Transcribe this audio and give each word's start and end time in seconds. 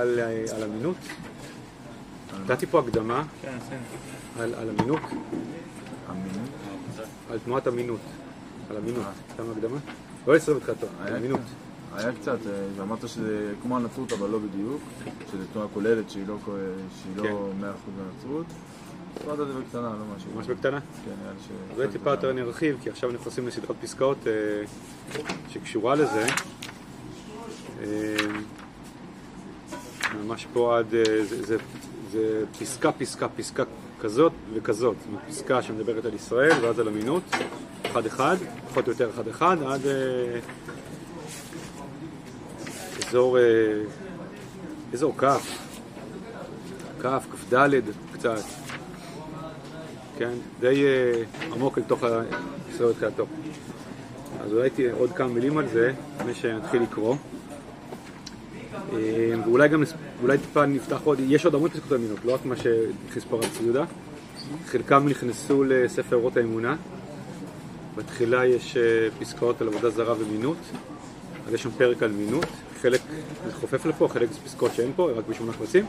על, 0.00 0.20
אה, 0.20 0.44
על 0.56 0.62
אמינות. 0.62 0.96
נתתי 2.44 2.66
פה 2.66 2.80
הקדמה 2.80 3.24
כן. 3.42 3.56
על, 4.38 4.54
על 4.54 4.68
אמינות, 4.68 5.00
אמינות. 6.10 6.48
על 7.30 7.38
תנועת 7.44 7.68
אמינות. 7.68 8.00
על 8.70 8.76
אמינות. 8.76 9.04
נתנו 9.34 9.52
הקדמה? 9.52 9.76
לא 10.26 10.36
עשרה 10.36 10.54
בתחילתו, 10.54 10.86
על 11.00 11.06
היה 11.06 11.16
אמינות. 11.16 11.40
היה 11.94 12.12
קצת, 12.12 12.38
אה, 12.46 12.52
ואמרת 12.76 13.08
שזה 13.08 13.52
כמו 13.62 13.76
הנצרות 13.76 14.12
אבל 14.12 14.28
לא 14.30 14.38
בדיוק, 14.38 14.80
שזה 15.32 15.44
תנועה 15.52 15.68
כוללת 15.74 16.10
שהיא 16.10 16.24
לא 16.26 16.36
כו- 16.44 16.52
שהיא 17.02 17.16
כן. 17.16 17.22
לא 17.22 17.50
100% 17.60 17.64
הנצרות. 18.14 18.46
אמרת 19.26 19.40
את 19.40 19.46
זה 19.46 19.60
בקטנה, 19.60 19.80
לא 19.82 20.16
משהו. 20.16 20.30
ממש 20.34 20.46
בקטנה. 20.46 20.80
כן, 20.80 21.10
נראה 21.22 21.32
לי 21.32 21.38
ש... 21.48 21.76
אולי 21.76 21.88
טיפה 21.88 22.10
יותר 22.10 22.32
נרחיב, 22.32 22.76
כי 22.82 22.90
עכשיו 22.90 23.12
נכנסים 23.12 23.46
לסדרת 23.46 23.76
פסקאות 23.80 24.18
אה, 24.26 24.32
שקשורה 25.48 25.94
לזה. 25.94 26.26
ממש 30.14 30.46
פה 30.52 30.78
עד, 30.78 30.94
אה, 30.94 31.24
זה, 31.24 31.46
זה, 31.46 31.56
זה 32.12 32.44
פסקה, 32.60 32.92
פסקה, 32.92 33.28
פסקה 33.28 33.62
כזאת 34.00 34.32
וכזאת. 34.54 34.96
זאת 34.98 35.06
אומרת, 35.08 35.22
פסקה 35.28 35.62
שמדברת 35.62 36.04
על 36.04 36.14
ישראל 36.14 36.64
ואז 36.64 36.78
על 36.78 36.88
אמינות, 36.88 37.22
אחד 37.86 38.06
אחד, 38.06 38.36
פחות 38.68 38.86
או 38.86 38.92
יותר 38.92 39.10
אחד 39.10 39.28
אחד, 39.28 39.56
עד 39.66 39.86
אה, 39.86 40.40
אזור, 43.08 43.38
אה, 43.38 43.42
אזור 44.92 45.14
כ', 45.18 45.24
כ', 47.02 47.06
כ"ד 47.06 47.70
קצת. 48.12 48.42
כן, 50.18 50.32
די 50.60 50.84
עמוק 51.52 51.78
אל 51.78 51.82
תוך 51.82 52.02
הישראל 52.68 52.92
תחילתו. 52.92 53.26
אז 54.40 54.52
אולי 54.52 54.70
תהיה 54.70 54.94
עוד 54.94 55.12
כמה 55.12 55.28
מילים 55.28 55.58
על 55.58 55.68
זה, 55.68 55.92
לפני 56.16 56.34
שנתחיל 56.34 56.82
לקרוא. 56.82 57.16
אה, 58.74 59.34
ואולי 59.44 59.68
גם, 59.68 59.82
אולי 60.22 60.38
טיפה 60.38 60.66
נפתח 60.66 61.00
עוד, 61.04 61.18
יש 61.28 61.44
עוד 61.44 61.54
המון 61.54 61.70
פסקות 61.70 61.92
אמינות, 61.92 62.24
לא 62.24 62.34
רק 62.34 62.44
מה 62.44 62.56
שהכניס 62.56 63.24
פה 63.30 63.36
הרב 63.36 63.48
ציודה. 63.58 63.84
חלקם 64.66 65.08
נכנסו 65.08 65.64
לספר 65.64 66.16
אורות 66.16 66.36
האמונה. 66.36 66.76
בתחילה 67.96 68.46
יש 68.46 68.76
אה, 68.76 68.82
פסקאות 69.18 69.60
על 69.60 69.68
עבודה 69.68 69.90
זרה 69.90 70.14
ומינות, 70.18 70.56
אז 71.46 71.54
יש 71.54 71.62
שם 71.62 71.70
פרק 71.70 72.02
על 72.02 72.12
מינות, 72.12 72.46
חלק 72.80 73.00
זה 73.46 73.52
חופף 73.52 73.86
לפה, 73.86 74.08
חלק 74.08 74.32
זה 74.32 74.40
פסקאות 74.44 74.74
שאין 74.74 74.92
פה, 74.96 75.10
רק 75.10 75.24
בשמונה 75.28 75.52
קבצים. 75.52 75.86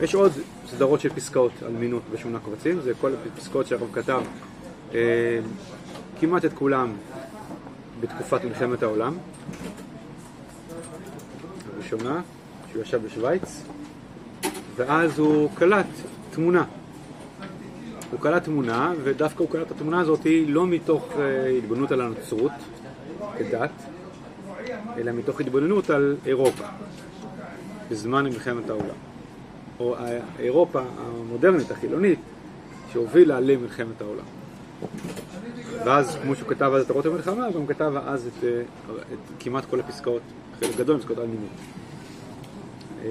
יש 0.00 0.14
עוד 0.14 0.32
סדרות 0.66 1.00
של 1.00 1.08
פסקאות 1.08 1.52
על 1.66 1.72
מינות 1.72 2.02
בשמונה 2.12 2.38
קבצים, 2.38 2.80
זה 2.80 2.92
כל 3.00 3.12
הפסקאות 3.34 3.66
שהרב 3.66 3.88
כתב, 3.92 4.22
אה, 4.94 5.38
כמעט 6.20 6.44
את 6.44 6.52
כולם 6.52 6.92
בתקופת 8.00 8.44
מלחמת 8.44 8.82
העולם. 8.82 9.16
הראשונה, 11.92 12.20
שהוא 12.70 12.82
ישב 12.82 13.00
בשוויץ, 13.06 13.62
ואז 14.76 15.18
הוא 15.18 15.50
קלט 15.54 15.86
תמונה. 16.30 16.64
הוא 18.10 18.20
קלט 18.20 18.44
תמונה, 18.44 18.92
ודווקא 19.02 19.38
הוא 19.42 19.50
קלט 19.50 19.66
את 19.66 19.72
התמונה 19.72 20.00
הזאת 20.00 20.20
לא 20.46 20.66
מתוך 20.66 21.08
אה, 21.18 21.48
התבוננות 21.48 21.92
על 21.92 22.00
הנצרות 22.00 22.52
כדת, 23.38 23.70
אלא 24.96 25.12
מתוך 25.12 25.40
התבוננות 25.40 25.90
על 25.90 26.16
אירופה, 26.26 26.64
בזמן 27.90 28.24
מלחמת 28.24 28.70
העולם. 28.70 28.94
או 29.80 29.96
ה- 29.96 30.00
אירופה 30.38 30.80
המודרנית, 30.98 31.70
החילונית, 31.70 32.18
שהובילה 32.92 33.40
למלחמת 33.40 34.00
העולם. 34.00 34.24
ואז, 35.84 36.18
כמו 36.22 36.36
שהוא 36.36 36.48
כתב 36.48 36.72
אז 36.74 36.84
את 36.84 36.90
אורות 36.90 37.06
המלחמה, 37.06 37.46
הוא 37.46 37.54
גם 37.54 37.66
כתב 37.66 37.92
אז 38.06 38.26
את, 38.38 38.44
אה, 38.44 38.62
את 39.12 39.18
כמעט 39.40 39.64
כל 39.64 39.80
הפסקאות, 39.80 40.22
חלק 40.60 40.76
גדול 40.76 40.96
מפסקאות 40.96 41.18
על 41.18 41.26
מימון. 41.26 41.48
אה, 43.04 43.08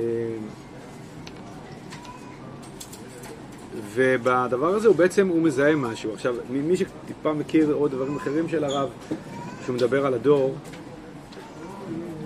ובדבר 3.93 4.67
הזה 4.67 4.87
הוא 4.87 4.95
בעצם, 4.95 5.27
הוא 5.27 5.41
מזהה 5.41 5.75
משהו. 5.75 6.13
עכשיו, 6.13 6.35
מי 6.49 6.77
שטיפה 6.77 7.33
מכיר 7.33 7.71
עוד 7.71 7.91
דברים 7.91 8.15
אחרים 8.15 8.49
של 8.49 8.63
הרב, 8.63 8.89
שהוא 9.65 9.75
מדבר 9.75 10.05
על 10.05 10.13
הדור, 10.13 10.55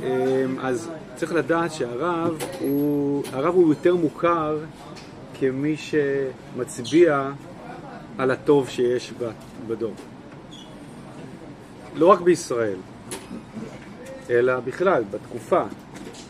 אמ, 0.04 0.60
אז 0.62 0.90
צריך 1.16 1.34
לדעת 1.34 1.72
שהרב 1.72 2.38
הוא, 2.60 3.24
הרב 3.32 3.56
הוא 3.56 3.70
יותר 3.70 3.96
מוכר 3.96 4.58
כמי 5.40 5.76
שמצביע 5.78 7.32
על 8.18 8.32
הטוב 8.32 8.70
שיש 8.70 9.14
בדור. 9.68 9.94
לא 11.96 12.08
רק 12.08 12.22
בישראל, 12.22 12.78
אלא 14.30 14.60
בכלל, 14.60 15.04
בתקופה. 15.12 15.64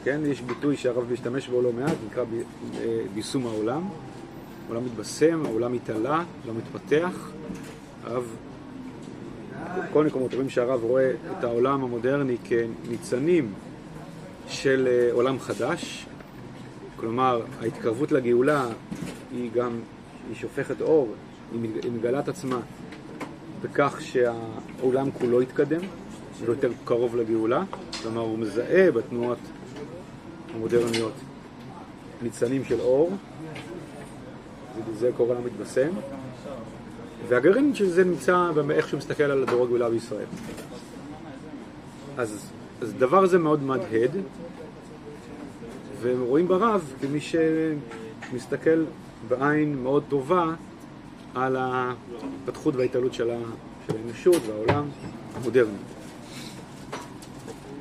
כן, 0.04 0.22
יש 0.26 0.42
ביטוי 0.42 0.78
שהרב 0.78 1.12
משתמש 1.14 1.48
בו 1.48 1.62
לא 1.62 1.72
מעט, 1.74 1.96
נקרא 2.12 2.24
ב- 2.24 2.42
אה, 2.82 3.50
העולם. 3.50 3.82
העולם 4.68 4.86
מתבשם, 4.86 5.46
העולם 5.46 5.74
מתעלה, 5.74 6.24
העולם 6.44 6.58
מתפתח. 6.58 7.32
הרב, 8.04 8.36
בכל 9.90 10.06
מקומות 10.06 10.34
רואים 10.34 10.50
שהרב 10.50 10.84
רואה 10.84 11.12
את 11.40 11.44
העולם 11.44 11.84
המודרני 11.84 12.38
כניצנים 12.44 13.54
של 14.48 14.88
אה, 14.92 15.10
עולם 15.14 15.40
חדש. 15.40 16.06
כלומר, 16.96 17.42
ההתקרבות 17.62 18.12
לגאולה 18.12 18.66
היא 19.32 19.52
גם, 19.52 19.80
היא 20.28 20.36
שופכת 20.36 20.82
אור, 20.82 21.14
היא 21.52 21.60
מג- 21.62 21.84
היא 21.84 21.92
מגלה 21.92 22.20
את 22.20 22.28
עצמה 22.28 22.60
בכך 23.62 24.02
שהעולם 24.02 25.12
כולו 25.12 25.42
יתקדם 25.42 25.82
ויותר 26.46 26.72
קרוב 26.86 27.16
לגאולה. 27.16 27.64
כלומר, 28.02 28.22
הוא 28.22 28.40
מזהה 28.40 28.92
בתנועות 28.92 29.38
המודרניות 30.56 31.14
ניצנים 32.22 32.66
של 32.66 32.82
אור, 32.82 33.12
זה 35.00 35.12
קורא 35.18 35.36
למתבשם, 35.36 35.90
והגרעין 37.28 37.76
של 37.76 37.90
זה 37.90 38.04
נמצא 38.04 38.52
באיך 38.68 38.88
שהוא 38.88 38.98
מסתכל 38.98 39.24
על 39.24 39.44
הדור 39.44 39.64
הגאולה 39.64 39.90
בישראל. 39.90 40.26
אז, 42.18 42.52
אז 42.82 42.90
הדבר 42.90 43.24
הזה 43.24 43.40
מאוד 43.40 43.64
מהדהד, 43.64 44.12
והם 46.02 46.22
רואים 46.22 46.48
ברב 46.48 46.94
כמי 47.02 47.20
שמסתכל 47.22 48.84
בעין 49.28 49.84
מאוד 49.84 50.04
טובה 50.10 50.54
על 51.36 51.56
ההתפתחות 51.56 52.76
וההתעלות 52.76 53.14
של 53.14 53.30
האנושות 53.90 54.42
והעולם 54.48 54.86
המודרני. 55.36 55.78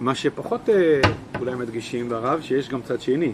מה 0.02 0.14
שפחות 0.14 0.68
אה, 0.68 1.00
אולי 1.40 1.54
מדגישים 1.54 2.08
ברב, 2.08 2.40
שיש 2.42 2.68
גם 2.68 2.82
צד 2.82 3.00
שני. 3.00 3.32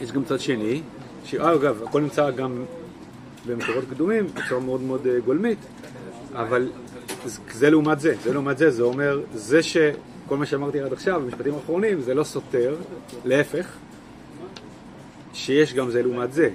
יש 0.00 0.12
גם 0.12 0.24
צד 0.24 0.40
שני, 0.40 0.82
שאגב, 1.24 1.82
הכל 1.82 2.00
נמצא 2.00 2.30
גם 2.30 2.64
במקורות 3.46 3.84
קדומים, 3.90 4.26
בצורה 4.26 4.60
מאוד 4.60 4.80
מאוד 4.80 5.06
אה, 5.06 5.20
גולמית, 5.20 5.58
אבל 6.34 6.70
זה- 7.26 7.70
לעומת 7.70 8.00
זה, 8.00 8.14
זה 8.22 8.32
לעומת 8.32 8.58
זה, 8.58 8.70
זה 8.70 8.82
אומר, 8.82 9.20
זה 9.34 9.62
שכל 9.62 9.86
מה 10.36 10.46
שאמרתי 10.46 10.80
עד 10.80 10.92
עכשיו, 10.92 11.20
במשפטים 11.20 11.54
האחרונים, 11.54 12.00
זה 12.00 12.14
לא 12.14 12.24
סותר, 12.24 12.74
להפך, 13.24 13.66
שיש 15.34 15.74
גם 15.74 15.90
זה 15.90 16.02
לעומת. 16.02 16.32
זה 16.32 16.50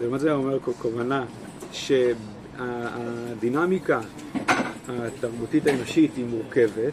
לעומת 0.00 0.20
זה 0.20 0.32
אומר 0.32 0.58
כוונה 0.60 1.24
שהדינמיקה 2.58 4.00
התרבותית 4.90 5.66
האנושית 5.66 6.10
היא 6.16 6.24
מורכבת, 6.24 6.92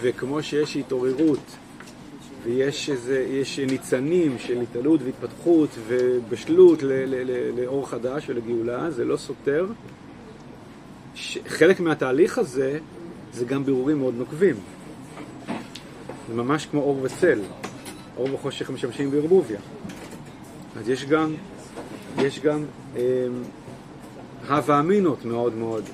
וכמו 0.00 0.42
שיש 0.42 0.76
התעוררות 0.76 1.56
ויש 2.44 2.90
איזה, 2.90 3.26
יש 3.30 3.58
ניצנים 3.58 4.38
של 4.38 4.60
התעלות 4.60 5.00
והתפתחות 5.02 5.70
ובשלות 5.88 6.82
ל- 6.82 6.86
ל- 6.86 7.30
ל- 7.30 7.60
לאור 7.60 7.88
חדש 7.88 8.24
ולגאולה, 8.28 8.90
זה 8.90 9.04
לא 9.04 9.16
סותר. 9.16 9.66
חלק 11.48 11.80
מהתהליך 11.80 12.38
הזה 12.38 12.78
זה 13.32 13.44
גם 13.44 13.64
בירורים 13.64 13.98
מאוד 13.98 14.14
נוקבים. 14.18 14.56
זה 16.28 16.34
ממש 16.34 16.66
כמו 16.66 16.80
אור 16.80 16.98
וצל. 17.02 17.40
אור 18.16 18.34
וחושך 18.34 18.70
משמשים 18.70 19.10
בערבוביה. 19.10 19.58
אז 20.76 20.88
יש 20.88 21.04
גם, 21.04 21.34
יש 22.18 22.40
גם 22.40 22.64
אה, 22.96 23.02
הווה 24.48 24.80
אמינות 24.80 25.24
מאוד 25.24 25.54
מאוד, 25.54 25.84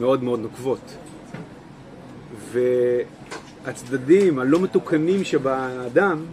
מאוד 0.00 0.22
מאוד 0.22 0.40
נוקבות. 0.40 0.96
והצדדים 3.64 4.38
הלא 4.38 4.60
מתוקנים 4.60 5.24
שבאדם, 5.24 6.24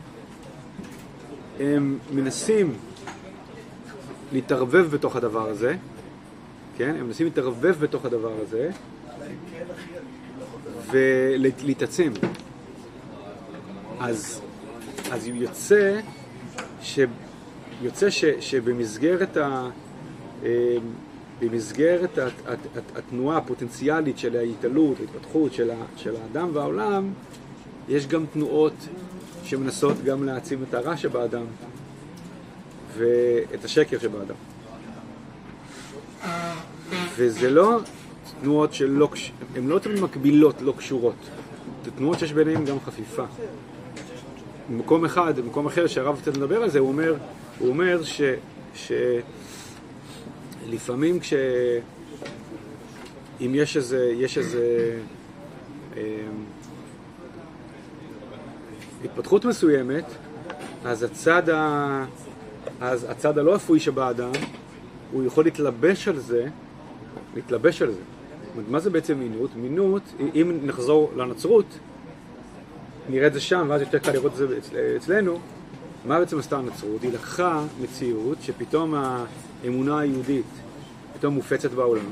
הם 1.60 1.98
מנסים 2.14 2.74
להתערבב 4.34 4.88
בתוך 4.92 5.16
הדבר 5.16 5.50
הזה, 5.50 5.76
כן? 6.78 6.96
הם 7.00 7.08
מנסים 7.08 7.26
להתערבב 7.26 7.76
בתוך 7.80 8.06
הדבר 8.06 8.34
הזה 8.42 8.70
ולהתעצם. 10.92 12.12
אז, 14.00 14.42
אז 15.12 15.28
יוצא, 15.28 16.00
ש, 16.82 17.00
יוצא 17.82 18.10
ש, 18.10 18.26
שבמסגרת 18.26 19.38
ה... 19.38 19.70
במסגרת 21.40 22.18
הת- 22.18 22.34
הת- 22.48 22.78
הת- 22.78 22.98
התנועה 22.98 23.38
הפוטנציאלית 23.38 24.18
של 24.18 24.36
ההתעלות, 24.38 24.98
ההתפתחות 25.00 25.54
של, 25.54 25.72
ה, 25.72 25.76
של 25.98 26.16
האדם 26.16 26.50
והעולם, 26.54 27.10
יש 27.90 28.08
גם 28.08 28.26
תנועות 28.34 28.74
שמנסות 29.44 30.04
גם 30.04 30.24
להעצים 30.24 30.64
את 30.70 30.74
הרע 30.74 30.98
שבאדם 30.98 31.46
ואת 32.98 33.66
השקר 33.66 34.00
שבאדם. 34.00 34.36
וזה 37.16 37.50
לא 37.50 37.80
תנועות 38.42 38.74
שלא, 38.74 39.10
הן 39.56 39.68
לא 39.68 39.80
תמיד 39.80 40.00
מקבילות, 40.00 40.62
לא 40.62 40.74
קשורות. 40.78 41.16
זה 41.86 41.92
תנועות 41.92 42.20
שיש 42.20 42.34
ביניהן 42.34 42.66
גם 42.66 42.80
חפיפה. 42.86 43.24
במקום 44.72 45.06
אחד, 45.06 45.40
במקום 45.40 45.66
אחר 45.66 45.88
שהרב 45.88 46.20
קצת 46.22 46.38
מדבר 46.38 46.64
על 46.64 46.70
זה, 46.70 46.80
הוא 46.80 46.88
אומר, 46.88 47.16
הוא 47.60 47.70
אומר 47.70 48.04
ש, 48.04 48.22
שלפעמים 50.68 51.20
כש... 51.20 51.34
אם 53.42 53.52
יש 53.56 53.78
איזה, 53.78 54.12
יש 54.18 54.38
איזה 54.38 54.98
אה, 55.98 56.02
התפתחות 59.04 59.46
מסוימת, 59.46 60.06
אז 60.86 61.04
הצד, 61.04 61.50
ה, 61.50 62.06
אז 62.82 63.06
הצד 63.10 63.38
הלא 63.38 63.56
אפוי 63.56 63.80
שבאדם, 63.80 64.32
הוא 65.12 65.24
יכול 65.24 65.44
להתלבש 65.44 66.08
על 66.08 66.20
זה, 66.20 66.48
להתלבש 67.36 67.82
על 67.82 67.92
זה. 67.92 68.00
מה 68.70 68.80
זה 68.80 68.90
בעצם 68.90 69.20
מינות? 69.20 69.56
מינות, 69.56 70.02
אם 70.36 70.60
נחזור 70.64 71.12
לנצרות, 71.16 71.80
נראה 73.10 73.28
את 73.28 73.34
זה 73.34 73.40
שם, 73.40 73.66
ואז 73.70 73.82
יותר 73.82 74.00
קל 74.00 74.12
לראות 74.12 74.32
את 74.32 74.38
זה 74.38 74.58
אצלנו, 74.98 75.40
מה 76.06 76.20
בעצם 76.20 76.40
עשתה 76.40 76.58
הנצרות? 76.58 77.02
היא 77.02 77.12
לקחה 77.14 77.64
מציאות 77.82 78.38
שפתאום 78.42 78.96
האמונה 79.64 80.00
היהודית 80.00 80.46
פתאום 81.14 81.34
מופצת 81.34 81.72
בעולם, 81.72 82.06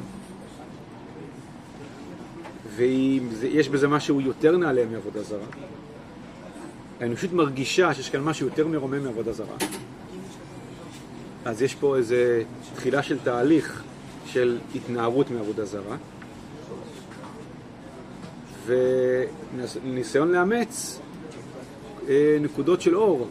ויש 2.76 3.70
בזה 3.70 3.88
משהו 3.88 4.22
יותר 4.22 4.58
נעלה 4.58 4.86
מעבודה 4.86 5.24
זרה. 5.24 5.46
האנושות 7.02 7.34
מרגישה 7.34 7.94
שיש 7.94 8.10
כאן 8.10 8.22
משהו 8.22 8.48
יותר 8.48 8.68
מרומם 8.68 9.04
מעבודה 9.04 9.34
זרה. 9.34 9.56
אז 11.46 11.62
יש 11.62 11.76
פה 11.76 11.98
איזה 11.98 12.44
תחילה 12.76 13.04
של 13.04 13.20
תהליך 13.20 13.84
של 14.26 14.58
התנערות 14.76 15.32
מעבודה 15.32 15.66
זרה, 15.66 15.98
וניסיון 18.66 20.32
לאמץ 20.32 21.00
אה, 22.10 22.38
נקודות 22.42 22.82
של 22.82 22.96
אור 22.96 23.28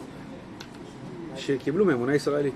שקיבלו 1.37 1.85
מאמונה 1.85 2.15
ישראלית. 2.15 2.53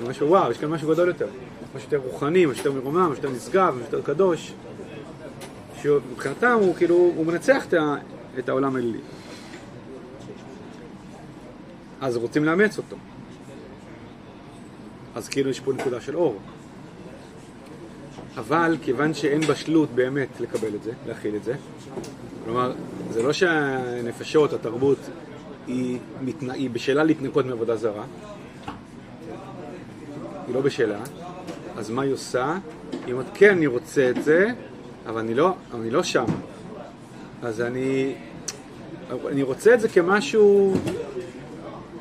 זה 0.00 0.08
משהו, 0.08 0.28
וואו, 0.28 0.50
יש 0.50 0.58
כאן 0.58 0.68
משהו 0.68 0.88
גדול 0.88 1.08
יותר. 1.08 1.28
משהו 1.76 1.88
יותר 1.92 2.08
רוחני, 2.08 2.46
משהו 2.46 2.66
יותר 2.66 2.80
מרומם, 2.80 3.00
משהו 3.12 3.14
יותר 3.24 3.30
נשגב, 3.30 3.74
משהו 3.74 3.96
יותר 3.96 4.02
קדוש. 4.02 4.52
שמבחינתם 5.82 6.58
הוא 6.60 6.74
כאילו, 6.74 6.96
הוא 6.96 7.26
מנצח 7.26 7.66
את 8.38 8.48
העולם 8.48 8.76
האלילי. 8.76 8.98
אז 12.00 12.16
רוצים 12.16 12.44
לאמץ 12.44 12.78
אותו. 12.78 12.96
אז 15.14 15.28
כאילו 15.28 15.50
יש 15.50 15.60
פה 15.60 15.72
נקודה 15.72 16.00
של 16.00 16.16
אור. 16.16 16.38
אבל 18.36 18.76
כיוון 18.82 19.14
שאין 19.14 19.40
בשלות 19.40 19.90
באמת 19.94 20.28
לקבל 20.40 20.74
את 20.74 20.82
זה, 20.82 20.92
להכיל 21.06 21.36
את 21.36 21.44
זה, 21.44 21.54
כלומר, 22.44 22.72
זה 23.10 23.22
לא 23.22 23.32
שהנפשות, 23.32 24.52
התרבות, 24.52 24.98
היא, 25.66 25.98
מתנ... 26.22 26.50
היא 26.50 26.70
בשלה 26.70 27.04
להתנקות 27.04 27.46
מעבודה 27.46 27.76
זרה, 27.76 28.04
היא 30.46 30.54
לא 30.54 30.60
בשלה, 30.60 31.00
אז 31.76 31.90
מה 31.90 32.02
היא 32.02 32.12
עושה? 32.12 32.58
היא 33.06 33.12
אומרת, 33.12 33.26
כן, 33.34 33.50
אני 33.56 33.66
רוצה 33.66 34.10
את 34.10 34.24
זה, 34.24 34.48
אבל 35.06 35.20
אני 35.20 35.34
לא, 35.34 35.54
אני 35.74 35.90
לא 35.90 36.02
שם. 36.02 36.24
אז 37.42 37.60
אני, 37.60 38.14
אני 39.28 39.42
רוצה 39.42 39.74
את 39.74 39.80
זה 39.80 39.88
כמשהו, 39.88 40.74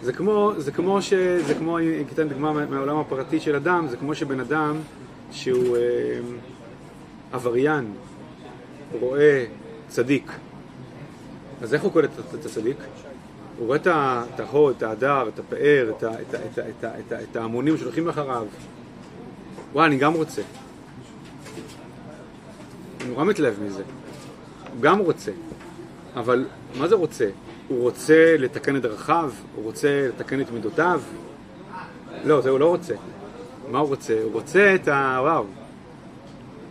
זה 0.02 0.14
כמו, 0.14 0.52
זה 0.58 0.72
כמו 0.72 1.02
ש... 1.02 1.14
זה 1.48 1.56
כמו, 1.56 1.78
אני 1.78 2.04
אתן 2.14 2.30
דוגמה 2.30 2.54
מהעולם 2.54 2.98
הפרטי 2.98 3.40
של 3.40 3.56
אדם, 3.56 3.88
זה 3.90 3.98
כמו 3.98 4.16
שבן 4.16 4.40
אדם 4.40 4.76
שהוא 5.32 5.78
אה, 5.78 6.20
עבריין 7.32 7.94
רואה 9.00 9.46
צדיק. 9.88 10.32
אז 11.62 11.74
איך 11.74 11.82
הוא 11.82 11.92
קולט 11.92 12.10
את 12.34 12.46
הצדיק? 12.46 12.78
הוא 13.58 13.68
רואה 13.68 13.78
את 13.78 14.40
ההוד, 14.40 14.76
את 14.78 14.84
ההדר, 14.84 15.28
את 15.28 15.40
הפאר, 15.40 15.92
את 17.30 17.36
ההמונים 17.36 17.78
שהולכים 17.78 18.10
אחריו. 18.10 18.46
וואי, 19.74 19.88
אני 19.88 19.98
גם 19.98 20.14
רוצה. 20.14 20.42
הוא 23.02 23.10
נורא 23.10 23.24
מתלהב 23.24 23.54
מזה. 23.64 23.84
הוא 24.74 24.82
גם 24.82 25.00
רוצה. 25.00 25.32
אבל 26.16 26.46
מה 26.80 26.88
זה 26.88 26.96
רוצה? 26.96 27.30
הוא 27.68 27.82
רוצה 27.82 28.36
לתקן 28.40 28.76
את 28.76 28.82
דרכיו? 28.82 29.32
הוא 29.56 29.64
רוצה 29.64 30.08
לתקן 30.08 30.42
את 30.42 30.52
מידותיו? 30.52 31.02
לא, 32.24 32.42
זה 32.42 32.50
הוא 32.50 32.60
לא 32.60 32.68
רוצה. 32.68 32.94
מה 33.72 33.80
הוא 33.80 33.90
רוצה? 33.90 34.22
הוא 34.24 34.32
רוצה 34.32 34.76
את 34.76 34.88
ה... 34.88 35.18
וואו. 35.22 35.44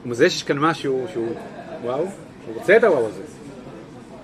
הוא 0.03 0.11
מזהה 0.11 0.31
שיש 0.31 0.43
כאן 0.43 0.59
משהו 0.59 1.07
שהוא... 1.13 1.35
וואו. 1.83 1.99
הוא 2.47 2.55
רוצה 2.55 2.77
את 2.77 2.85
הוואו 2.85 3.07
הזה. 3.07 3.30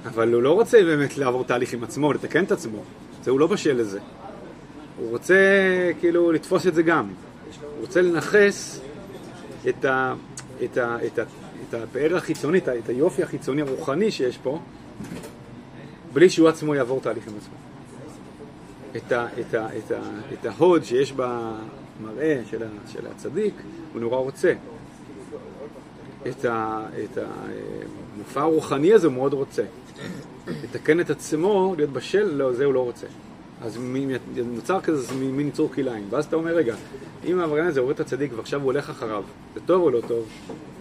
אבל 0.06 0.32
הוא 0.32 0.42
לא 0.42 0.52
רוצה 0.52 0.84
באמת 0.84 1.18
לעבור 1.18 1.44
תהליך 1.44 1.72
עם 1.72 1.84
עצמו, 1.84 2.12
לתקן 2.12 2.44
את 2.44 2.52
עצמו. 2.52 2.82
זה 3.24 3.30
הוא 3.30 3.40
לא 3.40 3.46
בשל 3.46 3.76
לזה. 3.76 4.00
הוא 4.98 5.10
רוצה 5.10 5.34
כאילו 6.00 6.32
לתפוס 6.32 6.66
את 6.66 6.74
זה 6.74 6.82
גם. 6.82 7.08
הוא 7.62 7.80
רוצה 7.80 8.02
לנכס 8.02 8.80
את, 9.68 9.84
ה, 9.84 10.14
את, 10.64 10.76
ה, 10.76 10.96
את, 11.06 11.18
ה, 11.18 11.22
את 11.68 11.74
הפאר 11.74 12.16
החיצוני, 12.16 12.58
את, 12.58 12.68
את 12.68 12.88
היופי 12.88 13.22
החיצוני 13.22 13.62
הרוחני 13.62 14.10
שיש 14.10 14.38
פה, 14.38 14.60
בלי 16.12 16.30
שהוא 16.30 16.48
עצמו 16.48 16.74
יעבור 16.74 17.00
תהליך 17.00 17.28
עם 17.28 17.34
עצמו. 17.36 17.54
את, 18.96 19.12
ה, 19.12 19.26
את, 19.40 19.54
ה, 19.54 19.66
את, 19.78 19.90
ה, 19.90 20.00
את 20.32 20.46
ההוד 20.46 20.84
שיש 20.84 21.12
במראה 21.12 22.40
של, 22.50 22.62
ה, 22.62 22.66
של 22.92 23.06
הצדיק, 23.06 23.54
הוא 23.92 24.00
נורא 24.00 24.18
רוצה. 24.18 24.52
את, 26.28 26.44
ה, 26.44 26.82
את 27.04 27.18
המופע 27.18 28.40
הרוחני 28.40 28.92
הזה 28.92 29.06
הוא 29.06 29.14
מאוד 29.14 29.32
רוצה. 29.32 29.62
לתקן 30.46 31.00
את 31.00 31.10
עצמו, 31.10 31.74
להיות 31.76 31.90
בשל, 31.90 32.34
לא, 32.34 32.52
זה 32.52 32.64
הוא 32.64 32.74
לא 32.74 32.80
רוצה. 32.80 33.06
אז 33.62 33.78
נוצר 34.46 34.80
כזה 34.80 35.14
מין 35.14 35.48
יצור 35.48 35.72
כלאיים. 35.74 36.06
ואז 36.10 36.24
אתה 36.24 36.36
אומר, 36.36 36.54
רגע, 36.54 36.74
אם 37.24 37.40
העבריין 37.40 37.66
הזה 37.66 37.80
רואה 37.80 37.92
את 37.92 38.00
הצדיק 38.00 38.32
ועכשיו 38.36 38.60
הוא 38.60 38.66
הולך 38.66 38.90
אחריו, 38.90 39.24
זה 39.54 39.60
טוב 39.66 39.82
או 39.82 39.90
לא 39.90 40.00
טוב? 40.08 40.28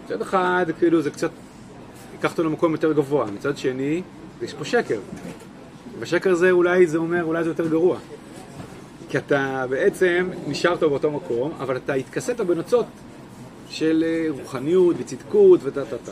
מצד 0.05 0.21
אחד, 0.21 0.65
כאילו, 0.79 1.01
זה 1.01 1.11
קצת, 1.11 1.29
ייקח 2.13 2.31
אותו 2.31 2.43
למקום 2.43 2.71
יותר 2.71 2.93
גבוה. 2.93 3.25
מצד 3.31 3.57
שני, 3.57 4.01
יש 4.41 4.53
פה 4.53 4.65
שקר. 4.65 4.99
בשקר 5.99 6.31
הזה 6.31 6.51
אולי 6.51 6.87
זה 6.87 6.97
אומר, 6.97 7.23
אולי 7.23 7.43
זה 7.43 7.49
יותר 7.49 7.67
גרוע. 7.67 7.97
כי 9.09 9.17
אתה 9.17 9.65
בעצם 9.69 10.29
נשארת 10.47 10.79
באותו 10.79 11.11
מקום, 11.11 11.51
אבל 11.59 11.77
אתה 11.77 11.93
התכסית 11.93 12.39
בנוצות 12.39 12.85
של 13.69 14.03
אה, 14.07 14.27
רוחניות 14.29 14.95
וצדקות 14.99 15.59
וטה-טה-טה. 15.63 16.11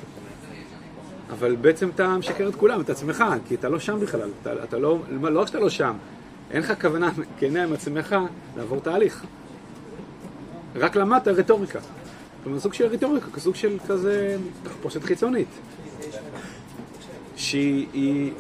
אבל 1.30 1.56
בעצם 1.56 1.89
אתה 1.96 2.18
משקר 2.18 2.50
את 2.50 2.56
כולם, 2.56 2.82
את 2.82 2.89
עצמך, 2.89 3.24
כי 3.48 3.56
אתה 3.56 3.70
לא 3.70 3.80
שם 3.80 4.00
בכלל. 4.00 4.30
אתה, 4.42 4.63
אתה 4.63 4.77
לא, 4.77 5.00
לא 5.22 5.39
רק 5.39 5.48
שאתה 5.48 5.60
לא 5.60 5.70
שם, 5.70 5.94
אין 6.51 6.62
לך 6.62 6.74
כוונה 6.82 7.12
כנה 7.39 7.63
עם 7.63 7.74
עצמך 7.74 8.15
לעבור 8.58 8.80
תהליך. 8.80 9.24
רק 10.75 10.96
למדת 10.96 11.27
רטוריקה. 11.27 11.80
כלומר, 12.44 12.60
סוג 12.60 12.74
של 12.74 12.86
רטוריקה, 12.86 13.32
כסוג 13.32 13.56
של 13.56 13.77
כזה 13.88 14.38
תחפושת 14.63 15.03
חיצונית. 15.03 15.48
שהיא 17.36 17.88
היא, 17.94 18.32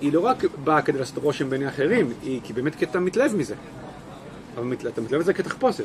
היא 0.00 0.12
לא 0.12 0.20
רק 0.20 0.44
באה 0.64 0.82
כדי 0.82 0.98
לעשות 0.98 1.18
רושם 1.18 1.50
בעיני 1.50 1.68
אחרים, 1.68 2.12
היא 2.22 2.40
כי 2.44 2.52
באמת 2.52 2.74
כי 2.74 2.84
אתה 2.84 3.00
מתלהב 3.00 3.36
מזה. 3.36 3.54
אבל 4.56 4.74
אתה 4.88 5.00
מתלהב 5.00 5.22
מזה 5.22 5.34
כתחפושת. 5.34 5.84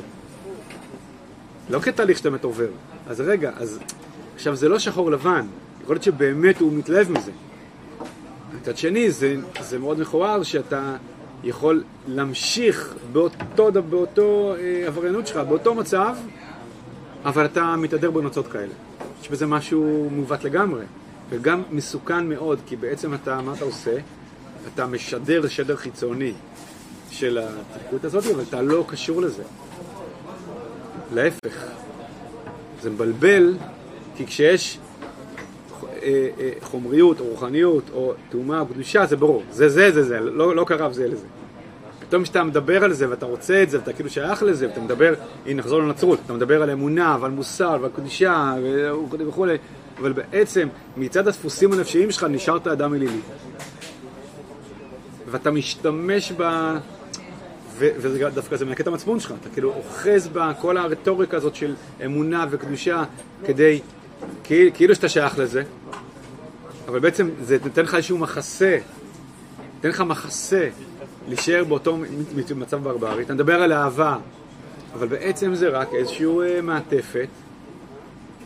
לא 1.70 1.80
כתהליך 1.80 2.18
שאתה 2.18 2.30
באמת 2.30 2.44
עובר. 2.44 2.68
אז 3.06 3.20
רגע, 3.20 3.50
אז 3.56 3.78
עכשיו 4.34 4.56
זה 4.56 4.68
לא 4.68 4.78
שחור 4.78 5.10
לבן, 5.10 5.46
יכול 5.90 5.96
להיות 5.96 6.04
שבאמת 6.04 6.60
הוא 6.60 6.72
מתלהב 6.72 7.10
מזה. 7.10 7.30
מצד 8.60 8.76
שני, 8.76 9.10
זה, 9.10 9.36
זה 9.60 9.78
מאוד 9.78 10.00
מכוער 10.00 10.42
שאתה 10.42 10.96
יכול 11.44 11.82
להמשיך 12.08 12.94
באותו, 13.12 13.72
באותו 13.90 14.54
אה, 14.58 14.86
עבריינות 14.86 15.26
שלך, 15.26 15.36
באותו 15.36 15.74
מצב, 15.74 16.16
אבל 17.24 17.44
אתה 17.44 17.76
מתהדר 17.76 18.10
בנוצות 18.10 18.46
כאלה. 18.46 18.72
יש 19.22 19.28
בזה 19.30 19.46
משהו 19.46 20.08
מעוות 20.12 20.44
לגמרי, 20.44 20.84
וגם 21.30 21.62
מסוכן 21.70 22.28
מאוד, 22.28 22.58
כי 22.66 22.76
בעצם 22.76 23.14
אתה, 23.14 23.40
מה 23.40 23.54
אתה 23.54 23.64
עושה? 23.64 23.96
אתה 24.74 24.86
משדר 24.86 25.48
שדר 25.48 25.76
חיצוני 25.76 26.32
של 27.10 27.38
התפקוד 27.38 28.06
הזאת, 28.06 28.24
אבל 28.34 28.42
אתה 28.48 28.62
לא 28.62 28.84
קשור 28.88 29.22
לזה. 29.22 29.42
להפך, 31.12 31.64
זה 32.82 32.90
מבלבל, 32.90 33.56
כי 34.16 34.26
כשיש 34.26 34.78
חומריות 36.62 37.20
או 37.20 37.24
רוחניות 37.24 37.84
או 37.92 38.12
טומאה 38.30 38.60
או 38.60 38.66
קדושה, 38.66 39.06
זה 39.06 39.16
ברור. 39.16 39.42
זה 39.50 39.68
זה 39.68 39.92
זה 39.92 40.02
זה, 40.02 40.20
לא, 40.20 40.56
לא 40.56 40.64
קרב 40.64 40.92
זה 40.92 41.08
לזה. 41.08 41.26
פתאום 42.08 42.22
כשאתה 42.22 42.44
מדבר 42.44 42.84
על 42.84 42.92
זה 42.92 43.10
ואתה 43.10 43.26
רוצה 43.26 43.62
את 43.62 43.70
זה 43.70 43.78
ואתה 43.78 43.92
כאילו 43.92 44.10
שייך 44.10 44.42
לזה 44.42 44.68
ואתה 44.68 44.80
מדבר, 44.80 45.14
הנה 45.46 45.58
נחזור 45.58 45.80
לנצרות, 45.80 46.18
אתה 46.26 46.32
מדבר 46.32 46.62
על 46.62 46.70
אמונה 46.70 47.16
ועל 47.20 47.30
מוסר 47.30 47.78
ועל 47.80 47.90
קדושה 47.96 48.54
וכולי, 49.10 49.56
אבל 49.98 50.12
בעצם 50.12 50.68
מצד 50.96 51.28
הדפוסים 51.28 51.72
הנפשיים 51.72 52.10
שלך 52.10 52.24
נשארת 52.24 52.66
אדם 52.66 52.94
אלילי. 52.94 53.20
ואתה 55.30 55.50
משתמש 55.50 56.32
ב... 56.36 56.42
וזה 57.78 58.28
דווקא 58.34 58.56
זה 58.56 58.64
מנקה 58.64 58.82
את 58.82 58.86
המצפון 58.86 59.20
שלך, 59.20 59.34
אתה 59.40 59.48
כאילו 59.48 59.72
אוחז 59.76 60.28
בכל 60.32 60.76
הרטוריקה 60.76 61.36
הזאת 61.36 61.54
של 61.54 61.74
אמונה 62.04 62.46
וקדושה 62.50 63.04
כדי, 63.44 63.80
כאילו, 64.44 64.70
כאילו 64.74 64.94
שאתה 64.94 65.08
שייך 65.08 65.38
לזה, 65.38 65.62
אבל 66.88 66.98
בעצם 66.98 67.28
זה 67.42 67.58
נותן 67.64 67.82
לך 67.82 67.94
איזשהו 67.94 68.18
מחסה, 68.18 68.78
נותן 69.74 69.88
לך 69.88 70.00
מחסה 70.00 70.68
להישאר 71.28 71.64
באותו 71.64 71.98
מצב 72.56 72.82
ברברי, 72.82 73.22
אתה 73.22 73.34
מדבר 73.34 73.62
על 73.62 73.72
אהבה, 73.72 74.16
אבל 74.94 75.06
בעצם 75.06 75.54
זה 75.54 75.68
רק 75.68 75.94
איזשהו 75.94 76.42
אה, 76.42 76.60
מעטפת 76.62 77.28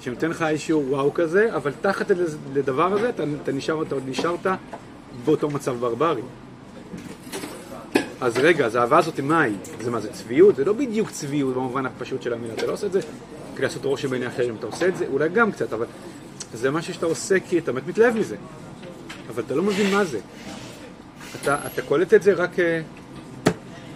שנותן 0.00 0.30
לך 0.30 0.42
איזשהו 0.42 0.84
וואו 0.88 1.14
כזה, 1.14 1.56
אבל 1.56 1.72
תחת 1.80 2.10
לדבר 2.54 2.92
הזה 2.92 3.08
אתה, 3.08 3.24
אתה 3.42 3.52
נשאר, 3.52 3.82
אתה 3.82 3.96
נשארת 4.06 4.46
באותו 5.24 5.50
מצב 5.50 5.76
ברברי. 5.80 6.22
אז 8.20 8.38
רגע, 8.38 8.66
אז 8.66 8.74
האהבה 8.74 8.98
הזאת 8.98 9.20
מה 9.20 9.40
היא? 9.40 9.56
זה 9.80 9.90
מה 9.90 10.00
זה 10.00 10.12
צביעות? 10.12 10.56
זה 10.56 10.64
לא 10.64 10.72
בדיוק 10.72 11.10
צביעות 11.10 11.54
במובן 11.54 11.86
הפשוט 11.86 12.22
של 12.22 12.32
המילה, 12.32 12.54
אתה 12.54 12.66
לא 12.66 12.72
עושה 12.72 12.86
את 12.86 12.92
זה 12.92 13.00
כדי 13.54 13.62
לעשות 13.62 13.84
רושם 13.84 14.10
בעיני 14.10 14.26
אחרים, 14.26 14.56
אתה 14.58 14.66
עושה 14.66 14.88
את 14.88 14.96
זה 14.96 15.06
אולי 15.06 15.28
גם 15.28 15.52
קצת, 15.52 15.72
אבל 15.72 15.86
זה 16.54 16.70
משהו 16.70 16.94
שאתה 16.94 17.06
עושה 17.06 17.40
כי 17.40 17.58
אתה 17.58 17.72
באמת 17.72 17.86
מתלהב 17.86 18.16
מזה, 18.16 18.36
אבל 19.28 19.42
אתה 19.46 19.54
לא 19.54 19.62
מבין 19.62 19.94
מה 19.94 20.04
זה. 20.04 20.20
אתה, 21.42 21.58
אתה 21.66 21.82
קולט 21.82 22.14
את 22.14 22.22
זה 22.22 22.32
רק 22.32 22.50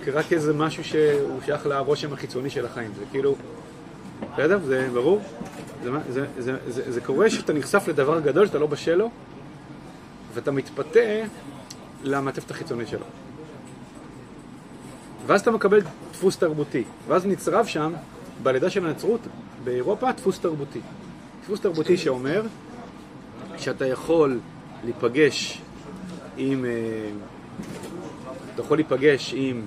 כרק 0.05 0.33
איזה 0.33 0.53
משהו 0.53 0.85
שהוא 0.85 1.41
שייך 1.45 1.67
לרושם 1.67 2.13
החיצוני 2.13 2.51
של 2.51 2.67
החיים, 2.67 2.91
זה 2.99 3.05
כאילו, 3.11 3.35
בסדר? 4.33 4.59
זה 4.67 4.89
ברור? 4.93 5.21
זה, 5.85 5.91
זה, 6.09 6.27
זה, 6.39 6.57
זה, 6.69 6.93
זה 6.93 7.01
קורה 7.01 7.31
שאתה 7.31 7.53
נחשף 7.53 7.89
לדבר 7.89 8.21
גדול 8.21 8.47
שאתה 8.47 8.59
לא 8.59 8.67
בשל 8.67 8.95
לו, 8.95 9.11
ואתה 10.35 10.51
מתפתה 10.51 11.01
למעטפת 12.03 12.51
החיצונית 12.51 12.89
שלו. 12.89 13.05
ואז 15.27 15.41
אתה 15.41 15.51
מקבל 15.51 15.81
דפוס 16.13 16.37
תרבותי, 16.37 16.85
ואז 17.09 17.27
נצרב 17.27 17.67
שם, 17.67 17.93
בלידה 18.43 18.71
של 18.71 18.87
הנצרות 18.87 19.21
באירופה, 19.65 20.13
דפוס 20.13 20.39
תרבותי. 20.39 20.81
דפוס 21.43 21.61
תרבותי 21.61 21.97
שאומר 21.97 22.43
שאתה 23.57 23.87
יכול 23.87 24.39
להיפגש 24.85 25.61
עם, 26.37 26.65
אה, 26.65 26.71
אתה 28.55 28.63
יכול 28.63 28.77
להיפגש 28.77 29.35
עם 29.37 29.63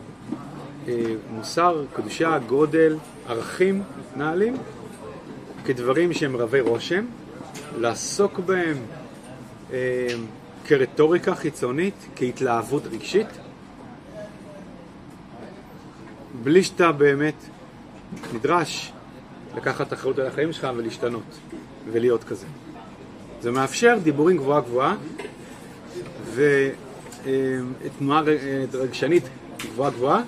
אה, 0.88 1.04
מוסר, 1.32 1.84
קדושה, 1.94 2.38
גודל, 2.48 2.98
ערכים 3.28 3.84
נעלים, 4.16 4.58
כדברים 5.66 6.14
שהם 6.14 6.36
רבי 6.36 6.60
רושם, 6.60 7.06
לעסוק 7.80 8.40
בהם 8.40 8.78
אה, 9.74 10.08
כרטוריקה 10.66 11.36
חיצונית, 11.36 11.94
כהתלהבות 12.16 12.84
רגשית, 12.92 13.28
בלי 16.44 16.64
שאתה 16.64 16.92
באמת 16.92 17.36
נדרש 18.34 18.92
לקחת 19.56 19.94
אחריות 19.94 20.20
על 20.20 20.28
החיים 20.28 20.54
שלך 20.54 20.68
ולהשתנות 20.78 21.40
ולהיות 21.92 22.24
כזה. 22.24 22.46
זה 23.42 23.52
מאפשר 23.52 23.98
דיבורים 24.04 24.38
גבוהה 24.38 24.62
גבוהה 24.62 24.96
ותנועה 26.34 28.22
רגשנית 28.74 29.24
גבוהה 29.58 29.92
גבוהה 29.92 30.22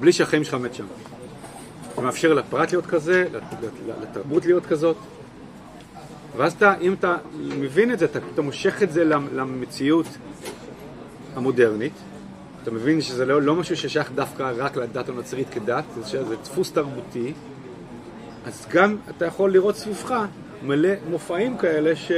בלי 0.00 0.12
שהחיים 0.12 0.44
שלך 0.44 0.54
מת 0.54 0.74
שם. 0.74 0.86
זה 1.96 2.02
מאפשר 2.02 2.34
לפרט 2.34 2.72
להיות 2.72 2.86
כזה, 2.86 3.24
לתרבות 4.02 4.46
להיות 4.46 4.66
כזאת 4.66 4.96
ואז 6.36 6.52
אתה, 6.52 6.74
אם 6.80 6.92
אתה 6.92 7.16
מבין 7.34 7.92
את 7.92 7.98
זה, 7.98 8.04
אתה 8.04 8.20
פתאום 8.20 8.46
מושך 8.46 8.82
את 8.82 8.92
זה 8.92 9.04
למציאות 9.04 10.06
המודרנית 11.36 11.92
אתה 12.64 12.72
מבין 12.72 13.00
שזה 13.00 13.26
לא, 13.26 13.42
לא 13.42 13.54
משהו 13.54 13.76
ששייך 13.76 14.10
דווקא 14.14 14.52
רק 14.56 14.76
לדת 14.76 15.08
הנוצרית 15.08 15.48
כדת, 15.50 15.84
זה, 16.02 16.24
זה 16.24 16.36
דפוס 16.36 16.72
תרבותי, 16.72 17.32
אז 18.46 18.66
גם 18.72 18.96
אתה 19.10 19.24
יכול 19.24 19.52
לראות 19.52 19.76
סביבך 19.76 20.14
מלא 20.62 20.88
מופעים 21.10 21.58
כאלה 21.58 21.96
ש, 21.96 22.12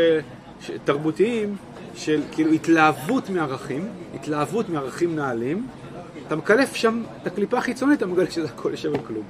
ש, 0.60 0.70
תרבותיים 0.84 1.56
של 1.94 2.22
כאילו 2.32 2.52
התלהבות 2.52 3.30
מערכים, 3.30 3.88
התלהבות 4.14 4.68
מערכים 4.68 5.16
נעלים, 5.16 5.66
אתה 6.26 6.36
מקלף 6.36 6.74
שם 6.74 7.02
את 7.22 7.26
הקליפה 7.26 7.58
החיצונית, 7.58 7.98
אתה 7.98 8.06
מגלה 8.06 8.30
שזה 8.30 8.46
הכל 8.46 8.70
על 8.70 8.98
כלום. 9.06 9.24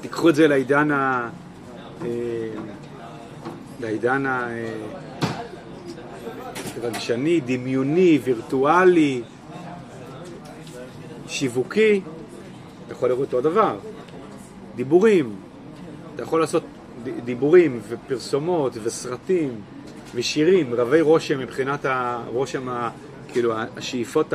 תיקחו 0.00 0.28
את 0.28 0.34
זה 0.34 0.48
לעידן 0.48 0.90
ה... 0.90 1.28
אה, 2.04 2.08
לעידן 3.80 4.26
ה... 4.26 4.48
אה, 6.84 6.88
רגשני, 6.88 7.40
דמיוני, 7.40 8.18
וירטואלי, 8.24 9.22
שיווקי, 11.28 12.00
אתה 12.86 12.92
יכול 12.92 13.08
לראות 13.08 13.26
אותו 13.26 13.38
הדבר. 13.38 13.78
דיבורים, 14.76 15.36
אתה 16.14 16.22
יכול 16.22 16.40
לעשות 16.40 16.62
דיבורים 17.24 17.80
ופרסומות 17.88 18.72
וסרטים 18.82 19.60
ושירים 20.14 20.74
רבי 20.74 21.00
רושם 21.00 21.38
מבחינת 21.38 21.84
הרושם, 21.84 22.68
ה, 22.68 22.90
כאילו 23.32 23.52
השאיפות 23.76 24.32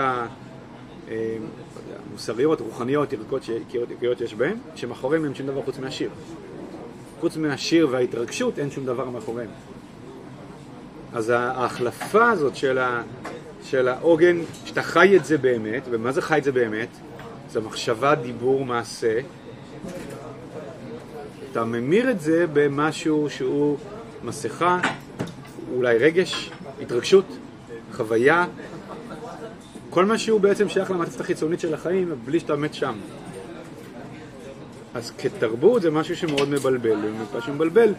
המוסריות, 1.08 2.62
רוחניות, 2.62 3.14
ערכיות 3.14 4.18
שיש 4.18 4.34
בהם, 4.34 4.58
שמאחוריהם 4.76 5.26
אין 5.26 5.36
שום 5.36 5.48
דבר 5.48 5.62
חוץ 5.62 5.80
מהשיר. 5.80 6.10
חוץ 7.20 7.38
מהשיר 7.38 7.88
וההתרגשות 7.92 8.60
אין 8.60 8.72
שום 8.72 8.86
דבר 8.86 9.10
מאחוריהם. 9.10 9.50
אז 11.14 11.30
ההחלפה 11.30 12.30
הזאת 12.30 12.56
של, 12.56 12.78
ה, 12.78 13.02
של 13.64 13.88
העוגן, 13.88 14.38
שאתה 14.66 14.82
חי 14.82 15.18
את 15.18 15.26
זה 15.26 15.38
באמת, 15.38 15.84
ומה 15.90 16.12
זה 16.12 16.22
חי 16.22 16.38
את 16.38 16.44
זה 16.44 16.52
באמת? 16.52 16.88
זה 17.52 17.62
מחשבה, 17.62 18.16
דיבור, 18.16 18.66
מעשה. 18.66 19.20
אתה 21.52 21.64
ממיר 21.64 22.12
את 22.12 22.20
זה 22.20 22.46
במשהו 22.54 23.30
שהוא 23.30 23.78
מסכה, 24.24 24.80
אולי 25.76 25.98
רגש, 25.98 26.52
התרגשות, 26.82 27.26
חוויה, 27.94 28.46
כל 29.90 30.06
מה 30.06 30.18
שהוא 30.18 30.42
בעצם 30.42 30.70
שייך 30.70 30.92
למעטפת 30.92 31.22
החיצונית 31.22 31.60
של 31.60 31.74
החיים, 31.74 32.14
בלי 32.26 32.40
שאתה 32.40 32.56
מת 32.56 32.74
שם. 32.74 32.96
אז 34.94 35.12
כתרבות 35.18 35.82
זה 35.82 35.92
משהו 35.92 36.16
שמאוד 36.16 36.50
מבלבל, 36.50 36.98
ומה 36.98 37.42
שמבלבל 37.42 37.94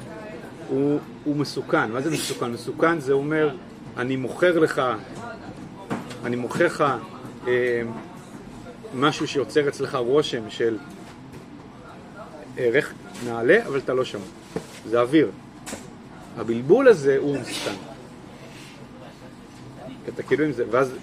הוא, 0.69 0.99
הוא 1.25 1.37
מסוכן. 1.37 1.91
מה 1.93 2.01
זה 2.01 2.11
מסוכן? 2.11 2.53
מסוכן 2.53 3.01
זה 3.01 3.13
אומר, 3.13 3.57
אני 3.97 4.17
מוכר 4.17 4.59
לך, 4.59 4.83
אני 6.25 6.37
מוכר 6.37 6.67
לך 6.67 6.85
אה, 7.47 7.83
משהו 8.95 9.27
שיוצר 9.27 9.69
אצלך 9.69 9.95
רושם 9.95 10.51
של 10.51 10.79
ערך 12.57 12.93
נעלה, 13.27 13.67
אבל 13.67 13.79
אתה 13.79 13.95
לא 13.95 14.05
שם. 14.05 14.19
זה 14.87 15.01
אוויר. 15.01 15.31
הבלבול 16.37 16.89
הזה 16.89 17.17
הוא 17.19 17.39
מסוכן. 17.39 17.75
אתה 20.09 20.23
כאילו 20.23 20.45
עם 20.45 20.53
זה, 20.53 20.65
ואז, 20.71 20.95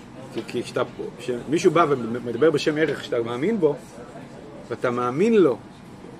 כי 0.47 0.63
כשאתה, 0.63 0.81
כשמישהו 1.17 1.71
בא 1.71 1.85
ומדבר 1.89 2.51
בשם 2.51 2.77
ערך 2.77 3.03
שאתה 3.03 3.23
מאמין 3.23 3.59
בו, 3.59 3.75
ואתה 4.69 4.91
מאמין 4.91 5.33
לו, 5.33 5.57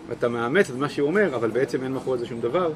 ואתה 0.09 0.27
מאמץ 0.27 0.69
את 0.69 0.75
מה 0.75 0.89
שהוא 0.89 1.07
אומר, 1.07 1.35
אבל 1.35 1.49
בעצם 1.49 1.83
אין 1.83 1.91
מאחורי 1.91 2.17
זה 2.17 2.25
שום 2.25 2.41
דבר, 2.41 2.71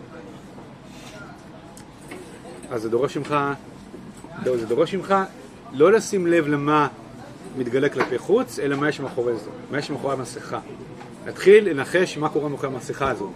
אז 2.72 2.82
זה 2.82 2.90
דורש 2.90 3.18
ממך, 3.18 3.36
לא, 4.46 4.58
זה 4.58 4.66
דורש 4.66 4.96
ממך 4.96 5.16
לא 5.74 5.92
לשים 5.92 6.28
לב 6.28 6.48
למה 6.48 6.88
מתגלה 7.58 7.90
כלפי 7.90 8.18
חוץ, 8.18 8.60
אלא 8.60 8.76
מה 8.76 8.90
יש 8.90 9.00
מאחורי 9.00 9.36
זה, 9.36 9.50
מה 9.72 9.78
יש 9.78 9.90
מאחורי 9.90 10.14
המסכה. 10.14 10.60
להתחיל 11.26 11.70
לנחש 11.70 12.18
מה 12.18 12.30
קורה 12.30 12.50
מאחורי 12.50 12.74
המסכה 12.74 13.10
הזאת. 13.10 13.30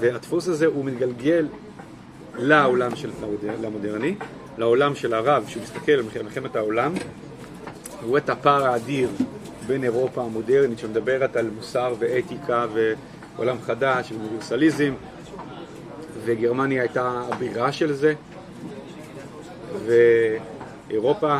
והדפוס 0.00 0.48
הזה 0.48 0.66
הוא 0.66 0.84
מתגלגל 0.84 1.46
לעולם 2.38 2.96
של 2.96 3.10
המודרני, 3.64 4.14
לעולם 4.58 4.94
של 4.94 5.14
הרב, 5.14 5.44
שהוא 5.48 5.62
מסתכל 5.62 5.92
על 5.92 6.02
מלחמת 6.22 6.56
העולם, 6.56 6.92
הוא 8.00 8.08
רואה 8.08 8.20
את 8.20 8.30
הפער 8.30 8.66
האדיר 8.66 9.08
בין 9.66 9.84
אירופה 9.84 10.22
המודרנית 10.22 10.78
שמדברת 10.78 11.36
על 11.36 11.50
מוסר 11.56 11.94
ואתיקה 11.98 12.66
ועולם 13.36 13.56
חדש, 13.62 14.12
אוניברסליזם, 14.12 14.94
וגרמניה 16.24 16.82
הייתה 16.82 17.22
הבירה 17.32 17.72
של 17.72 17.92
זה, 17.92 18.14
ואירופה, 19.86 21.38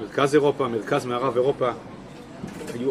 מרכז 0.00 0.34
אירופה, 0.34 0.68
מרכז 0.68 1.06
מערב 1.06 1.36
אירופה, 1.36 1.70
היו, 2.74 2.90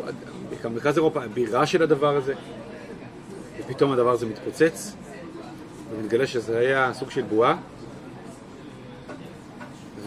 מרכז 0.73 0.97
אירופה 0.97 1.23
הבירה 1.23 1.65
של 1.65 1.83
הדבר 1.83 2.15
הזה, 2.15 2.33
ופתאום 3.59 3.91
הדבר 3.91 4.11
הזה 4.11 4.25
מתפוצץ, 4.25 4.95
ומתגלה 5.91 6.27
שזה 6.27 6.59
היה 6.59 6.93
סוג 6.93 7.09
של 7.09 7.21
בועה, 7.21 7.57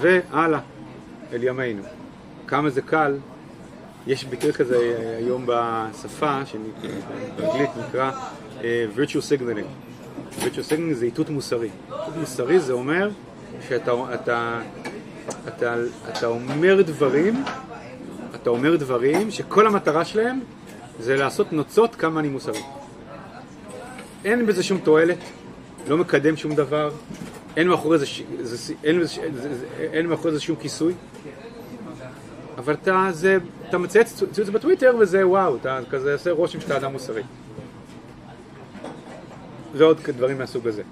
והלאה, 0.01 0.61
אל 1.33 1.43
ימינו. 1.43 1.83
כמה 2.47 2.71
זה 2.71 2.83
קל, 2.83 3.17
יש 4.07 4.25
ביטוי 4.25 4.53
כזה 4.53 4.77
היום 5.19 5.47
בשפה, 5.47 6.41
שבאנגלית 6.47 7.71
נקרא 7.89 8.11
uh, 8.59 8.63
virtue 8.97 9.21
signaling. 9.31 9.69
virtue 10.41 10.71
signaling 10.71 10.93
זה 10.93 11.05
איתות 11.05 11.31
מוסרי. 11.31 11.71
איתות 11.93 12.17
מוסרי 12.21 12.61
זה 12.61 12.73
אומר 12.73 13.11
שאתה 13.69 13.93
אתה, 14.15 14.61
אתה, 15.49 15.75
אתה 16.09 16.27
אומר 16.27 16.83
דברים, 16.83 17.45
אתה 18.35 18.51
אומר 18.51 18.77
דברים 18.77 19.31
שכל 19.31 19.67
המטרה 19.67 20.05
שלהם 20.05 20.41
זה 21.01 21.17
לעשות 21.17 21.53
נוצות 21.53 21.95
כמה 21.95 22.21
אני 22.21 22.29
מוסרי. 22.29 22.63
אין 24.25 24.47
בזה 24.47 24.63
שום 24.63 24.79
תועלת, 24.79 25.19
לא 25.89 25.97
מקדם 25.97 26.37
שום 26.37 26.55
דבר, 26.55 26.91
אין 27.57 27.69
מאחורי 27.69 27.99
זה, 27.99 28.07
זה, 28.41 28.75
אין, 28.85 29.05
זה, 29.05 29.21
זה, 29.35 29.67
אין 29.79 30.07
מאחורי 30.07 30.33
זה 30.33 30.41
שום 30.41 30.57
כיסוי. 30.57 30.95
אבל 32.59 32.75
אתה, 32.75 33.09
זה, 33.11 33.39
אתה 33.69 33.79
מצייץ 33.79 34.23
ציוץ 34.33 34.49
בטוויטר 34.49 34.97
וזה 35.01 35.29
וואו, 35.29 35.57
אתה 35.57 35.79
כזה 35.91 36.13
עושה 36.13 36.31
רושם 36.31 36.61
שאתה 36.61 36.77
אדם 36.77 36.93
מוסרי. 36.93 37.23
ועוד 39.75 40.01
דברים 40.17 40.39
מהסוג 40.39 40.69
הזה. 40.69 40.83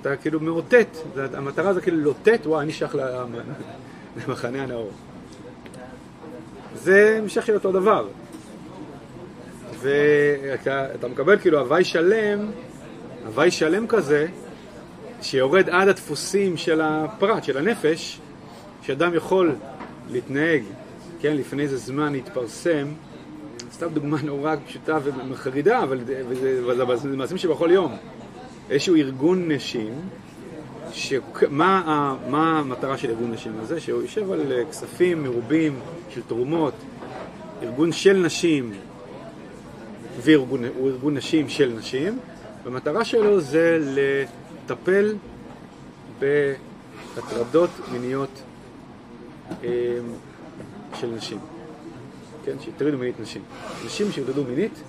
אתה 0.00 0.16
כאילו 0.16 0.40
מאותת, 0.40 0.86
המטרה 1.34 1.74
זה 1.74 1.80
כאילו 1.80 1.96
לאותת, 1.96 2.40
וואי, 2.44 2.64
אני 2.64 2.72
שייך 2.72 2.96
למחנה 4.16 4.62
הנאור. 4.62 4.90
זה 6.74 7.18
המשך 7.22 7.46
של 7.46 7.54
אותו 7.54 7.72
דבר. 7.72 8.08
ואתה 9.80 10.94
אתה 10.94 11.08
מקבל 11.08 11.38
כאילו 11.38 11.58
הוואי 11.58 11.84
שלם, 11.84 12.50
הוואי 13.26 13.50
שלם 13.50 13.86
כזה, 13.86 14.26
שיורד 15.22 15.68
עד 15.70 15.88
הדפוסים 15.88 16.56
של 16.56 16.80
הפרט, 16.80 17.44
של 17.44 17.58
הנפש, 17.58 18.20
שאדם 18.82 19.14
יכול 19.14 19.54
להתנהג, 20.10 20.62
כן, 21.20 21.36
לפני 21.36 21.62
איזה 21.62 21.76
זמן 21.76 22.12
להתפרסם, 22.12 22.88
סתם 23.72 23.88
דוגמה 23.88 24.16
נורא 24.22 24.56
פשוטה 24.66 24.98
ומחרידה, 25.04 25.82
אבל 25.82 26.96
זה 26.96 27.08
מעשים 27.16 27.38
שבכל 27.38 27.68
יום. 27.72 27.96
איזשהו 28.70 28.96
ארגון 28.96 29.52
נשים, 29.52 29.92
שמה 30.92 32.16
מה 32.28 32.58
המטרה 32.58 32.98
של 32.98 33.10
ארגון 33.10 33.32
נשים 33.32 33.52
הזה? 33.60 33.80
שהוא 33.80 34.02
יושב 34.02 34.32
על 34.32 34.52
אה, 34.52 34.64
כספים 34.70 35.22
מרובים 35.22 35.78
של 36.10 36.20
תרומות, 36.28 36.74
ארגון 37.62 37.92
של 37.92 38.16
נשים, 38.16 38.72
וארגון, 40.20 40.64
הוא 40.64 40.88
ארגון 40.88 41.16
נשים 41.16 41.48
של 41.48 41.72
נשים, 41.78 42.18
והמטרה 42.64 43.04
שלו 43.04 43.40
זה 43.40 43.78
לטפל 43.80 45.14
בהטרדות 46.18 47.70
מיניות 47.92 48.42
אה, 49.64 49.68
של 51.00 51.06
נשים, 51.06 51.38
כן, 52.44 52.56
שהטרידו 52.60 52.98
מינית 52.98 53.20
נשים. 53.20 53.42
נשים 53.86 54.12
שהטרידו 54.12 54.44
מינית, 54.44 54.82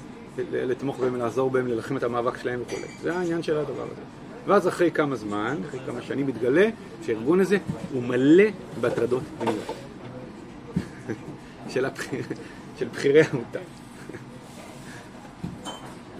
לתמוך 0.51 0.99
בהם, 0.99 1.15
לעזור 1.15 1.49
בהם, 1.49 1.67
להילחם 1.67 1.97
את 1.97 2.03
המאבק 2.03 2.37
שלהם 2.37 2.61
וכו'. 2.61 2.77
זה 3.01 3.17
העניין 3.17 3.43
של 3.43 3.57
הדבר 3.57 3.83
הזה. 3.83 4.01
ואז 4.47 4.67
אחרי 4.67 4.91
כמה 4.91 5.15
זמן, 5.15 5.57
אחרי 5.69 5.79
כמה 5.85 6.01
שנים 6.01 6.27
מתגלה 6.27 6.69
שהארגון 7.05 7.39
הזה 7.39 7.57
הוא 7.93 8.03
מלא 8.03 8.43
בהטרדות 8.81 9.23
מיניות. 9.39 9.75
של, 11.73 11.85
הבחיר, 11.85 12.23
של 12.79 12.87
בכירי 12.87 13.21
העמותה. 13.21 13.59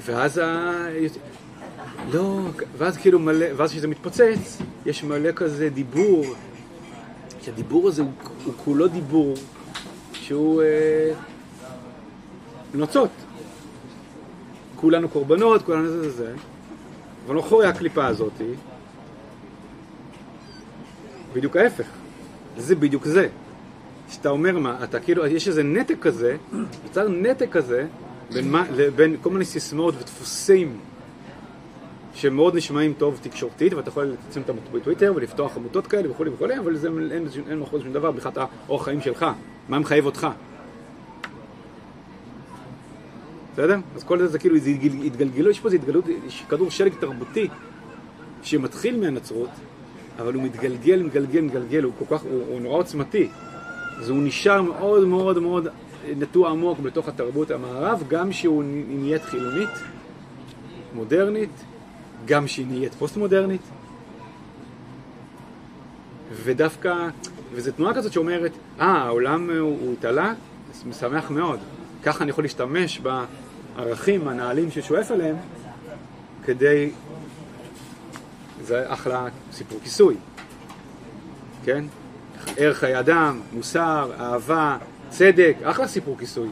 ואז 0.01 0.38
ה... 0.38 0.73
לא, 2.11 2.39
ואז 2.77 2.97
כאילו 2.97 3.19
מלא, 3.19 3.45
ואז 3.55 3.71
כשזה 3.71 3.88
מתפוצץ, 3.88 4.61
יש 4.85 5.03
מלא 5.03 5.31
כזה 5.31 5.69
דיבור, 5.69 6.25
שהדיבור 7.41 7.88
הזה 7.88 8.01
הוא, 8.01 8.11
הוא 8.45 8.53
כולו 8.57 8.88
דיבור 8.88 9.33
שהוא 10.13 10.61
אה, 10.61 11.11
נוצות. 12.73 13.09
כולנו 14.79 15.09
קורבנות, 15.09 15.62
כולנו 15.62 15.88
זה 15.88 16.01
זה 16.01 16.12
זה, 16.12 16.33
אבל 17.25 17.36
מאחורי 17.36 17.65
הקליפה 17.65 18.06
הזאת, 18.06 18.34
בדיוק 21.34 21.56
ההפך. 21.56 21.88
זה 22.58 22.75
בדיוק 22.75 23.06
זה. 23.06 23.27
שאתה 24.10 24.30
אומר 24.30 24.60
מה, 24.60 24.84
אתה 24.84 24.99
כאילו, 24.99 25.25
יש 25.25 25.47
איזה 25.47 25.63
נתק 25.63 25.95
כזה, 26.01 26.38
יצר 26.86 27.08
נתק 27.08 27.47
כזה 27.51 27.88
בין, 28.34 28.51
מה, 28.51 28.63
בין 28.95 29.15
כל 29.21 29.30
מיני 29.30 29.45
סיסמאות 29.45 29.95
ודפוסים 29.97 30.80
שמאוד 32.13 32.56
נשמעים 32.56 32.93
טוב 32.97 33.19
תקשורתית, 33.21 33.73
ואתה 33.73 33.89
יכול 33.89 34.03
לצמצם 34.03 34.41
אותם 34.41 34.77
בטוויטר 34.77 35.13
ולפתוח 35.15 35.58
עמותות 35.58 35.88
כאלה 35.88 36.12
וכולי 36.12 36.30
וכולי, 36.30 36.60
אבל 36.60 36.75
זה, 36.75 36.88
אין, 37.12 37.27
אין 37.49 37.60
מאחורי 37.60 37.80
זה 37.80 37.86
שום 37.86 37.93
דבר, 37.93 38.12
בכלל 38.12 38.32
האורח 38.67 38.86
חיים 38.86 39.01
שלך, 39.01 39.25
מה 39.69 39.80
מחייב 39.80 40.06
אותך. 40.06 40.27
בסדר? 43.60 43.78
אז 43.95 44.04
כל 44.04 44.19
זה 44.19 44.28
זה 44.28 44.39
כאילו, 44.39 44.60
זה 44.60 44.69
התגל- 44.69 45.04
התגלגלו, 45.06 45.50
יש 45.50 45.60
פה 45.60 45.67
איזה 45.67 45.78
התגלות, 45.78 46.06
יש 46.28 46.43
כדור 46.50 46.72
שלג 46.72 46.93
תרבותי 47.00 47.48
שמתחיל 48.43 49.00
מהנצרות, 49.00 49.50
אבל 50.19 50.34
הוא 50.34 50.43
מתגלגל, 50.43 51.04
מתגלגל, 51.04 51.41
מתגלגל, 51.41 51.84
הוא 51.84 51.93
כל 52.00 52.17
כך, 52.17 52.24
הוא, 52.24 52.43
הוא 52.48 52.62
נורא 52.62 52.78
עוצמתי. 52.78 53.30
אז 54.00 54.10
הוא 54.10 54.24
נשאר 54.24 54.62
מאוד 54.62 55.08
מאוד 55.08 55.39
מאוד 55.39 55.67
נטוע 56.17 56.50
עמוק 56.50 56.80
בתוך 56.80 57.08
התרבות 57.08 57.52
המערב, 57.52 58.04
גם 58.08 58.32
שהוא 58.32 58.63
נהיית 58.88 59.24
חילונית, 59.24 59.69
מודרנית, 60.93 61.63
גם 62.26 62.48
שהיא 62.48 62.67
נהיית 62.67 62.93
פוסט-מודרנית. 62.93 63.62
ודווקא, 66.43 67.08
וזו 67.54 67.72
תנועה 67.72 67.93
כזאת 67.93 68.13
שאומרת, 68.13 68.52
אה, 68.80 68.86
העולם 68.86 69.50
הוא, 69.60 69.93
התעלה, 69.93 70.34
משמח 70.86 71.32
מאוד. 71.32 71.60
ככה 72.04 72.24
אני 72.24 72.30
יכול 72.30 72.43
להשתמש 72.43 73.00
בערכים 73.79 74.27
הנעלים 74.27 74.71
ששואף 74.71 75.11
אליהם, 75.11 75.35
כדי... 76.45 76.91
זה 78.63 78.93
אחלה 78.93 79.27
סיפור 79.51 79.79
כיסוי, 79.83 80.15
כן? 81.63 81.85
ערך 82.57 82.77
חיי 82.77 82.99
אדם, 82.99 83.41
מוסר, 83.53 84.11
אהבה, 84.19 84.77
צדק, 85.09 85.55
אחלה 85.63 85.87
סיפור 85.87 86.17
כיסוי. 86.17 86.49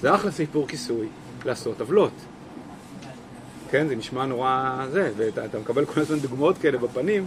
זה 0.00 0.14
אחלה 0.14 0.30
סיפור 0.30 0.68
כיסוי 0.68 1.08
לעשות 1.44 1.80
עוולות. 1.80 2.12
כן, 3.70 3.88
זה 3.88 3.96
נשמע 3.96 4.26
נורא 4.26 4.86
זה, 4.90 5.12
ואתה 5.16 5.44
אתה 5.44 5.58
מקבל 5.58 5.84
כל 5.84 6.00
הזמן 6.00 6.18
דוגמאות 6.18 6.58
כאלה 6.58 6.78
בפנים. 6.78 7.26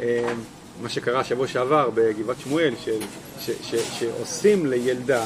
אה, 0.00 0.32
מה 0.82 0.88
שקרה 0.88 1.24
שבוע 1.24 1.46
שעבר 1.46 1.90
בגבעת 1.94 2.40
שמואל, 2.40 2.74
ש, 2.80 2.88
ש, 3.40 3.50
ש, 3.62 3.74
שעושים 3.74 4.66
לילדה, 4.66 5.24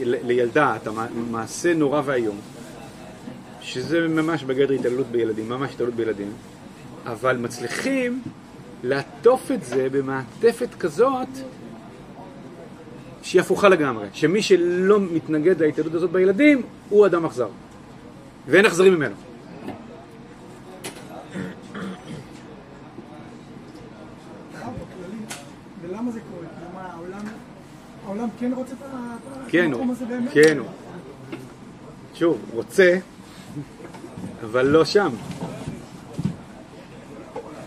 לילדה 0.00 0.76
את 0.76 0.86
המעשה 0.86 1.74
נורא 1.74 2.02
ואיום, 2.04 2.36
שזה 3.60 4.08
ממש 4.08 4.44
בגדר 4.44 4.74
התעללות 4.74 5.06
בילדים, 5.06 5.48
ממש 5.48 5.74
התעללות 5.74 5.94
בילדים, 5.94 6.32
אבל 7.06 7.36
מצליחים 7.36 8.22
לעטוף 8.82 9.52
את 9.52 9.64
זה 9.64 9.88
במעטפת 9.92 10.68
כזאת 10.78 11.28
שהיא 13.22 13.40
הפוכה 13.40 13.68
לגמרי, 13.68 14.08
שמי 14.12 14.42
שלא 14.42 15.00
מתנגד 15.00 15.62
להתעללות 15.62 15.94
הזאת 15.94 16.10
בילדים 16.10 16.62
הוא 16.88 17.06
אדם 17.06 17.24
אכזר, 17.24 17.48
ואין 18.46 18.66
אכזרים 18.66 18.94
ממנו. 18.94 19.14
בכלל 24.52 24.70
בכללי, 24.74 25.22
ולמה 25.82 26.10
זה 26.10 26.20
קורה? 26.20 26.46
למה 26.70 26.88
העולם, 26.92 27.20
העולם 28.26 28.38
כן 28.40 28.52
רוצה 28.52 28.74
את 28.74 28.80
כן 29.48 29.64
המקום 29.64 29.90
הזה 29.90 30.04
באמת? 30.04 30.30
כן 30.32 30.58
הוא. 30.58 30.66
שוב, 32.14 32.40
רוצה, 32.52 32.98
אבל 34.44 34.66
לא 34.66 34.84
שם. 34.84 35.10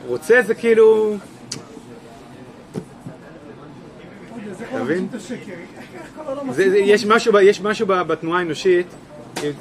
רוצה 0.07 0.41
זה 0.41 0.55
כאילו... 0.55 1.15
זה 4.57 4.65
כל 4.65 4.81
מבין? 4.83 5.07
יש? 6.75 7.05
משהו, 7.61 7.85
בתנועה 7.87 8.39
האנושית, 8.39 8.87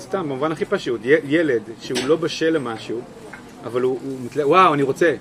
סתם, 0.00 0.22
במובן 0.22 0.52
הכי 0.52 0.64
פשוט, 0.64 1.00
ילד 1.04 1.62
שהוא 1.80 1.98
לא 2.06 2.16
בשל 2.16 2.50
למשהו, 2.50 3.00
אבל 3.64 3.82
הוא, 3.82 3.98
הוא 4.02 4.18
מתלה... 4.24 4.48
וואו, 4.48 4.74
אני 4.74 4.82
רוצה. 4.82 5.14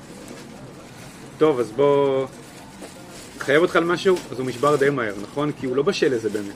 טוב, 1.37 1.59
אז 1.59 1.71
בוא... 1.71 2.27
חייב 3.39 3.61
אותך 3.61 3.75
למשהו, 3.75 4.15
אז 4.31 4.39
הוא 4.39 4.47
נשבר 4.47 4.75
די 4.75 4.89
מהר, 4.89 5.13
נכון? 5.21 5.51
כי 5.51 5.65
הוא 5.65 5.75
לא 5.75 5.83
בשל 5.83 6.15
לזה 6.15 6.29
באמת. 6.29 6.55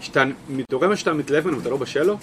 כשאתה 0.00 0.24
מתעורר 0.48 0.88
מה 0.88 0.96
שאתה 0.96 1.12
מתלהב 1.12 1.44
ממנו 1.44 1.58
ואתה 1.58 1.70
לא 1.70 1.76
בשל 1.76 2.02
לו, 2.02 2.18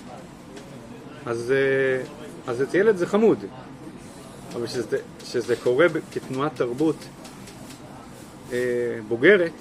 אז, 1.25 1.51
אה, 1.51 2.03
אז 2.47 2.61
אצל 2.63 2.77
ילד 2.77 2.97
זה 2.97 3.07
חמוד. 3.07 3.37
אבל 4.53 4.65
כשזה, 5.19 5.55
קורה 5.63 5.85
כתנועת 6.11 6.55
תרבות 6.55 6.95
אה, 8.51 8.57
בוגרת, 9.07 9.51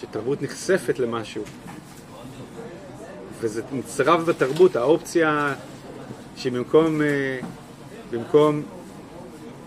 שתרבות 0.00 0.42
נחשפת 0.42 0.98
למשהו, 0.98 1.42
וזה 3.40 3.62
נצרב 3.72 4.24
בתרבות, 4.24 4.76
האופציה 4.76 5.54
שבמקום 6.36 7.02
אה, 7.02 7.38
במקום 8.10 8.62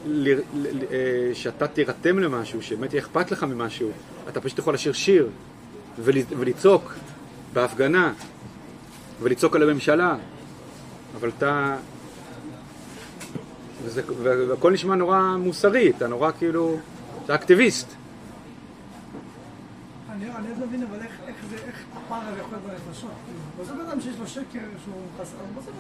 ל, 0.06 0.34
ל, 0.34 0.38
ל, 0.54 0.84
אה, 0.92 1.36
שאתה 1.36 1.68
תירתם 1.68 2.20
למשהו, 2.20 2.62
שבאמת 2.62 2.94
יהיה 2.94 3.04
אכפת 3.04 3.32
לך 3.32 3.44
ממשהו, 3.44 3.92
אתה 4.30 4.42
פשוט 4.42 4.60
יכול 4.60 4.74
לשיר 4.74 4.94
שיר 4.94 5.30
ול, 6.00 6.16
ולצעוק 6.30 6.94
בהפגנה 7.54 8.14
ולצעוק 9.22 9.56
על 9.56 9.70
הממשלה, 9.70 10.16
אבל 11.16 11.30
אתה... 11.38 11.76
וזה, 13.84 14.02
והכל 14.24 14.72
נשמע 14.72 14.96
נורא 14.96 15.36
מוסרי, 15.38 15.90
אתה 15.90 16.08
נורא 16.08 16.32
כאילו... 16.32 16.78
אתה 17.26 17.36
אקטיביסט. 17.36 17.88
אני 20.10 20.28
עוד 20.28 20.60
לא 20.60 20.68
מבין, 20.68 20.84
אבל 20.84 21.00
איך 21.02 21.84
הפער 21.96 22.22
הזה 22.28 22.40
יכול 22.40 22.58
להיות 22.66 22.82
בנפשות? 22.86 23.12
בסוף 23.62 23.78
אדם 23.90 24.02
שיש 24.02 24.16
לו 24.20 24.28
שקר 24.28 24.60
שהוא 24.84 24.96
חסר, 25.20 25.36
בסוף 25.58 25.74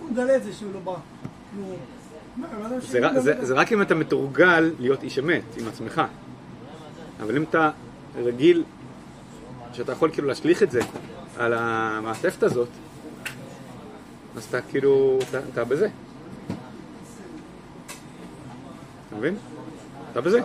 הוא 0.00 0.10
מגלה 0.10 0.36
את 0.36 0.44
זה 0.44 0.52
שהוא 0.52 0.72
לא 0.74 0.80
בא. 0.80 0.96
זה, 3.40 3.54
רק- 3.54 3.72
אם 3.72 3.82
אתה 3.82 3.94
מתורגל 3.94 4.72
להיות 4.78 5.02
איש 5.02 5.18
אמת 5.18 5.42
עם 5.56 5.68
עצמך. 5.68 6.02
אבל 7.22 7.36
אם 7.36 7.42
אתה 7.42 7.70
רגיל, 8.16 8.64
שאתה 9.72 9.92
יכול 9.92 10.10
כאילו 10.12 10.28
להשליך 10.28 10.62
את 10.62 10.70
זה 10.70 10.80
על 11.38 11.52
המעטפת 11.56 12.42
הזאת, 12.42 12.68
אז 14.36 14.44
אתה 14.44 14.60
כאילו, 14.62 15.18
אתה 15.52 15.64
בזה. 15.64 15.88
אתה 19.08 19.16
מבין? 19.16 19.36
אתה 20.12 20.20
בזה. 20.20 20.40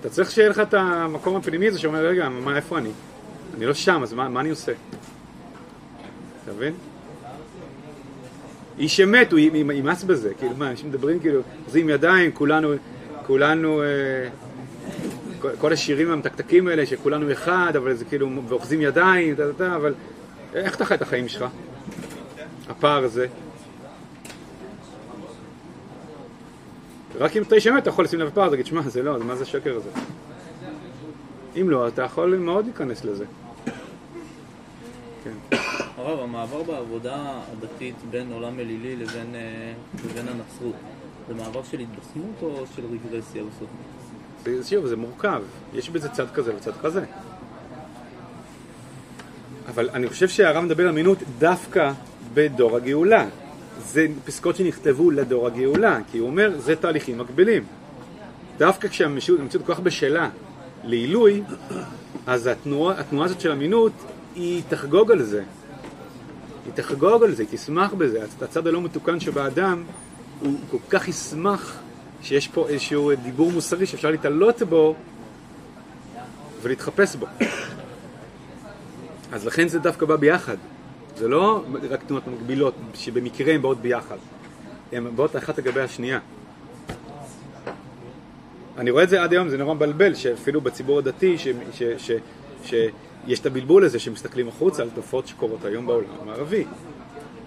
אתה 0.00 0.08
צריך 0.10 0.30
שיהיה 0.30 0.48
לך 0.48 0.58
את 0.60 0.74
המקום 0.74 1.36
הפנימי 1.36 1.68
הזה 1.68 1.78
שאומר, 1.78 2.06
רגע, 2.06 2.28
מה, 2.28 2.56
איפה 2.56 2.78
אני? 2.78 2.90
אני 3.56 3.66
לא 3.66 3.74
שם, 3.74 4.02
אז 4.02 4.12
מה, 4.12 4.28
מה 4.28 4.40
אני 4.40 4.50
עושה? 4.50 4.72
אתה 6.44 6.52
מבין? 6.52 6.74
איש 8.78 9.00
אמת, 9.00 9.32
הוא 9.32 9.38
ימאס 9.72 10.04
בזה, 10.04 10.34
כאילו 10.38 10.52
מה, 10.56 10.70
אנשים 10.70 10.88
מדברים 10.88 11.20
כאילו, 11.20 11.40
עושים 11.66 11.88
ידיים, 11.88 12.32
כולנו, 12.32 12.72
כולנו, 13.26 13.82
אה, 13.82 13.86
כל- 15.58 15.72
השירים 15.72 16.10
המתקתקים 16.10 16.68
האלה, 16.68 16.86
שכולנו 16.86 17.32
אחד, 17.32 17.72
אבל 17.76 17.94
זה 17.94 18.04
כאילו, 18.04 18.30
ואוחזים 18.48 18.80
ידיים, 18.80 19.34
טה, 19.34 19.52
טה, 19.58 19.76
אבל 19.76 19.94
איך 20.54 20.76
אתה 20.76 20.84
חי 20.84 20.94
את 20.94 21.02
החיים 21.02 21.28
שלך? 21.28 21.44
הפער 22.68 23.04
הזה. 23.04 23.26
רק 27.18 27.36
אם 27.36 27.42
אתה 27.42 27.54
איש 27.54 27.66
אמת, 27.66 27.82
אתה 27.82 27.90
יכול 27.90 28.04
לשים 28.04 28.20
לב 28.20 28.26
לפער, 28.26 28.50
תגיד, 28.50 28.66
שמע, 28.66 28.82
זה 28.82 29.02
לא, 29.02 29.18
מה 29.18 29.36
זה 29.36 29.42
השקר 29.42 29.76
הזה? 29.76 29.90
אם 31.60 31.70
לא, 31.70 31.88
אתה 31.88 32.02
יכול 32.02 32.36
מאוד 32.36 32.64
להיכנס 32.64 33.04
לזה. 33.04 33.24
כן. 35.24 35.56
הרב, 35.96 36.20
המעבר 36.20 36.62
בעבודה 36.62 37.40
הדתית 37.52 37.94
בין 38.10 38.32
עולם 38.32 38.60
אלילי 38.60 38.96
לבין, 38.96 39.34
אה, 39.34 39.72
לבין 40.04 40.28
הנצרות, 40.28 40.74
זה 41.28 41.34
מעבר 41.34 41.62
של 41.62 41.80
התבשמות 41.80 42.42
או 42.42 42.64
של 42.76 42.82
רגרסיה 42.92 43.42
בסוף? 43.42 43.68
שוב, 44.68 44.86
זה 44.86 44.96
מורכב, 44.96 45.42
יש 45.74 45.90
בזה 45.90 46.08
צד 46.08 46.30
כזה 46.30 46.56
וצד 46.56 46.72
כזה. 46.82 47.04
אבל 49.68 49.90
אני 49.92 50.08
חושב 50.08 50.28
שהרב 50.28 50.64
מדבר 50.64 50.88
על 50.88 50.94
מינות 50.94 51.18
דווקא 51.38 51.92
בדור 52.34 52.76
הגאולה. 52.76 53.26
זה 53.78 54.06
פסקאות 54.24 54.56
שנכתבו 54.56 55.10
לדור 55.10 55.46
הגאולה, 55.46 55.98
כי 56.12 56.18
הוא 56.18 56.28
אומר, 56.28 56.58
זה 56.58 56.76
תהליכים 56.76 57.18
מקבילים. 57.18 57.64
דווקא 58.58 58.88
כשהמציאות 58.88 59.40
המציאות 59.40 59.66
כל 59.66 59.74
כך 59.74 59.80
בשלה 59.80 60.30
לעילוי, 60.84 61.42
אז 62.26 62.46
התנועה, 62.46 63.00
התנועה 63.00 63.24
הזאת 63.26 63.40
של 63.40 63.52
אמינות, 63.52 63.92
היא 64.34 64.62
תחגוג 64.68 65.12
על 65.12 65.22
זה. 65.22 65.42
היא 66.64 66.72
תחגוג 66.74 67.22
על 67.22 67.34
זה, 67.34 67.42
היא 67.42 67.58
תשמח 67.58 67.94
בזה. 67.94 68.24
הצד 68.42 68.66
הלא 68.66 68.80
מתוקן 68.80 69.20
שבאדם, 69.20 69.82
הוא 70.40 70.56
כל 70.70 70.78
כך 70.90 71.08
ישמח 71.08 71.78
שיש 72.22 72.48
פה 72.48 72.68
איזשהו 72.68 73.12
דיבור 73.22 73.52
מוסרי 73.52 73.86
שאפשר 73.86 74.10
להתעלות 74.10 74.62
בו 74.62 74.94
ולהתחפש 76.62 77.16
בו. 77.16 77.26
אז 79.32 79.46
לכן 79.46 79.68
זה 79.68 79.78
דווקא 79.78 80.06
בא 80.06 80.16
ביחד. 80.16 80.56
זה 81.16 81.28
לא 81.28 81.64
רק 81.90 82.00
תנועות 82.06 82.26
מקבילות 82.26 82.74
שבמקרה 82.94 83.54
הן 83.54 83.62
באות 83.62 83.78
ביחד. 83.80 84.16
הן 84.92 85.16
באות 85.16 85.36
אחת 85.36 85.58
לגבי 85.58 85.80
השנייה. 85.80 86.18
אני 88.78 88.90
רואה 88.90 89.04
את 89.04 89.08
זה 89.08 89.22
עד 89.22 89.32
היום, 89.32 89.48
זה 89.48 89.56
נורא 89.58 89.74
מבלבל, 89.74 90.14
שאפילו 90.14 90.60
בציבור 90.60 90.98
הדתי, 90.98 91.38
ש, 91.38 91.48
ש, 91.72 92.12
ש, 92.64 92.74
שיש 93.26 93.40
את 93.40 93.46
הבלבול 93.46 93.84
הזה 93.84 93.98
שמסתכלים 93.98 94.48
החוצה 94.48 94.82
על 94.82 94.88
תופעות 94.94 95.26
שקורות 95.26 95.64
היום 95.64 95.86
בעולם 95.86 96.06
המערבי. 96.22 96.64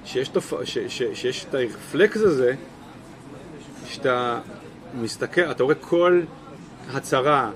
שיש, 0.05 0.27
תופ... 0.27 0.53
ש, 0.63 0.77
ש, 0.77 1.03
שיש 1.13 1.45
את 1.49 1.53
הרפלקס 1.53 2.21
הזה, 2.21 2.55
שאתה 3.87 4.39
מסתכל, 5.01 5.51
אתה 5.51 5.63
רואה 5.63 5.75
כל 5.75 6.21
הצהרה, 6.93 7.51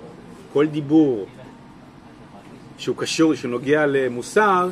כל 0.53 0.67
דיבור 0.67 1.27
שהוא 2.77 2.95
קשור, 2.97 3.35
שהוא 3.35 3.51
נוגע 3.51 3.85
למוסר, 3.85 4.69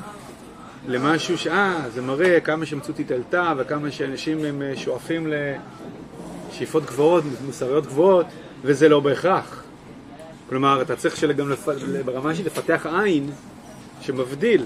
למשהו 0.87 1.37
שאה, 1.37 1.89
זה 1.93 2.01
מראה 2.01 2.39
כמה 2.39 2.65
שהמציאות 2.65 2.99
התעלתה 2.99 3.53
וכמה 3.57 3.91
שאנשים 3.91 4.45
הם 4.45 4.61
אה, 4.61 4.77
שואפים 4.77 5.27
לשאיפות 6.51 6.85
גבוהות, 6.85 7.23
מוסריות 7.45 7.85
גבוהות, 7.85 8.25
וזה 8.61 8.89
לא 8.89 8.99
בהכרח. 8.99 9.64
כלומר, 10.49 10.81
אתה 10.81 10.95
צריך 10.95 11.17
שגם 11.17 11.49
לפ... 11.49 11.67
ברמה 12.05 12.35
של 12.35 12.45
לפתח 12.45 12.85
עין 12.85 13.31
שמבדיל 14.01 14.65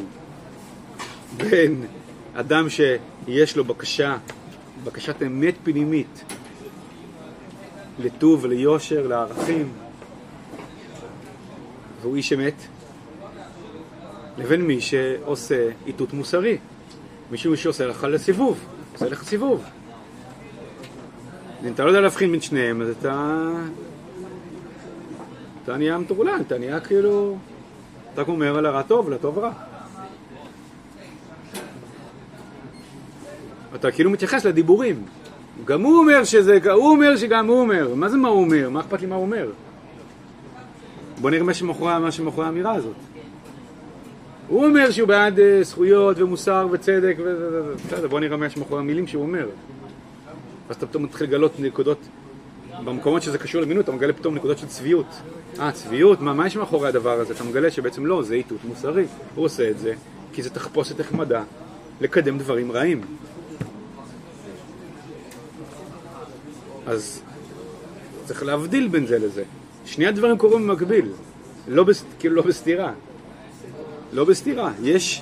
בין 1.38 1.86
אדם 2.34 2.70
שיש 2.70 3.58
לו 3.58 3.63
בקשה, 3.63 4.18
בקשת 4.84 5.24
אמת 5.24 5.56
פנימית 5.63 6.24
לטוב 8.00 8.44
וליושר, 8.44 9.08
לערכים, 9.08 9.72
והוא 12.02 12.15
איש 12.15 12.34
אמת, 12.34 12.54
לבין 14.38 14.62
מי 14.62 14.82
שעושה 14.82 15.70
איתות 15.88 16.13
מוסרי. 16.13 16.58
מישהו 17.32 17.58
שעושה 17.58 17.88
לך 17.88 18.04
לסיבוב, 18.04 18.60
עושה 18.94 19.10
לך 19.10 19.24
סיבוב. 19.24 19.63
אם 21.63 21.74
אתה 21.74 21.84
לא 21.84 21.89
יודע 21.89 22.02
להבחין 22.02 22.32
בין 22.32 22.42
שניהם, 22.42 22.82
אז 22.82 22.89
אתה... 23.00 23.52
אתה 25.70 25.78
נהיה 25.78 25.98
מטורלל, 25.98 26.42
אתה 26.48 26.58
נהיה 26.58 26.80
כאילו... 26.80 27.38
אתה 28.14 28.22
אומר 28.22 28.58
על 28.58 28.66
הרע 28.66 28.82
טוב, 28.82 29.10
לטוב 29.10 29.40
רע. 29.40 29.52
אתה 33.76 33.92
כאילו 33.92 34.10
מתייחס 34.10 34.46
לדיבורים. 34.46 35.04
גם 35.66 35.82
הוא 35.82 35.98
אומר 35.98 36.24
שזה, 36.24 36.60
הוא 36.74 36.90
אומר 36.90 37.18
שגם 37.18 37.48
הוא 37.48 37.60
אומר. 37.60 37.96
מה 37.96 38.10
זה 38.10 38.18
מה 38.18 38.28
הוא 38.28 38.42
אומר? 38.42 38.70
מה 38.70 38.80
אכפת 38.80 39.02
לי 39.02 39.08
מה 39.08 39.16
הוא 39.16 39.22
אומר? 39.22 39.52
בוא 41.22 41.30
נראה 41.30 41.44
מה 42.00 42.12
שמאחורי 42.12 42.46
האמירה 42.46 42.74
הזאת. 42.74 42.96
הוא 44.48 44.66
אומר 44.66 44.92
שהוא 44.92 45.08
בעד 45.08 45.40
אה, 45.40 45.64
זכויות 45.64 46.20
ומוסר 46.20 46.68
וצדק, 46.72 47.16
ו... 47.24 47.74
בסדר, 47.88 48.08
בוא 48.08 48.20
נראה 48.20 48.38
מה 48.38 48.50
שמאחורי 48.50 48.80
המילים 48.80 49.08
שהוא 49.08 49.24
אומר. 49.24 49.48
ואז 50.68 50.76
אתה 50.78 50.88
פתאום 50.88 51.04
מתחיל 51.04 51.28
לגלות 51.28 51.60
נקודות, 51.60 52.00
במקומות 52.86 53.22
שזה 53.22 53.38
קשור 53.38 53.62
למינות, 53.62 53.84
אתה 53.84 53.92
מגלה 53.92 54.14
פתאום 54.14 54.36
נקודות 54.36 54.58
של 54.58 54.68
צביעות. 54.68 55.22
אה, 55.60 55.72
צביעות? 55.72 56.22
מה, 56.22 56.34
מה 56.34 56.48
יש 56.48 56.56
מאחורי 56.56 56.88
הדבר 56.88 57.20
הזה? 57.20 57.34
אתה 57.34 57.44
מגלה 57.44 57.72
שבעצם 57.72 58.06
לא, 58.06 58.24
זה 58.24 58.34
איתות 58.34 58.60
מוסרי. 58.64 59.06
הוא 59.36 59.46
עושה 59.46 59.70
את 59.70 59.80
זה 59.80 59.94
כי 60.34 60.44
זה 60.44 60.50
תחפושת 60.50 61.00
נחמדה 61.00 61.44
לקדם 62.02 62.38
דברים 62.38 62.72
רעים. 62.72 63.02
אז 66.88 67.22
צריך 68.26 68.44
להבדיל 68.44 68.88
בין 68.88 69.06
זה 69.06 69.20
לזה. 69.20 69.44
שני 69.86 70.08
הדברים 70.08 70.38
קורים 70.38 70.68
במקביל, 70.68 71.12
לא 71.68 71.84
בס... 71.84 72.04
כאילו 72.20 72.36
לא 72.36 72.42
בסתירה. 72.42 72.94
לא 74.14 74.26
בסתירה. 74.26 74.72
יש 74.84 75.22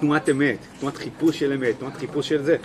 תנועת 0.00 0.28
אמת, 0.28 0.58
תנועת 0.80 0.96
חיפוש 0.96 1.38
של 1.38 1.52
אמת, 1.52 1.78
תנועת 1.78 1.96
חיפוש 1.96 2.28
של 2.28 2.42
זה. 2.42 2.56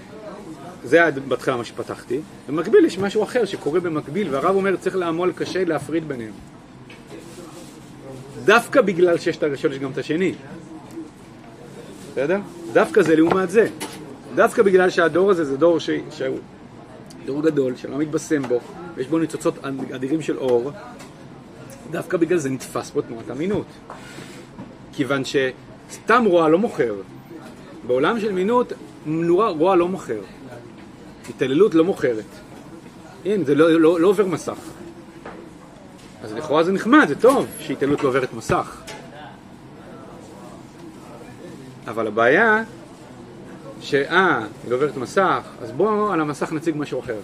זה 0.84 1.02
היה 1.02 1.12
בהתחלה 1.12 1.58
מה 1.58 1.66
שפתחתי. 1.66 2.20
במקביל 2.50 2.86
יש 2.86 2.98
משהו 2.98 3.24
אחר 3.24 3.46
שקורה 3.46 3.80
במקביל, 3.80 4.34
והרב 4.34 4.56
אומר 4.56 4.76
צריך 4.76 4.96
לעמול 4.96 5.32
קשה 5.36 5.66
להפריד 5.66 6.08
ביניהם. 6.08 6.34
דווקא 8.46 8.82
בגלל 8.82 9.18
שיש 9.18 9.38
את 9.38 9.44
הראשון 9.44 9.72
יש 9.72 9.80
גם 9.80 9.92
את 9.92 9.98
השני. 9.98 10.34
בסדר? 12.12 12.40
דווקא 12.74 13.02
זה 13.02 13.16
לעומת 13.16 13.50
זה. 13.50 13.68
דווקא 14.36 14.64
בגלל 14.64 14.90
שהדור 14.90 15.32
הזה 15.32 15.46
זה 15.46 15.58
דור 15.58 15.80
ש... 15.80 15.90
שהוא 16.12 16.38
דור 17.26 17.42
גדול, 17.42 17.76
שלא 17.76 17.98
מתבשם 17.98 18.42
בו, 18.42 18.60
ויש 18.96 19.08
בו 19.08 19.20
ניצוצות 19.20 19.56
אדירים 19.96 20.22
של 20.22 20.38
אור, 20.38 20.72
דווקא 21.92 22.18
בגלל 22.18 22.38
זה 22.38 22.50
נתפס 22.50 22.92
בו 22.92 23.02
תנועת 23.02 23.32
אמינות. 23.32 23.66
כיוון 24.94 25.22
שסתם 25.26 26.24
רוע 26.26 26.50
לא 26.50 26.60
מוכר. 26.60 26.96
בעולם 27.88 28.20
של 28.20 28.32
מינות, 28.32 28.74
רוע 29.58 29.76
לא 29.76 29.88
מוכר. 29.88 30.20
התעללות 31.30 31.76
לא 31.76 31.84
מוכרת. 31.84 32.26
אין, 33.26 33.46
זה 33.46 33.56
לא, 33.56 33.72
לא, 33.72 34.00
לא 34.00 34.08
עובר 34.08 34.26
מסך. 34.26 34.58
אז 36.24 36.34
לכאורה 36.34 36.64
זה 36.64 36.72
נחמד, 36.72 37.06
זה 37.08 37.16
טוב 37.16 37.48
שהתעללות 37.60 38.04
לא 38.04 38.10
עוברת 38.10 38.34
מסך. 38.34 38.82
אבל 41.88 42.08
הבעיה, 42.08 42.64
שאה, 43.82 44.38
היא 44.64 44.72
לא 44.72 44.76
עוברת 44.76 44.98
מסך, 44.98 45.42
אז 45.62 45.72
בואו 45.72 46.12
על 46.12 46.22
המסך 46.22 46.52
נציג 46.52 46.76
משהו 46.78 47.00
אחר. 47.00 47.18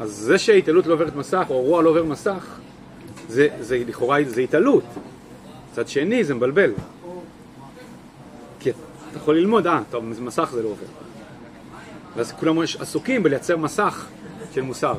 אז 0.00 0.10
זה 0.10 0.38
שההתעללות 0.38 0.86
לא 0.86 0.94
עוברת 0.94 1.16
מסך, 1.16 1.46
או 1.50 1.60
רוע 1.60 1.82
לא 1.82 1.90
עובר 1.90 2.04
מסך, 2.04 2.46
זה, 3.28 3.48
זה 3.60 3.82
לכאורה 3.86 4.18
זה 4.26 4.40
התעלות. 4.40 4.84
מצד 5.72 5.88
שני 5.88 6.24
זה 6.24 6.34
מבלבל. 6.34 6.72
אתה 9.12 9.20
יכול 9.20 9.36
ללמוד, 9.36 9.66
אה, 9.66 9.80
טוב, 9.90 10.04
מסך 10.04 10.50
זה 10.52 10.62
לא 10.62 10.68
עובר. 10.68 10.86
ואז 12.16 12.32
כולם 12.32 12.58
עסוקים 12.58 13.22
בלייצר 13.22 13.56
מסך 13.56 14.06
של 14.54 14.60
מוסר. 14.60 14.94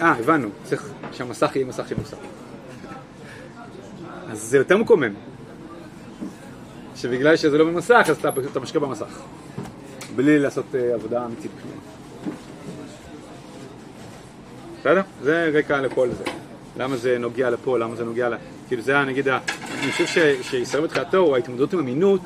אה, 0.00 0.12
הבנו, 0.18 0.48
צריך 0.64 0.88
שהמסך 1.12 1.50
יהיה 1.54 1.66
מסך 1.66 1.88
של 1.88 1.96
מוסר. 1.98 2.16
אז 4.30 4.42
זה 4.42 4.58
יותר 4.58 4.76
מקומם. 4.76 5.14
שבגלל 6.96 7.36
שזה 7.36 7.58
לא 7.58 7.64
במסך, 7.64 8.06
אז 8.08 8.16
אתה, 8.16 8.28
אתה 8.50 8.60
משקיע 8.60 8.80
במסך. 8.80 9.18
בלי 10.16 10.38
לעשות 10.38 10.64
uh, 10.72 10.94
עבודה 10.94 11.24
אמיתית. 11.24 11.50
בסדר? 14.80 15.02
זה 15.22 15.50
רקע 15.54 15.80
לכל 15.80 16.08
זה. 16.18 16.24
למה 16.76 16.96
זה 16.96 17.18
נוגע 17.18 17.50
לפה, 17.50 17.78
למה 17.78 17.96
זה 17.96 18.04
נוגע 18.04 18.28
ל... 18.28 18.34
כאילו 18.68 18.82
זה, 18.82 19.04
נגיד, 19.04 19.28
אני 19.82 19.92
חושב 19.92 20.22
שישראל 20.42 20.82
בתחילתו, 20.82 21.18
או 21.18 21.34
ההתמודדות 21.34 21.72
עם 21.72 21.78
אמינות, 21.78 22.20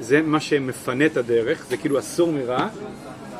זה 0.00 0.22
מה 0.22 0.40
שמפנה 0.40 1.06
את 1.06 1.16
הדרך, 1.16 1.66
זה 1.68 1.76
כאילו 1.76 1.98
אסור 1.98 2.32
מרע, 2.32 2.68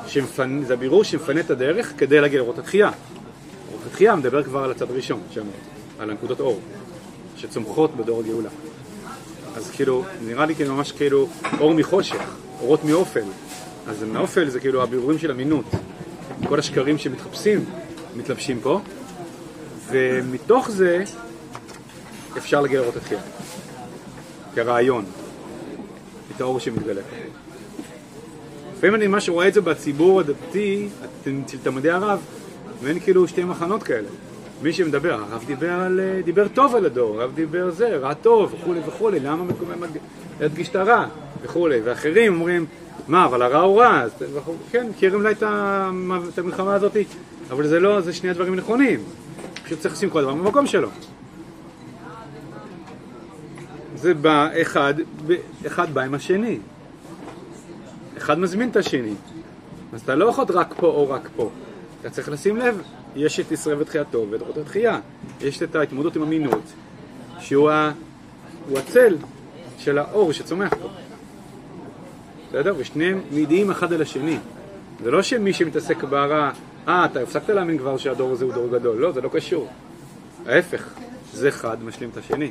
שמפנ... 0.07 0.63
זה 0.67 0.75
הבירור 0.75 1.05
שמפנה 1.05 1.41
את 1.41 1.51
הדרך 1.51 1.93
כדי 1.99 2.21
להגיע 2.21 2.41
לראות 2.41 2.59
התחייה. 2.59 2.91
לראות 3.71 3.87
התחייה 3.87 4.17
מדבר 4.17 4.43
כבר 4.43 4.65
על 4.65 4.71
הצד 4.71 4.91
הראשון, 4.91 5.21
שאמרתי, 5.31 5.51
על 5.99 6.11
הנקודות 6.11 6.41
אור, 6.41 6.61
שצומחות 7.37 7.97
בדור 7.97 8.21
הגאולה. 8.21 8.49
אז 9.57 9.71
כאילו, 9.71 10.05
נראה 10.25 10.47
לי 10.47 10.55
כאילו 10.55 10.75
ממש 10.75 10.93
כאילו 10.93 11.29
אור 11.61 11.75
מחושך, 11.75 12.37
אורות 12.61 12.85
מאופל. 12.85 13.25
אז 13.89 14.03
מאופל 14.03 14.49
זה 14.49 14.61
כאילו 14.61 14.83
הבירורים 14.83 15.19
של 15.19 15.31
אמינות. 15.31 15.65
כל 16.49 16.59
השקרים 16.59 16.99
שמתחפשים, 16.99 17.65
מתלבשים 18.17 18.61
פה, 18.61 18.81
ומתוך 19.91 20.71
זה 20.71 21.05
אפשר 22.39 22.61
להגיע 22.61 22.81
לראות 22.81 22.97
התחייה. 22.97 23.21
כרעיון, 24.55 25.05
את 26.37 26.41
האור 26.41 26.61
שמתגלה. 26.61 27.01
לפעמים 28.77 28.95
אני 28.95 29.07
ממש 29.07 29.29
רואה 29.29 29.49
את 29.49 29.55
זה 29.55 29.61
בציבור 29.61 30.21
הדתי, 30.21 30.89
אצל 31.23 31.59
תלמדי 31.63 31.91
הרב, 31.91 32.21
ואין 32.83 33.01
כאילו 33.01 33.29
שתי 33.29 33.45
מחנות 33.45 33.83
כאלה. 33.83 34.09
מי 34.63 34.73
שמדבר, 34.73 35.15
הרב 35.15 35.45
דיבר, 35.47 35.71
על, 35.71 36.01
דיבר 36.25 36.49
טוב 36.49 36.75
על 36.75 36.87
הדור, 36.87 37.21
הרב 37.21 37.35
דיבר 37.35 37.71
זה, 37.71 37.97
רע 37.97 38.15
טוב 38.15 38.55
וכולי 38.55 38.81
וכולי, 38.87 39.21
למה 39.21 39.45
מקומם 39.45 39.83
להדגיש 40.41 40.69
את 40.69 40.77
הרע 40.77 41.07
וכולי, 41.43 41.81
ואחרים 41.85 42.35
אומרים, 42.35 42.67
מה, 43.09 43.25
אבל 43.25 43.43
הרע 43.43 43.61
הוא 43.61 43.81
רע, 43.81 44.01
אז, 44.01 44.11
כן, 44.71 44.87
מכירים 44.91 45.27
את, 45.27 45.43
את 46.33 46.39
המלחמה 46.39 46.75
הזאת, 46.75 46.97
אבל 47.51 47.67
זה 47.67 47.81
לא, 47.81 48.01
זה 48.01 48.13
שני 48.13 48.31
הדברים 48.31 48.55
נכונים, 48.55 49.01
פשוט 49.65 49.81
צריך 49.81 49.95
לשים 49.95 50.11
כל 50.11 50.23
דבר 50.23 50.35
במקום 50.35 50.67
שלו. 50.67 50.89
זה 54.07 54.15
בא 54.15 54.49
אחד, 54.63 54.95
אחד 55.67 55.95
בא 55.95 56.03
עם 56.03 56.15
השני, 56.15 56.59
אחד 58.17 58.39
מזמין 58.39 58.69
את 58.69 58.77
השני, 58.77 59.15
אז 59.93 60.01
אתה 60.01 60.15
לא 60.15 60.25
יכול 60.25 60.45
רק 60.49 60.75
פה 60.77 60.87
או 60.87 61.11
רק 61.11 61.29
פה, 61.37 61.51
אתה 62.01 62.11
צריך 62.11 62.29
לשים 62.29 62.57
לב 62.57 62.83
יש 63.17 63.41
את 63.41 63.53
ישראל 63.53 63.81
ותחייתו 63.81 64.27
ואת 64.31 64.41
אורות 64.41 64.59
התחייה. 64.59 65.01
יש 65.41 65.63
את 65.63 65.75
ההתמודדות 65.75 66.17
עם 66.17 66.23
אמינות, 66.23 66.63
שהוא 67.39 67.71
ה... 67.71 67.93
הוא 68.69 68.79
הצל 68.79 69.17
של 69.79 69.99
האור 69.99 70.33
שצומח 70.33 70.75
פה. 70.75 70.89
בסדר? 72.49 72.75
ושניהם 72.79 73.21
מעידים 73.31 73.71
אחד 73.71 73.93
על 73.93 74.03
השני. 74.03 74.39
זה 75.05 75.11
לא 75.11 75.23
שמי 75.23 75.53
שמתעסק 75.53 76.05
בהרע, 76.05 76.51
אה, 76.89 77.05
אתה 77.05 77.21
הפסקת 77.21 77.49
להאמין 77.49 77.79
כבר 77.79 77.97
שהדור 77.97 78.33
הזה 78.33 78.45
הוא 78.45 78.53
דור 78.53 78.69
גדול. 78.69 78.97
לא, 78.97 79.13
זה 79.13 79.21
לא 79.21 79.29
קשור. 79.29 79.69
ההפך, 80.47 80.95
זה 81.33 81.49
אחד 81.49 81.85
משלים 81.85 82.11
את 82.11 82.17
השני. 82.17 82.51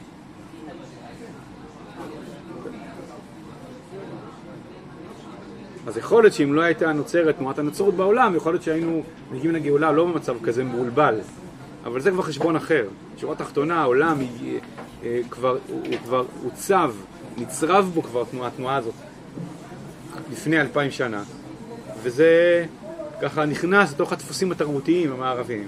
אז 5.88 5.98
יכול 5.98 6.24
להיות 6.24 6.34
שאם 6.34 6.54
לא 6.54 6.62
הייתה 6.62 6.94
נוצרת 6.94 7.38
תנועת 7.38 7.60
הנצרות 7.60 7.94
בעולם, 7.94 8.36
יכול 8.36 8.54
להיות 8.54 8.64
שהיינו 8.64 9.04
מגיעים 9.32 9.56
לגאולה 9.56 9.92
לא 9.92 10.06
במצב 10.06 10.36
כזה 10.44 10.64
מבולבל. 10.64 11.20
אבל 11.86 12.02
זה 12.02 12.12
כבר 12.12 12.24
חשבון 12.24 12.56
אחר. 12.56 12.88
שורה 13.18 13.36
תחתונה, 13.36 13.82
העולם 13.82 14.20
היא, 14.20 14.60
אה, 15.04 15.20
כבר, 15.30 15.58
הוא, 15.68 15.82
הוא 15.88 15.98
כבר 16.04 16.26
עוצב, 16.44 16.94
נצרב 17.38 17.92
בו 17.94 18.04
כבר 18.04 18.22
התנועה, 18.22 18.48
התנועה 18.48 18.76
הזאת 18.76 18.94
לפני 20.32 20.62
אלפיים 20.62 20.92
שנה, 20.92 21.24
וזה 22.04 22.66
ככה 23.22 23.46
נכנס 23.46 23.92
לתוך 23.92 24.14
הדפוסים 24.14 24.52
התרבותיים 24.52 25.12
המערביים. 25.12 25.68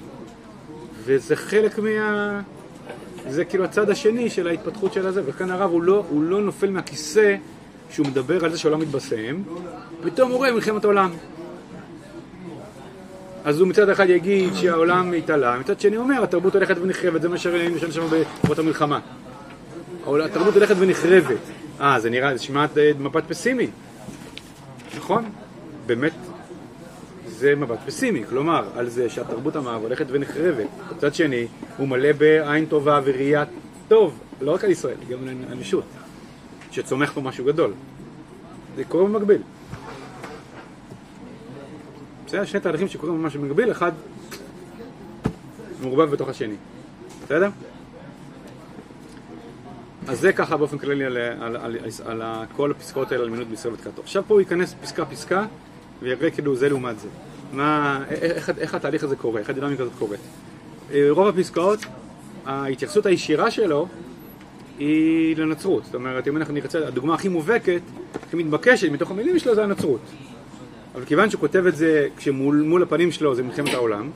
וזה 1.03 1.35
חלק 1.35 1.79
מה... 1.79 2.41
זה 3.29 3.45
כאילו 3.45 3.63
הצד 3.63 3.89
השני 3.89 4.29
של 4.29 4.47
ההתפתחות 4.47 4.93
של 4.93 5.07
הזה, 5.07 5.21
וכאן 5.25 5.51
הרב 5.51 5.71
הוא 5.71 5.81
לא, 5.81 6.05
הוא 6.09 6.23
לא 6.23 6.41
נופל 6.41 6.69
מהכיסא 6.69 7.35
שהוא 7.91 8.07
מדבר 8.07 8.45
על 8.45 8.51
זה 8.51 8.57
שהעולם 8.57 8.79
מתבשם, 8.79 9.41
פתאום 10.03 10.31
הוא 10.31 10.37
רואה 10.37 10.51
מלחמת 10.51 10.83
העולם. 10.83 11.11
אז 13.45 13.59
הוא 13.59 13.67
מצד 13.67 13.89
אחד 13.89 14.09
יגיד 14.09 14.53
שהעולם 14.53 15.13
התעלה, 15.13 15.59
מצד 15.59 15.79
שני 15.79 15.97
אומר, 15.97 16.23
התרבות 16.23 16.55
הולכת 16.55 16.77
ונחרבת, 16.81 17.21
זה 17.21 17.29
מה 17.29 17.37
שראינו 17.37 17.77
שם 17.91 18.07
בעקבות 18.09 18.59
המלחמה. 18.59 18.99
התרבות 20.07 20.53
הולכת 20.53 20.75
ונחרבת. 20.79 21.37
אה, 21.81 21.99
זה 21.99 22.09
נראה, 22.09 22.37
זה 22.37 22.43
שמעת 22.43 22.77
אה, 22.77 22.91
מבט 22.99 23.23
פסימי. 23.27 23.67
נכון, 24.97 25.25
באמת 25.85 26.13
זה 27.27 27.55
מבט 27.55 27.79
פסימי, 27.85 28.23
כלומר, 28.29 28.67
על 28.75 28.89
זה 28.89 29.09
שהתרבות 29.09 29.55
המערב 29.55 29.81
הולכת 29.81 30.05
ונחרבת. 30.09 30.67
מצד 30.97 31.13
שני, 31.13 31.47
הוא 31.77 31.87
מלא 31.87 32.11
בעין 32.11 32.65
טובה 32.65 32.99
וראייה 33.05 33.43
טוב, 33.87 34.19
לא 34.41 34.53
רק 34.53 34.63
על 34.63 34.71
ישראל, 34.71 34.95
גם 35.09 35.17
על 35.21 35.33
האנושות. 35.49 35.83
שצומח 36.77 37.11
פה 37.13 37.21
משהו 37.21 37.45
גדול. 37.45 37.73
זה 38.75 38.83
קורה 38.83 39.03
במקביל. 39.03 39.41
בסדר? 42.25 42.45
שני 42.45 42.59
תהליכים 42.59 42.87
שקורים 42.87 43.21
ממש 43.21 43.35
במקביל, 43.35 43.71
אחד 43.71 43.91
מעורבב 45.81 46.11
בתוך 46.11 46.29
השני. 46.29 46.55
בסדר? 47.23 47.49
אז 50.07 50.19
זה 50.19 50.33
ככה 50.33 50.57
באופן 50.57 50.77
כללי 50.77 51.05
על, 51.05 51.17
על, 51.17 51.55
על, 51.55 52.21
על, 52.21 52.45
כל 52.55 52.71
הפסקאות 52.71 53.11
האלה 53.11 53.23
על 53.23 53.29
מינות 53.29 53.47
בישראל 53.47 53.73
ותקעתו. 53.73 54.01
עכשיו 54.01 54.23
פה 54.27 54.33
הוא 54.33 54.41
ייכנס 54.41 54.75
פסקה 54.81 55.05
פסקה 55.05 55.45
ויראה 56.01 56.31
כאילו 56.31 56.55
זה 56.55 56.69
לעומת 56.69 56.99
זה. 56.99 57.07
מה, 57.53 58.03
איך, 58.09 58.49
איך 58.57 58.75
התהליך 58.75 59.03
הזה 59.03 59.15
קורה, 59.15 59.39
איך 59.39 59.49
הדינמיקה 59.49 59.83
הזאת 59.83 59.95
קורית. 59.99 60.19
אה, 60.93 61.07
רוב 61.09 61.27
הפסקאות, 61.27 61.79
ההתייחסות 62.45 63.05
הישירה 63.05 63.51
שלו 63.51 63.87
היא 64.79 65.37
לנצרות. 65.37 65.85
זאת 65.85 65.95
אומרת, 65.95 66.27
אם 66.27 66.37
אנחנו 66.37 66.53
נרצה, 66.53 66.87
הדוגמה 66.87 67.13
הכי 67.13 67.27
מובהקת, 67.27 67.81
הכי 68.27 68.37
מתבקשת 68.37 68.91
מתוך 68.91 69.11
המילים 69.11 69.39
שלו 69.39 69.55
זה 69.55 69.63
הנצרות. 69.63 70.01
אבל 70.95 71.05
כיוון 71.05 71.29
שהוא 71.29 71.41
כותב 71.41 71.65
את 71.65 71.75
זה 71.75 72.07
כשמול 72.17 72.83
הפנים 72.83 73.11
שלו 73.11 73.35
זה 73.35 73.43
מלחמת 73.43 73.73
העולם, 73.73 74.09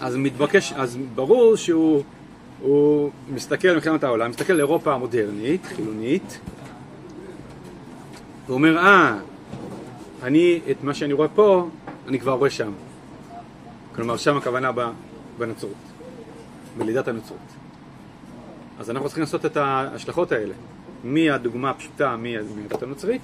אז 0.00 0.16
מתבקש, 0.16 0.72
אז 0.72 0.98
ברור 1.14 1.56
שהוא 1.56 2.02
הוא 2.60 3.10
מסתכל 3.34 3.68
על 3.68 3.74
מלחמת 3.74 4.04
העולם, 4.04 4.30
מסתכל 4.30 4.52
על 4.52 4.58
אירופה 4.58 4.94
המודרנית, 4.94 5.66
חילונית, 5.66 6.40
הוא 8.46 8.54
אומר, 8.54 8.78
אה, 8.78 9.18
אני, 10.22 10.60
את 10.70 10.84
מה 10.84 10.94
שאני 10.94 11.12
רואה 11.12 11.28
פה, 11.28 11.68
אני 12.08 12.20
כבר 12.20 12.32
רואה 12.32 12.50
שם. 12.50 12.72
כלומר, 13.94 14.16
שם 14.16 14.36
הכוונה 14.36 14.70
בנצרות, 15.38 15.72
בלידת 16.78 17.08
הנצרות. 17.08 17.38
אז 18.80 18.90
אנחנו 18.90 19.06
צריכים 19.06 19.22
לעשות 19.22 19.46
את 19.46 19.56
ההשלכות 19.56 20.32
האלה, 20.32 20.54
מהדוגמה 21.04 21.70
הפשוטה 21.70 22.16
מהדת 22.16 22.82
הנוצרית, 22.82 23.22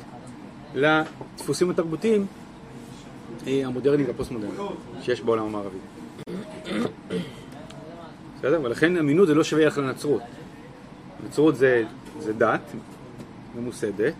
לדפוסים 0.74 1.70
התרבותיים 1.70 2.26
אה, 3.46 3.66
המודרניים 3.66 4.08
והפוסט-מודרניים 4.08 4.60
שיש 5.02 5.20
בעולם 5.20 5.44
המערבי. 5.44 5.78
בסדר? 8.38 8.60
ולכן 8.62 8.96
אמינות 8.96 9.28
זה 9.28 9.34
לא 9.34 9.44
שווה 9.44 9.62
ערך 9.62 9.78
לנצרות. 9.78 10.22
נצרות 11.26 11.56
זה, 11.56 11.84
זה 12.18 12.32
דת 12.32 12.72
ממוסדת, 13.54 14.14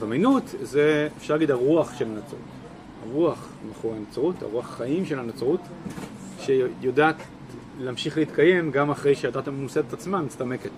ואמינות 0.00 0.54
זה, 0.62 1.08
אפשר 1.16 1.34
להגיד, 1.34 1.50
הרוח 1.50 1.98
של 1.98 2.04
הנצרות. 2.04 2.40
הרוח 3.02 3.48
מאחורי 3.68 3.96
הנצרות, 3.96 4.42
הרוח 4.42 4.68
החיים 4.68 5.06
של 5.06 5.18
הנצרות, 5.18 5.60
שיודעת 6.40 7.16
להמשיך 7.78 8.18
להתקיים 8.18 8.70
גם 8.70 8.90
אחרי 8.90 9.14
שהדת 9.14 9.48
הממוסדת 9.48 9.92
עצמה 9.92 10.20
מצטמקת. 10.20 10.70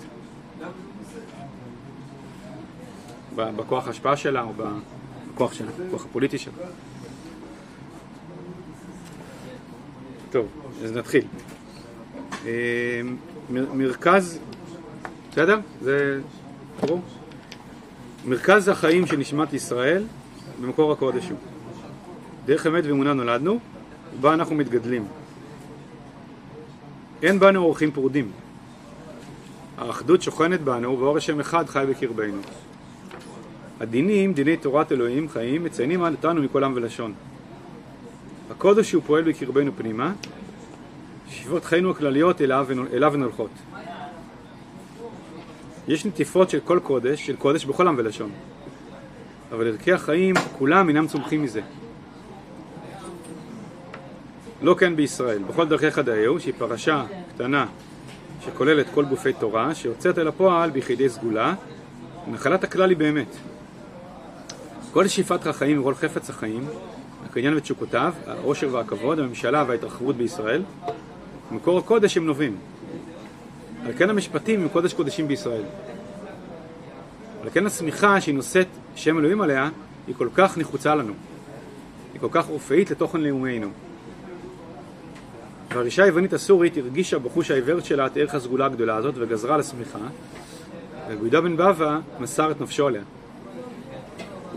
בכוח 3.37 3.87
ההשפעה 3.87 4.17
שלה 4.17 4.43
או 4.43 4.53
בכוח 5.35 5.53
שלה, 5.53 5.71
בכוח 5.89 6.05
הפוליטי 6.05 6.39
שלה. 6.39 6.53
טוב, 10.31 10.47
אז 10.85 10.93
נתחיל. 10.93 11.25
אה, 12.47 13.01
מרכז, 13.51 14.39
בסדר? 15.31 15.59
זה 15.83 16.21
ברור? 16.81 17.01
מרכז 18.25 18.69
החיים 18.69 19.07
של 19.07 19.17
נשמת 19.17 19.53
ישראל 19.53 20.05
במקור 20.61 20.93
הקודש 20.93 21.31
הוא. 21.31 21.39
דרך 22.47 22.67
אמת 22.67 22.85
ואמונה 22.87 23.13
נולדנו, 23.13 23.59
ובה 24.19 24.35
אנחנו 24.35 24.55
מתגדלים. 24.55 25.05
אין 27.23 27.41
בנו 27.41 27.65
אורחים 27.65 27.91
פרודים. 27.91 28.31
האחדות 29.79 30.23
שוכנת 30.23 30.61
בנו 30.61 30.99
ואור 31.01 31.17
השם 31.17 31.41
אחד 31.41 31.69
חי 31.69 31.85
בקרבנו. 31.91 32.41
הדינים, 33.81 34.33
דיני 34.33 34.57
תורת 34.57 34.93
אלוהים 34.93 35.29
חיים, 35.29 35.65
מציינים 35.65 36.03
אותנו 36.03 36.43
מכל 36.43 36.65
עם 36.65 36.73
ולשון. 36.77 37.15
הקודש 38.51 38.93
הוא 38.93 39.03
פועל 39.07 39.25
בקרבנו 39.25 39.71
פנימה, 39.77 40.13
שאיפות 41.29 41.65
חיינו 41.65 41.91
הכלליות 41.91 42.41
אליו, 42.41 42.67
אליו 42.93 43.15
הן 43.15 43.23
הולכות. 43.23 43.51
יש 45.89 46.07
נטיפות 46.07 46.51
של 46.51 46.61
כל 46.61 46.81
קודש, 46.83 47.27
של 47.27 47.37
קודש 47.37 47.65
בכל 47.65 47.89
עם 47.89 47.95
ולשון. 47.99 48.31
אבל 49.53 49.67
ערכי 49.67 49.93
החיים, 49.93 50.35
כולם 50.59 50.89
אינם 50.89 51.07
צומחים 51.07 51.43
מזה. 51.43 51.61
לא 54.63 54.75
כן 54.75 54.97
בישראל. 54.97 55.43
בכל 55.43 55.69
דרכי 55.69 55.91
חדאיהו, 55.91 56.41
שהיא 56.41 56.55
פרשה 56.59 57.05
קטנה 57.35 57.67
שכוללת 58.45 58.87
כל 58.95 59.05
גופי 59.05 59.33
תורה, 59.33 59.75
שיוצאת 59.75 60.19
אל 60.19 60.29
הפועל 60.29 60.71
ביחידי 60.71 61.09
סגולה, 61.09 61.55
ונחלת 62.29 62.65
הכלל 62.65 62.91
היא 62.91 62.97
באמת. 62.97 63.37
כל 64.93 65.09
שאיפת 65.09 65.47
החיים 65.47 65.81
וכל 65.81 65.95
חפץ 65.95 66.31
החיים, 66.31 66.67
הקניין 67.25 67.57
ותשוקותיו, 67.57 68.13
העושר 68.27 68.75
והכבוד, 68.75 69.19
הממשלה 69.19 69.65
וההתרחבות 69.69 70.17
בישראל, 70.17 70.63
מקור 71.51 71.79
הקודש 71.79 72.17
הם 72.17 72.27
נובעים. 72.27 72.57
על 73.87 73.93
כן 73.99 74.11
המשפטים 74.11 74.63
הם 74.63 74.69
קודש 74.69 74.93
קודשים 74.93 75.29
בישראל. 75.29 75.63
על 77.43 77.51
כן 77.51 77.67
השמיכה 77.67 78.21
שהיא 78.21 78.35
נושאת 78.35 78.67
שם 78.97 79.19
אלוהים 79.19 79.41
עליה, 79.41 79.71
היא 80.07 80.15
כל 80.19 80.29
כך 80.35 80.59
נחוצה 80.59 80.95
לנו. 80.95 81.13
היא 82.13 82.21
כל 82.21 82.29
כך 82.31 82.49
אורפאית 82.49 82.91
לתוכן 82.91 83.21
לאומינו. 83.21 83.69
והרישה 85.75 86.05
היוונית 86.05 86.33
הסורית 86.33 86.77
הרגישה 86.77 87.19
בחוש 87.19 87.51
העיוורת 87.51 87.85
שלה 87.85 88.07
את 88.07 88.17
ערך 88.17 88.35
הסגולה 88.35 88.67
הגדולה 88.67 88.97
הזאת 88.97 89.15
וגזרה 89.19 89.55
על 89.55 89.61
השמיכה, 89.61 89.99
וגוידה 91.09 91.41
בן 91.41 91.57
בבא 91.57 91.99
מסר 92.21 92.51
את 92.51 92.61
נפשו 92.61 92.87
עליה. 92.87 93.03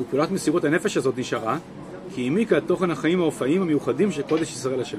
ופעולת 0.02 0.32
מסירות 0.32 0.64
הנפש 0.64 0.98
הזאת 0.98 1.18
נשארה, 1.18 1.58
כי 2.16 2.24
העמיקה 2.24 2.58
את 2.58 2.64
תוכן 2.68 2.92
החיים 2.92 3.22
האופאיים 3.22 3.62
המיוחדים 3.62 4.12
של 4.12 4.22
קודש 4.22 4.52
ישראל 4.52 4.82
השם. 4.82 4.98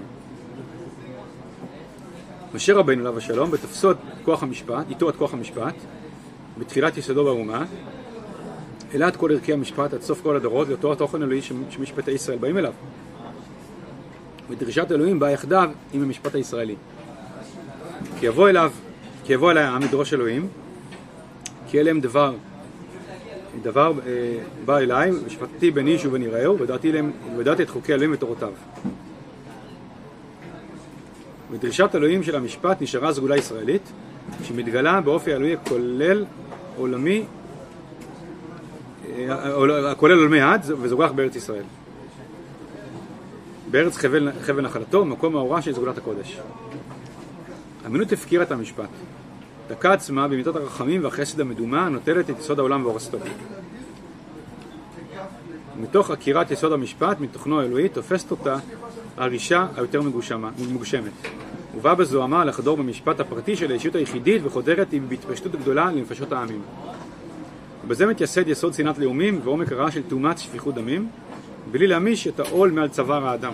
משה 2.54 2.74
רבינו 2.74 3.00
עליו 3.00 3.18
השלום, 3.18 3.50
בתפסו 3.50 3.90
את 3.90 3.96
כוח 4.24 4.42
המשפט, 4.42 4.84
איתו 4.88 5.10
את 5.10 5.16
כוח 5.16 5.34
המשפט, 5.34 5.74
בתחילת 6.58 6.96
יסודו 6.96 7.24
באומה, 7.24 7.64
העלה 8.92 9.08
את 9.08 9.16
כל 9.16 9.32
ערכי 9.32 9.52
המשפט 9.52 9.94
עד 9.94 10.02
סוף 10.02 10.22
כל 10.22 10.36
הדורות 10.36 10.68
לאותו 10.68 10.92
התוכן 10.92 11.22
אלוהי 11.22 11.42
שמשפטי 11.70 12.10
ישראל 12.10 12.38
באים 12.38 12.58
אליו. 12.58 12.72
ודרישת 14.50 14.92
אלוהים 14.92 15.18
באה 15.18 15.30
יחדיו 15.30 15.70
עם 15.92 16.02
המשפט 16.02 16.34
הישראלי. 16.34 16.74
כי 18.20 18.26
יבוא 18.26 18.48
אליו, 18.48 18.72
כי 19.24 19.32
יבוא 19.32 19.50
אלי 19.50 19.60
העם 19.60 19.82
לדרוש 19.82 20.14
אלוהים, 20.14 20.48
כי 21.68 21.80
אלה 21.80 21.90
הם 21.90 22.00
דבר, 22.00 22.34
דבר 23.62 23.92
אה, 24.06 24.38
בא 24.64 24.78
אליי, 24.78 25.10
ושפטתי 25.26 25.70
בין 25.70 25.86
איש 25.86 26.06
ובין 26.06 26.22
יראהו, 26.22 26.58
ודעתי 27.38 27.62
את 27.62 27.70
חוקי 27.70 27.94
אלוהים 27.94 28.12
ותורותיו. 28.12 28.52
ודרישת 31.50 31.90
אלוהים 31.94 32.22
של 32.22 32.36
המשפט 32.36 32.82
נשארה 32.82 33.12
סגולה 33.12 33.36
ישראלית, 33.36 33.92
שמתגלה 34.42 35.00
באופי 35.00 35.32
האלוהי 35.32 35.52
הכולל 35.52 36.24
עולמי, 36.76 37.24
אה, 39.18 39.90
הכולל 39.90 40.18
עולמי 40.18 40.40
עד, 40.40 40.64
וזוגח 40.66 41.10
בארץ 41.10 41.36
ישראל. 41.36 41.64
בארץ 43.72 43.96
חבל, 43.96 44.28
חבל 44.42 44.60
נחלתו, 44.60 45.04
מקום 45.04 45.36
האורה 45.36 45.62
של 45.62 45.74
סגולת 45.74 45.98
הקודש. 45.98 46.40
אמינות 47.86 48.12
הפקירה 48.12 48.44
את 48.44 48.50
המשפט. 48.50 48.88
דקה 49.68 49.92
עצמה 49.92 50.28
במיטות 50.28 50.56
הרחמים 50.56 51.04
והחסד 51.04 51.40
המדומה 51.40 51.86
הנוטלת 51.86 52.30
את 52.30 52.38
יסוד 52.38 52.58
העולם 52.58 52.84
והורסתו. 52.84 53.18
מתוך 55.80 56.10
עקירת 56.10 56.50
יסוד 56.50 56.72
המשפט, 56.72 57.20
מתוכנו 57.20 57.60
האלוהי, 57.60 57.88
תופסת 57.88 58.30
אותה 58.30 58.56
הרישה 59.16 59.66
היותר 59.76 60.00
מגושמת. 60.72 61.12
ובא 61.76 61.94
בזוהמה 61.94 62.44
לחדור 62.44 62.76
במשפט 62.76 63.20
הפרטי 63.20 63.56
של 63.56 63.70
האישיות 63.70 63.94
היחידית 63.94 64.42
וחודרת 64.44 64.92
עם 64.92 65.08
בהתפשטות 65.08 65.52
גדולה 65.52 65.90
לנפשות 65.90 66.32
העמים. 66.32 66.62
ובזה 67.84 68.06
מתייסד 68.06 68.48
יסוד 68.48 68.74
שנאת 68.74 68.98
לאומים 68.98 69.40
ועומק 69.44 69.72
הרעה 69.72 69.90
של 69.90 70.02
תאומת 70.02 70.38
שפיכות 70.38 70.74
דמים, 70.74 71.08
בלי 71.70 71.86
להמיש 71.86 72.28
את 72.28 72.40
העול 72.40 72.70
מעל 72.70 72.88
צוואר 72.88 73.26
האדם. 73.26 73.52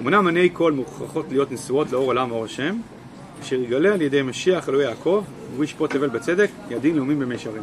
אמנם 0.00 0.26
עיני 0.26 0.48
כל 0.52 0.72
מוכרחות 0.72 1.26
להיות 1.28 1.52
נשואות 1.52 1.92
לאור 1.92 2.06
עולם 2.06 2.32
ואור 2.32 2.44
השם, 2.44 2.76
אשר 3.42 3.56
יגלה 3.56 3.94
על 3.94 4.02
ידי 4.02 4.22
משיח 4.22 4.68
אלוהי 4.68 4.84
יעקב, 4.84 5.24
והוא 5.52 5.64
ישפוט 5.64 5.90
תבל 5.90 6.08
בצדק, 6.08 6.50
ידין 6.70 6.96
לאומים 6.96 7.18
במישרים. 7.18 7.62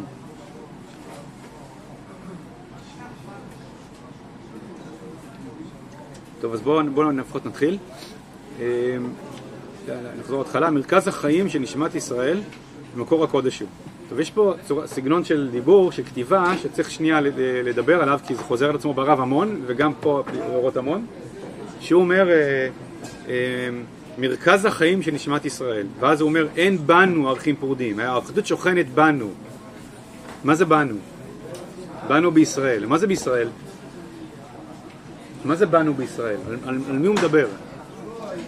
טוב, 6.42 6.54
אז 6.54 6.62
בואו 6.62 6.84
בוא 6.94 7.14
לפחות 7.14 7.46
נתחיל. 7.46 7.78
אמ, 8.60 8.64
נחזור 10.20 10.40
להתחלה. 10.40 10.72
מרכז 10.72 11.08
החיים 11.08 11.50
של 11.50 11.60
נשמת 11.60 11.96
ישראל, 11.96 12.42
מקור 12.96 13.24
הקודש 13.24 13.60
הוא. 13.60 13.70
טוב, 14.10 14.20
יש 14.20 14.32
פה 14.32 14.54
צורה, 14.68 14.88
סגנון 14.88 15.24
של 15.24 15.50
דיבור, 15.52 15.92
של 15.92 16.04
כתיבה, 16.04 16.54
שצריך 16.62 16.92
שנייה 16.92 17.22
לדבר 17.64 18.02
עליו, 18.02 18.20
כי 18.28 18.36
זה 18.36 18.44
חוזר 18.44 18.70
על 18.70 18.76
עצמו 18.76 18.94
ברב 18.94 19.20
המון, 19.20 19.62
וגם 19.66 19.94
פה 20.00 20.24
אורות 20.50 20.78
המון, 20.78 21.06
שהוא 21.80 22.02
אומר, 22.02 22.30
אה, 22.30 22.68
אה, 23.30 23.70
מרכז 24.18 24.66
החיים 24.66 25.02
של 25.02 25.12
נשמת 25.12 25.46
ישראל, 25.46 25.88
ואז 26.00 26.22
הוא 26.22 26.30
אומר, 26.30 26.48
אין 26.56 26.78
בנו 26.88 27.30
ערכים 27.30 27.56
פרודים, 27.56 28.00
האחדות 28.00 28.46
שוכנת 28.46 28.90
בנו. 28.90 29.30
מה 30.44 30.56
זה 30.56 30.66
בנו? 30.66 30.96
בנו 32.08 32.32
בישראל. 32.32 32.86
מה 32.86 32.98
זה 32.98 33.08
בישראל? 33.08 33.50
מה 35.46 35.56
זה 35.56 35.66
בנו 35.66 35.94
בישראל? 35.94 36.38
על, 36.48 36.58
על, 36.66 36.80
על 36.90 36.98
מי 36.98 37.08
הוא 37.08 37.16
מדבר? 37.16 37.48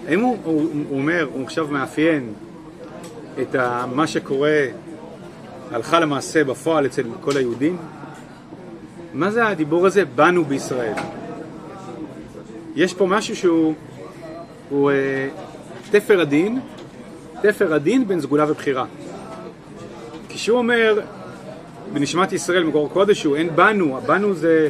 האם 0.08 0.20
הוא, 0.20 0.38
הוא, 0.44 0.70
הוא 0.90 0.98
אומר, 1.00 1.28
הוא 1.34 1.44
עכשיו 1.44 1.68
מאפיין 1.68 2.34
את 3.42 3.56
ה, 3.56 3.86
מה 3.96 4.08
שקורה 4.08 4.66
הלכה 5.72 6.00
למעשה 6.00 6.44
בפועל 6.44 6.86
אצל 6.86 7.04
כל 7.22 7.38
היהודים? 7.38 7.78
מה 9.14 9.32
זה 9.32 9.48
הדיבור 9.48 9.88
הזה, 9.88 10.06
בנו 10.06 10.46
בישראל? 10.46 10.94
יש 12.76 12.94
פה 12.94 13.06
משהו 13.06 13.36
שהוא 13.36 13.74
הוא, 14.70 14.92
אה, 14.92 15.28
תפר 15.92 16.22
הדין, 16.22 16.60
תפר 17.42 17.74
הדין 17.74 18.08
בין 18.08 18.22
סגולה 18.22 18.52
ובחירה. 18.52 18.86
כשהוא 20.30 20.58
אומר 20.58 21.00
בנשמת 21.94 22.34
ישראל 22.34 22.64
מקור 22.64 22.90
קודש 22.90 23.24
הוא 23.24 23.36
אין 23.36 23.56
בנו, 23.56 24.00
בנו 24.06 24.34
זה, 24.34 24.70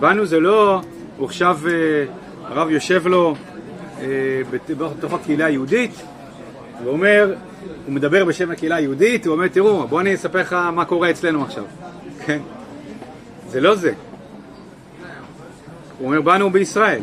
בנו 0.00 0.26
זה 0.26 0.40
לא, 0.40 0.80
הוא 1.16 1.26
עכשיו 1.26 1.58
אה, 1.66 2.04
הרב 2.44 2.70
יושב 2.70 3.06
לו 3.06 3.34
אה, 4.00 4.06
בתוך 4.78 5.12
הקהילה 5.12 5.46
היהודית 5.46 6.02
ואומר 6.84 7.34
הוא 7.86 7.94
מדבר 7.94 8.24
בשם 8.24 8.50
הקהילה 8.50 8.76
היהודית, 8.76 9.26
הוא 9.26 9.34
אומר, 9.34 9.48
תראו, 9.48 9.86
בואו 9.86 10.00
אני 10.00 10.14
אספר 10.14 10.40
לך 10.40 10.52
מה 10.52 10.84
קורה 10.84 11.10
אצלנו 11.10 11.44
עכשיו. 11.44 11.64
כן? 12.26 12.38
זה 13.48 13.60
לא 13.60 13.74
זה. 13.74 13.92
הוא 15.98 16.06
אומר, 16.06 16.20
באנו 16.20 16.50
בישראל. 16.50 17.02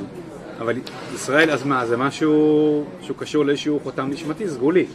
אבל 0.59 0.73
ישראל, 1.15 1.51
אז 1.51 1.65
מה, 1.65 1.85
זה 1.85 1.97
משהו 1.97 2.85
שהוא 3.01 3.17
קשור 3.17 3.45
לאיזשהו 3.45 3.79
חותם 3.83 4.09
נשמתי, 4.09 4.49
סגולי. 4.49 4.85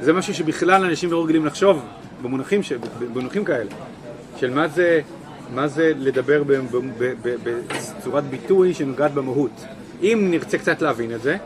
זה 0.00 0.12
משהו 0.12 0.34
שבכלל 0.34 0.84
אנשים 0.84 1.12
לא 1.12 1.24
רגילים 1.24 1.46
לחשוב 1.46 1.82
במונחים, 2.22 2.62
ש... 2.62 2.72
במונחים 2.98 3.44
כאלה. 3.44 3.70
של 4.36 4.50
מה 4.50 4.68
זה, 4.68 5.00
מה 5.54 5.68
זה 5.68 5.92
לדבר 5.98 6.42
בצורת 7.42 8.24
ביטוי 8.24 8.74
שנוגעת 8.74 9.14
במהות. 9.14 9.64
אם 10.02 10.26
נרצה 10.30 10.58
קצת 10.58 10.82
להבין 10.82 11.14
את 11.14 11.22
זה, 11.22 11.36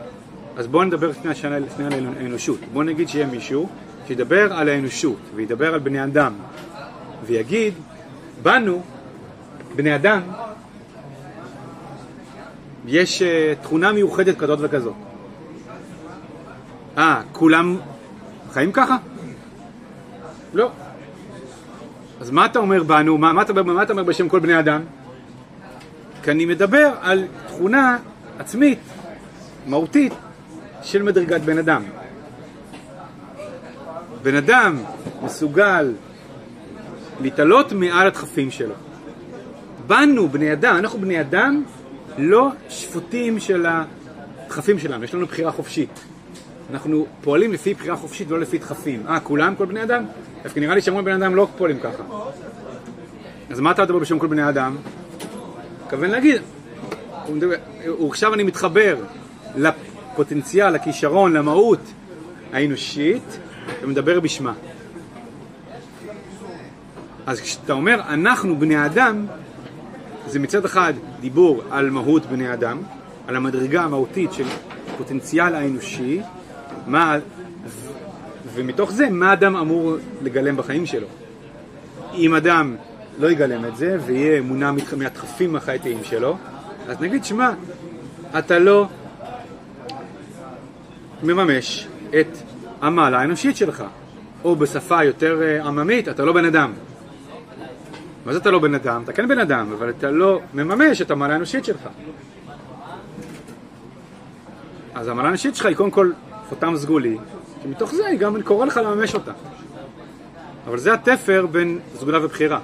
אז 0.57 0.67
בואו 0.67 0.83
נדבר 0.83 1.09
לפני 1.09 1.31
על 1.85 1.93
האנושות. 2.19 2.59
בואו 2.73 2.83
נגיד 2.83 3.09
שיהיה 3.09 3.27
מישהו 3.27 3.69
שידבר 4.07 4.53
על 4.53 4.69
האנושות 4.69 5.19
וידבר 5.35 5.73
על 5.73 5.79
בני 5.79 6.03
אדם 6.03 6.33
ויגיד, 7.25 7.73
בנו, 8.41 8.81
בני 9.75 9.95
אדם, 9.95 10.21
יש 12.85 13.21
uh, 13.21 13.63
תכונה 13.63 13.91
מיוחדת 13.91 14.37
כזאת 14.37 14.59
וכזאת. 14.61 14.93
אה, 16.97 17.21
כולם 17.31 17.77
חיים 18.51 18.71
ככה? 18.71 18.97
לא. 20.53 20.71
אז 22.19 22.31
מה 22.31 22.45
אתה 22.45 22.59
אומר 22.59 22.83
בנו? 22.83 23.17
מה, 23.17 23.33
מה, 23.33 23.41
אתה, 23.41 23.63
מה 23.63 23.83
אתה 23.83 23.93
אומר 23.93 24.03
בשם 24.03 24.29
כל 24.29 24.39
בני 24.39 24.59
אדם? 24.59 24.81
כי 26.23 26.31
אני 26.31 26.45
מדבר 26.45 26.91
על 27.01 27.27
תכונה 27.47 27.97
עצמית, 28.39 28.79
מהותית, 29.67 30.13
של 30.87 31.03
מדרגת 31.03 31.41
בן 31.41 31.57
אדם. 31.57 31.83
בן 34.23 34.35
אדם 34.35 34.77
מסוגל 35.23 35.93
להתעלות 37.21 37.71
מעל 37.71 38.07
הדחפים 38.07 38.51
שלו. 38.51 38.73
בנו 39.87 40.29
בני 40.29 40.53
אדם, 40.53 40.75
אנחנו 40.75 40.99
בני 40.99 41.21
אדם 41.21 41.63
לא 42.17 42.49
שפוטים 42.69 43.39
של 43.39 43.65
הדחפים 43.65 44.79
שלנו, 44.79 45.03
יש 45.03 45.13
לנו 45.13 45.25
בחירה 45.25 45.51
חופשית. 45.51 45.99
אנחנו 46.71 47.05
פועלים 47.21 47.53
לפי 47.53 47.73
בחירה 47.73 47.95
חופשית 47.95 48.31
ולא 48.31 48.39
לפי 48.39 48.57
דחפים. 48.57 49.07
אה, 49.07 49.19
כולם? 49.19 49.55
כל 49.55 49.65
בני 49.65 49.83
אדם? 49.83 50.05
דווקא 50.43 50.59
נראה 50.59 50.75
לי 50.75 50.81
שהמון 50.81 51.05
בני 51.05 51.15
אדם 51.15 51.35
לא 51.35 51.47
פועלים 51.57 51.79
ככה. 51.79 52.03
אז 53.49 53.59
מה 53.59 53.71
אתה 53.71 53.83
מדבר 53.83 53.99
בשם 53.99 54.19
כל 54.19 54.27
בני 54.27 54.49
אדם? 54.49 54.77
מתכוון 55.83 56.09
להגיד, 56.09 56.41
עכשיו 58.09 58.33
אני 58.33 58.43
מתחבר 58.43 58.95
לפוטנציאל, 60.17 60.69
לכישרון, 60.69 61.33
למהות 61.33 61.79
האנושית, 62.53 63.39
ומדבר 63.81 64.19
בשמה. 64.19 64.53
אז 67.25 67.41
כשאתה 67.41 67.73
אומר 67.73 68.01
אנחנו 68.09 68.59
בני 68.59 68.85
אדם, 68.85 69.25
זה 70.27 70.39
מצד 70.39 70.65
אחד 70.65 70.93
דיבור 71.19 71.63
על 71.71 71.89
מהות 71.89 72.25
בני 72.25 72.53
אדם, 72.53 72.77
על 73.27 73.35
המדרגה 73.35 73.83
המהותית 73.83 74.33
של 74.33 74.43
הפוטנציאל 74.93 75.55
האנושי, 75.55 76.21
מה, 76.87 77.17
ומתוך 78.53 78.91
זה 78.91 79.09
מה 79.09 79.33
אדם 79.33 79.55
אמור 79.55 79.95
לגלם 80.21 80.57
בחיים 80.57 80.85
שלו. 80.85 81.07
אם 82.13 82.33
אדם 82.33 82.75
לא 83.19 83.31
יגלם 83.31 83.65
את 83.65 83.75
זה 83.75 83.97
ויהיה 84.05 84.41
מונע 84.41 84.71
מהדחפים 84.97 85.55
החייתיים 85.55 86.03
שלו, 86.03 86.37
אז 86.87 87.01
נגיד, 87.01 87.25
שמע, 87.25 87.51
אתה 88.37 88.59
לא 88.59 88.87
מממש 91.23 91.87
את 92.19 92.37
המעלה 92.81 93.19
האנושית 93.19 93.57
שלך, 93.57 93.83
או 94.43 94.55
בשפה 94.55 95.03
יותר 95.03 95.41
אה, 95.43 95.67
עממית, 95.67 96.09
אתה 96.09 96.25
לא 96.25 96.33
בן 96.33 96.45
אדם. 96.45 96.73
מה 98.25 98.33
זה 98.33 98.39
אתה 98.39 98.51
לא 98.51 98.59
בן 98.59 98.75
אדם? 98.75 99.01
אתה 99.03 99.13
כן 99.13 99.27
בן 99.27 99.39
אדם, 99.39 99.71
אבל 99.77 99.89
אתה 99.89 100.11
לא 100.11 100.41
מממש 100.53 101.01
את 101.01 101.11
המעלה 101.11 101.33
האנושית 101.33 101.65
שלך. 101.65 101.89
אז 104.95 105.07
המעלה 105.07 105.27
האנושית 105.27 105.55
שלך 105.55 105.65
היא 105.65 105.75
קודם 105.75 105.91
כל 105.91 106.11
חותם 106.49 106.73
סגולי, 106.77 107.17
שמתוך 107.63 107.93
זה 107.93 108.07
היא 108.07 108.19
גם 108.19 108.41
קורא 108.41 108.65
לך 108.65 108.77
לממש 108.77 109.13
אותה. 109.13 109.31
אבל 110.67 110.77
זה 110.77 110.93
התפר 110.93 111.45
בין 111.51 111.79
סגולה 111.95 112.25
ובחירה. 112.25 112.59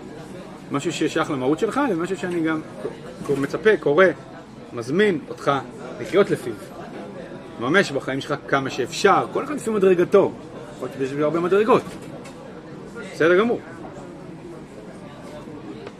משהו 0.72 0.91
ששייך 0.91 1.32
למהות 1.32 1.60
שלך 1.60 1.82
למשהו 1.91 2.18
שאני 2.18 2.41
גם 2.41 2.62
מצפה, 3.38 3.78
קורא, 3.78 4.06
מזמין 4.74 5.20
אותך 5.30 5.51
לחיות 6.01 6.30
לפיו. 6.30 6.54
ממש 7.60 7.91
בחיים 7.91 8.22
שלך 8.22 8.36
כמה 8.47 8.70
שאפשר, 8.70 9.26
כל 9.34 9.43
אחד 9.43 9.56
לפי 9.56 9.70
מדרגתו. 9.70 10.32
יכול 10.76 10.89
להיות 10.99 11.10
שיש 11.10 11.20
הרבה 11.20 11.39
מדרגות. 11.39 11.82
בסדר 13.14 13.39
גמור. 13.39 13.60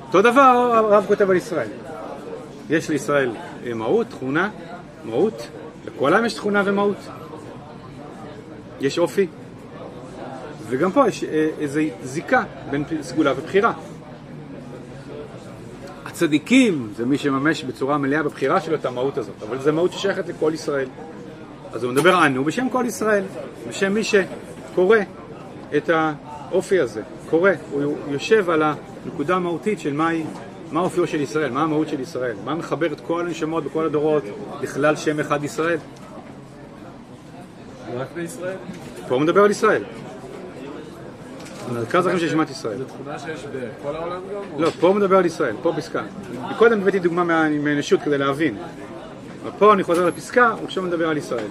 אותו 0.08 0.22
דבר 0.22 0.42
הרב 0.74 1.06
כותב 1.08 1.30
על 1.30 1.36
ישראל. 1.36 1.68
יש 2.70 2.90
לישראל 2.90 3.32
אה, 3.66 3.74
מהות, 3.74 4.08
תכונה, 4.08 4.50
מהות, 5.06 5.48
לכל 5.86 6.14
העם 6.14 6.26
יש 6.26 6.34
תכונה 6.34 6.62
ומהות. 6.66 6.98
יש 8.82 9.00
אופי, 9.00 9.28
וגם 10.68 10.92
פה 10.92 11.08
יש 11.08 11.24
אה, 11.24 11.50
איזו 11.60 11.82
זיקה 12.04 12.44
בין 12.72 12.84
סגולה 13.02 13.32
ובחירה. 13.38 13.74
הצדיקים 16.06 16.94
זה 16.98 17.06
מי 17.06 17.18
שממש 17.18 17.64
בצורה 17.64 17.98
מלאה 17.98 18.24
בבחירה 18.24 18.62
שלו 18.62 18.76
את 18.76 18.86
המהות 18.86 19.18
הזאת, 19.18 19.44
אבל 19.50 19.62
זו 19.62 19.74
מהות 19.74 19.94
ששייכת 19.94 20.30
לכל 20.30 20.52
ישראל. 20.54 20.88
אז 21.74 21.84
הוא 21.84 21.92
מדבר 21.92 22.26
אנו 22.26 22.44
בשם 22.44 22.70
כל 22.70 22.84
ישראל, 22.88 23.24
בשם 23.70 23.94
מי 23.94 24.02
שקורא 24.04 24.98
את 25.78 25.90
האופי 25.94 26.80
הזה, 26.80 27.02
קורא, 27.30 27.52
הוא 27.72 27.96
יושב 28.08 28.50
על 28.50 28.64
הנקודה 29.06 29.36
המהותית 29.36 29.80
של 29.80 29.94
מהי, 29.94 30.24
מה 30.72 30.80
אופיו 30.80 31.08
של 31.08 31.22
ישראל, 31.22 31.52
מה 31.52 31.64
המהות 31.64 31.90
של 31.90 32.00
ישראל, 32.00 32.36
מה 32.46 32.56
מחבר 32.56 32.94
את 32.94 33.00
כל 33.00 33.20
הנשמות 33.26 33.64
בכל 33.64 33.86
הדורות 33.86 34.24
לכלל 34.62 34.96
שם 34.96 35.20
אחד 35.20 35.44
ישראל. 35.44 35.78
רק 37.98 38.08
בישראל? 38.16 38.58
פה 39.08 39.16
הוא 39.16 39.22
מדבר 39.22 39.44
על 39.44 39.52
ישראל. 39.52 39.84
מרכז 41.74 42.06
החיים 42.06 42.20
של 42.20 42.26
נשמת 42.26 42.50
ישראל. 42.50 42.78
זו 42.78 42.84
תכונה 42.84 43.20
שיש 43.20 43.46
בכל 43.46 43.96
העולם 43.96 44.22
גם? 44.34 44.62
לא, 44.62 44.70
פה 44.70 44.88
הוא 44.88 44.96
מדבר 44.96 45.18
על 45.18 45.26
ישראל, 45.26 45.56
פה 45.62 45.74
פסקה. 45.78 46.02
קודם 46.58 46.82
הבאתי 46.82 47.00
דוגמה 47.00 47.24
מה- 47.24 47.50
מהאנושות 47.50 48.02
כדי 48.02 48.18
להבין. 48.18 48.58
אבל 49.44 49.52
פה 49.58 49.74
אני 49.74 49.84
חוזר 49.84 50.06
לפסקה, 50.06 50.52
הוא 50.52 50.66
עכשיו 50.66 50.84
מדבר 50.84 51.10
על 51.10 51.18
ישראל. 51.18 51.48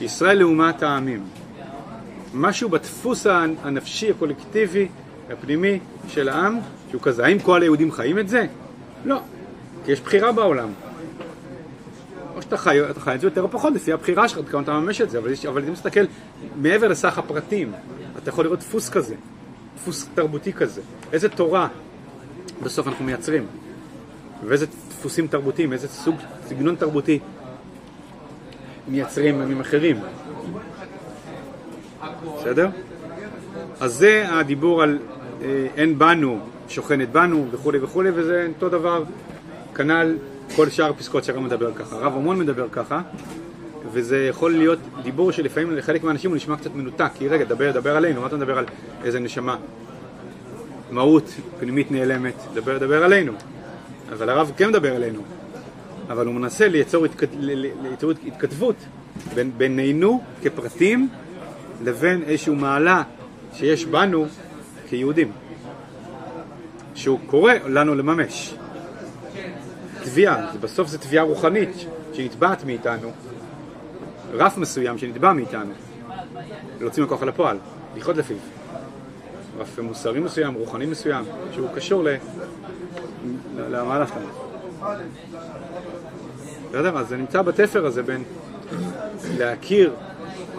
ישראל 0.00 0.38
לעומת 0.38 0.82
העמים. 0.82 1.24
משהו 2.34 2.68
בדפוס 2.68 3.26
הנפשי, 3.62 4.10
הקולקטיבי, 4.10 4.88
הפנימי 5.30 5.78
של 6.08 6.28
העם, 6.28 6.58
שהוא 6.90 7.00
כזה. 7.02 7.24
האם 7.24 7.38
כל 7.38 7.62
היהודים 7.62 7.92
חיים 7.92 8.18
את 8.18 8.28
זה? 8.28 8.46
לא. 9.04 9.20
כי 9.84 9.92
יש 9.92 10.00
בחירה 10.00 10.32
בעולם. 10.32 10.68
או 12.36 12.42
שאתה 12.42 12.56
חי, 12.56 12.90
אתה 12.90 13.00
חי 13.00 13.14
את 13.14 13.20
זה 13.20 13.26
יותר 13.26 13.42
או 13.42 13.50
פחות 13.50 13.74
לפי 13.74 13.92
הבחירה 13.92 14.28
שלך, 14.28 14.50
כמה 14.50 14.62
אתה 14.62 14.72
מממש 14.72 15.00
את 15.00 15.10
זה, 15.10 15.18
אבל, 15.18 15.30
יש, 15.30 15.46
אבל 15.46 15.64
אם 15.64 15.74
תסתכל 15.74 16.00
מעבר 16.56 16.88
לסך 16.88 17.18
הפרטים, 17.18 17.72
אתה 18.18 18.28
יכול 18.28 18.44
לראות 18.44 18.58
דפוס 18.58 18.88
כזה, 18.88 19.14
דפוס 19.76 20.08
תרבותי 20.14 20.52
כזה. 20.52 20.80
איזה 21.12 21.28
תורה 21.28 21.68
בסוף 22.62 22.88
אנחנו 22.88 23.04
מייצרים, 23.04 23.46
ואיזה 24.46 24.66
דפוסים 24.98 25.26
תרבותיים, 25.26 25.72
איזה 25.72 25.88
סוג, 25.88 26.16
סגנון 26.46 26.76
תרבותי 26.76 27.18
מייצרים 28.88 29.40
עמים 29.40 29.60
אחרים. 29.60 29.96
בסדר? 32.38 32.68
אז 33.80 33.94
זה 33.94 34.24
הדיבור 34.28 34.82
על 34.82 34.98
אה, 35.42 35.66
אין 35.76 35.98
בנו, 35.98 36.38
שוכנת 36.68 37.10
בנו 37.10 37.46
וכולי 37.50 37.78
וכולי, 37.78 38.10
וזה 38.14 38.48
אותו 38.54 38.68
דבר, 38.68 39.04
כנ"ל 39.74 40.16
כל 40.56 40.70
שאר 40.70 40.92
פסקות 40.92 41.24
שהרב 41.24 41.40
מדבר 41.40 41.74
ככה. 41.74 41.96
הרב 41.96 42.16
המון 42.16 42.38
מדבר 42.38 42.66
ככה, 42.72 43.00
וזה 43.92 44.26
יכול 44.26 44.52
להיות 44.52 44.78
דיבור 45.02 45.32
שלפעמים 45.32 45.76
לחלק 45.76 46.04
מהאנשים 46.04 46.30
הוא 46.30 46.36
נשמע 46.36 46.56
קצת 46.56 46.74
מנותק, 46.74 47.10
כי 47.14 47.28
רגע, 47.28 47.44
דבר, 47.44 47.72
דבר 47.72 47.96
עלינו, 47.96 48.20
מה 48.20 48.26
אתה 48.26 48.36
מדבר 48.36 48.58
על 48.58 48.64
איזה 49.04 49.20
נשמה? 49.20 49.56
מהות 50.90 51.30
פנימית 51.60 51.90
נעלמת, 51.90 52.34
דבר, 52.54 52.78
דבר 52.78 53.04
עלינו. 53.04 53.32
אבל 54.12 54.28
הרב 54.28 54.52
כן 54.56 54.68
מדבר 54.68 54.94
עלינו, 54.96 55.22
אבל 56.08 56.26
הוא 56.26 56.34
מנסה 56.34 56.68
ליצור, 56.68 57.04
התכת... 57.04 57.28
ליצור 57.82 58.12
התכתבות 58.26 58.76
בין, 59.34 59.50
בינינו 59.56 60.22
כפרטים 60.42 61.08
לבין 61.84 62.22
איזושהי 62.22 62.54
מעלה 62.54 63.02
שיש 63.52 63.84
בנו 63.84 64.26
כיהודים, 64.88 65.32
שהוא 66.94 67.18
קורא 67.26 67.52
לנו 67.66 67.94
לממש. 67.94 68.54
תביעה, 70.04 70.52
בסוף 70.60 70.88
זו 70.88 70.98
תביעה 70.98 71.24
רוחנית 71.24 71.86
שנתבעת 72.12 72.64
מאיתנו, 72.64 73.12
רף 74.32 74.58
מסוים 74.58 74.98
שנתבע 74.98 75.32
מאיתנו, 75.32 75.72
להוציא 76.80 77.02
מכוח 77.02 77.22
אל 77.22 77.28
הפועל, 77.28 77.58
לחיות 77.96 78.16
לפיו. 78.16 78.36
רף 79.58 79.78
מוסרי 79.78 80.20
מסוים, 80.20 80.54
רוחני 80.54 80.86
מסוים, 80.86 81.24
שהוא 81.52 81.68
קשור 81.74 82.04
ל... 82.04 82.08
ל- 83.56 83.76
למהלך 83.76 84.08
שלנו. 84.08 84.28
בסדר? 86.68 86.98
אז 86.98 87.08
זה 87.08 87.16
נמצא 87.16 87.42
בתפר 87.42 87.86
הזה 87.86 88.02
בין 88.02 88.22
להכיר, 89.38 89.92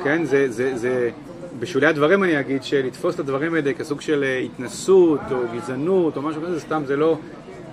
כן? 0.03 0.25
זה, 0.25 0.51
זה, 0.51 0.77
זה 0.77 1.09
בשולי 1.59 1.87
הדברים 1.87 2.23
אני 2.23 2.39
אגיד 2.39 2.63
שלתפוס 2.63 3.15
את 3.15 3.19
הדברים 3.19 3.53
האלה 3.53 3.73
כסוג 3.73 4.01
של 4.01 4.23
אה, 4.23 4.37
התנסות 4.37 5.19
או 5.31 5.37
גזענות 5.55 6.17
או 6.17 6.21
משהו 6.21 6.41
כזה, 6.41 6.59
סתם 6.59 6.83
זה 6.85 6.95
לא, 6.95 7.17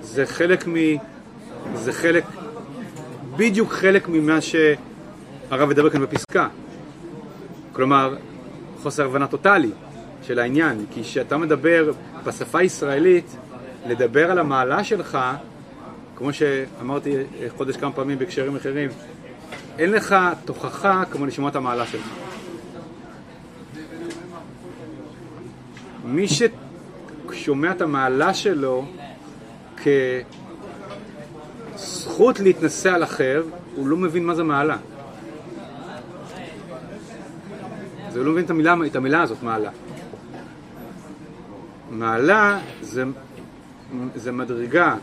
זה 0.02 0.26
חלק 0.26 0.68
מ... 0.68 0.74
זה 1.74 1.92
חלק, 1.92 2.24
בדיוק 3.36 3.72
חלק 3.72 4.08
ממה 4.08 4.38
שהרב 4.40 5.68
מדבר 5.68 5.90
כאן 5.90 6.02
בפסקה. 6.02 6.48
כלומר, 7.72 8.16
חוסר 8.82 9.04
הבנה 9.04 9.26
טוטאלי 9.26 9.70
של 10.22 10.38
העניין, 10.38 10.84
כי 10.90 11.02
כשאתה 11.02 11.36
מדבר 11.36 11.92
בשפה 12.24 12.58
הישראלית, 12.58 13.36
לדבר 13.86 14.30
על 14.30 14.38
המעלה 14.38 14.84
שלך, 14.84 15.18
כמו 16.16 16.32
שאמרתי 16.32 17.16
חודש 17.56 17.76
כמה 17.76 17.92
פעמים 17.92 18.18
בהקשרים 18.18 18.56
אחרים, 18.56 18.90
אין 19.78 19.90
לך 19.90 20.16
תוכחה 20.44 21.02
כמו 21.10 21.26
לשמוע 21.26 21.50
את 21.50 21.56
המעלה 21.56 21.86
שלך. 21.86 22.08
מי 26.04 26.26
ששומע 26.28 27.70
את 27.70 27.80
המעלה 27.80 28.34
שלו 28.34 28.84
כזכות 31.74 32.40
להתנשא 32.40 32.94
על 32.94 33.02
אחר, 33.02 33.42
הוא 33.76 33.88
לא 33.88 33.96
מבין 33.96 34.26
מה 34.26 34.34
זה 34.34 34.42
מעלה. 34.42 34.76
זה 38.10 38.22
לא 38.22 38.32
מבין 38.32 38.44
את 38.44 38.50
המילה, 38.50 38.74
את 38.86 38.96
המילה 38.96 39.22
הזאת, 39.22 39.42
מעלה. 39.42 39.70
מעלה 41.90 42.58
זה, 42.82 43.04
זה 44.14 44.32
מדרגה, 44.32 44.96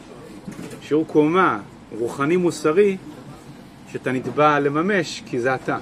שיעור 0.81 1.07
קומה, 1.07 1.59
רוחני 1.91 2.37
מוסרי, 2.37 2.97
שאתה 3.91 4.11
נתבע 4.11 4.59
לממש 4.59 5.23
כי 5.25 5.39
זה 5.39 5.55
אתה. 5.55 5.77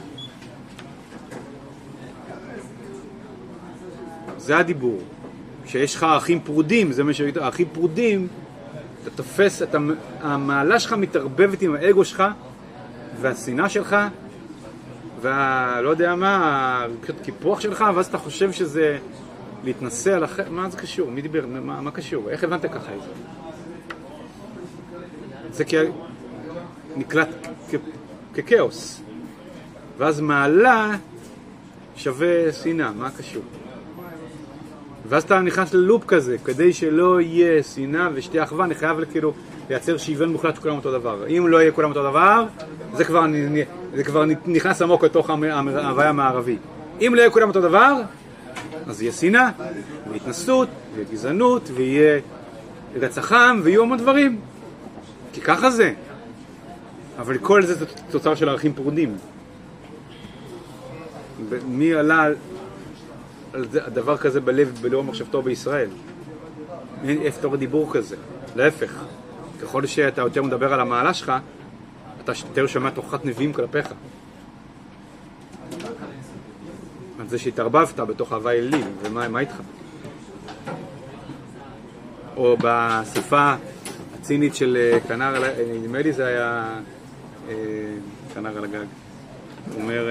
זה 4.37 4.57
הדיבור. 4.57 5.01
כשיש 5.65 5.95
לך 5.95 6.03
ערכים 6.03 6.39
פרודים, 6.39 6.91
זה 6.91 7.03
מה 7.03 7.13
ש... 7.13 7.21
ערכים 7.21 7.67
פרודים, 7.71 8.27
אתה 9.01 9.09
תופס, 9.09 9.61
אתה, 9.61 9.77
המעלה 10.21 10.79
שלך 10.79 10.93
מתערבבת 10.93 11.61
עם 11.61 11.75
האגו 11.75 12.05
שלך 12.05 12.23
והשנאה 13.21 13.69
שלך 13.69 13.95
והלא 15.21 15.89
יודע 15.89 16.15
מה, 16.15 16.85
הקיפוח 17.09 17.61
שלך, 17.61 17.85
ואז 17.95 18.05
אתה 18.05 18.17
חושב 18.17 18.51
שזה 18.51 18.97
להתנשא 19.63 20.13
על 20.15 20.23
אחר, 20.23 20.43
מה 20.49 20.69
זה 20.69 20.77
קשור? 20.77 21.11
מי 21.11 21.21
דיבר? 21.21 21.45
מה, 21.47 21.81
מה 21.81 21.91
קשור? 21.91 22.29
איך 22.29 22.43
הבנת 22.43 22.65
ככה 22.65 22.95
את 22.95 23.01
זה? 23.03 23.09
זה 25.51 25.65
כי 25.65 25.75
נקלט 26.95 27.47
כ- 27.71 27.75
ככאוס. 28.37 29.01
ואז 29.97 30.19
מעלה 30.21 30.91
שווה 31.95 32.51
שנאה, 32.63 32.91
מה 32.91 33.09
קשור? 33.17 33.43
ואז 35.09 35.23
אתה 35.23 35.39
נכנס 35.39 35.73
ללופ 35.73 36.05
כזה, 36.05 36.37
כדי 36.45 36.73
שלא 36.73 37.21
יהיה 37.21 37.63
שנאה 37.63 38.09
ושתהיה 38.13 38.43
אחווה, 38.43 38.65
אני 38.65 38.75
חייב 38.75 39.05
כאילו 39.11 39.33
לייצר 39.69 39.97
שוויון 39.97 40.31
מוחלט 40.31 40.55
שכולם 40.55 40.75
אותו 40.75 40.91
דבר. 40.91 41.27
אם 41.27 41.47
לא 41.47 41.57
יהיה 41.61 41.71
כולם 41.71 41.89
אותו 41.89 42.03
דבר, 42.03 42.45
זה 42.93 43.03
כבר, 43.05 43.25
זה 43.95 44.03
כבר 44.03 44.23
נכנס 44.45 44.81
עמוק 44.81 45.03
לתוך 45.03 45.29
ההוויה 45.29 45.55
המערבי. 46.09 46.57
אם 47.01 47.13
לא 47.15 47.21
יהיה 47.21 47.29
כולם 47.31 47.47
אותו 47.47 47.61
דבר, 47.61 47.93
אז 48.87 49.01
יהיה 49.01 49.11
שנאה, 49.11 49.49
והתנסות, 50.11 50.69
ויהיה 50.93 51.07
גזענות, 51.11 51.69
ויהיה 51.75 52.19
רצח 52.95 53.31
עם, 53.31 53.61
ויהיו 53.63 53.81
המון 53.83 53.97
דברים. 53.97 54.39
כי 55.33 55.41
ככה 55.41 55.71
זה. 55.71 55.93
אבל 57.19 57.37
כל 57.37 57.65
זה 57.65 57.75
זה 57.75 57.85
תוצר 58.11 58.35
של 58.35 58.49
ערכים 58.49 58.73
פרודים. 58.73 59.17
מי 61.67 61.93
עלה 61.93 62.23
על, 62.23 62.35
דבר 63.93 64.17
כזה 64.17 64.41
בלב, 64.41 64.79
בלאור 64.81 65.03
מחשבתו 65.03 65.41
בישראל? 65.41 65.89
אין 67.03 67.21
איפה 67.21 67.41
תור 67.41 67.55
דיבור 67.55 67.93
כזה. 67.93 68.15
להפך, 68.55 69.03
ככל 69.61 69.85
שאתה 69.85 70.21
יותר 70.21 70.43
מדבר 70.43 70.73
על 70.73 70.79
המעלה 70.79 71.13
שלך, 71.13 71.33
אתה 72.23 72.31
יותר 72.47 72.67
שומע 72.67 72.89
תוכחת 72.89 73.25
נביאים 73.25 73.53
כלפיך. 73.53 73.93
על 77.18 77.18
זה 77.29 77.37
שהתערבבת 77.37 77.99
בתוך 77.99 78.33
הוואי 78.33 78.57
אלילים, 78.57 78.85
ומה 79.03 79.27
מה 79.27 79.39
איתך? 79.39 79.53
או 82.37 82.57
בשפה 82.61 83.53
הצינית 84.19 84.55
של 84.55 84.77
אה, 84.79 84.99
כנר, 84.99 85.43
אה, 85.43 85.63
נדמה 85.81 86.01
לי 86.01 86.13
זה 86.13 86.25
היה 86.25 86.69
אה, 87.49 87.53
כנר 88.33 88.57
על 88.57 88.63
הגג. 88.63 88.85
הוא 89.73 89.81
אומר, 89.81 90.07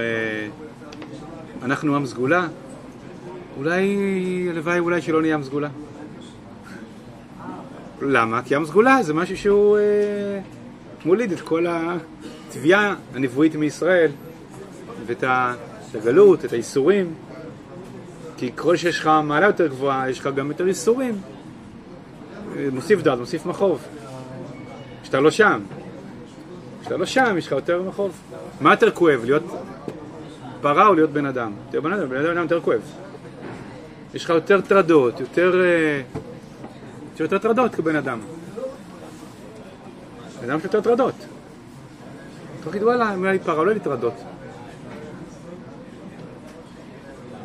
אנחנו 1.63 1.95
עם 1.95 2.05
סגולה, 2.05 2.47
אולי, 3.57 3.97
הלוואי 4.49 4.79
אולי 4.79 5.01
שלא 5.01 5.21
נהיה 5.21 5.35
עם 5.35 5.43
סגולה. 5.43 5.69
למה? 8.01 8.41
כי 8.43 8.55
עם 8.55 8.65
סגולה 8.65 9.03
זה 9.03 9.13
משהו 9.13 9.37
שהוא 9.37 9.77
אה, 9.77 10.39
מוליד 11.05 11.31
את 11.31 11.41
כל 11.41 11.65
התביעה 11.69 12.95
הנבואית 13.15 13.55
מישראל 13.55 14.11
ואת 15.05 15.23
ה- 15.23 15.53
את 15.91 15.95
הגלות, 15.95 16.45
את 16.45 16.53
האיסורים. 16.53 17.13
כי 18.37 18.51
ככל 18.51 18.75
שיש 18.75 18.99
לך 18.99 19.09
מעלה 19.23 19.45
יותר 19.45 19.67
גבוהה, 19.67 20.09
יש 20.09 20.19
לך 20.19 20.29
גם 20.35 20.47
יותר 20.47 20.67
איסורים. 20.67 21.21
מוסיף 22.71 23.01
דעת, 23.01 23.19
מוסיף 23.19 23.45
מחוב. 23.45 23.81
כשאתה 25.03 25.19
לא 25.19 25.31
שם. 25.31 25.61
כשאתה 26.81 26.97
לא 26.97 27.05
שם, 27.05 27.35
יש 27.37 27.47
לך 27.47 27.51
יותר 27.51 27.83
מחוב. 27.83 28.11
מה 28.61 28.73
יותר 28.73 28.91
כואב, 28.91 29.21
להיות 29.25 29.43
פרה 30.61 30.87
או 30.87 30.93
להיות 30.93 31.09
בן 31.09 31.25
אדם? 31.25 31.51
להיות 31.71 31.83
בן 31.83 31.93
אדם, 31.93 32.09
בן 32.09 32.25
אדם 32.25 32.43
יותר 32.43 32.61
כואב. 32.61 32.81
יש 34.13 34.23
לך 34.23 34.29
יותר 34.29 34.61
טרדות, 34.61 35.19
יותר... 35.19 35.61
אה, 35.63 36.01
יש 37.15 37.19
יותר 37.19 37.37
טרדות 37.37 37.75
כבן 37.75 37.95
אדם. 37.95 38.19
בן 40.41 40.49
אדם 40.49 40.59
יש 40.59 40.63
יותר 40.63 40.81
טרדות. 40.81 41.15
אתה 42.59 42.69
תגיד 42.69 42.83
וואלה, 42.83 43.13
אם 43.13 43.23
היה 43.23 43.33
לי 43.33 43.39
פרה, 43.39 43.63
לא 43.63 43.69
היה 43.69 43.73
לי 43.73 43.79
טרדות. 43.79 44.13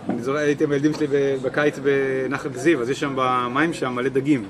אני 0.09 0.23
זוכר, 0.23 0.39
הייתי 0.39 0.65
עם 0.65 0.73
הילדים 0.73 0.95
שלי 0.95 1.07
בקיץ 1.43 1.79
בנחל 1.79 2.53
כזיב, 2.53 2.81
אז 2.81 2.91
יש 2.91 3.01
שם 3.01 3.13
במים 3.17 3.73
שם 3.73 3.93
מלא 3.93 4.09
דגים. 4.09 4.45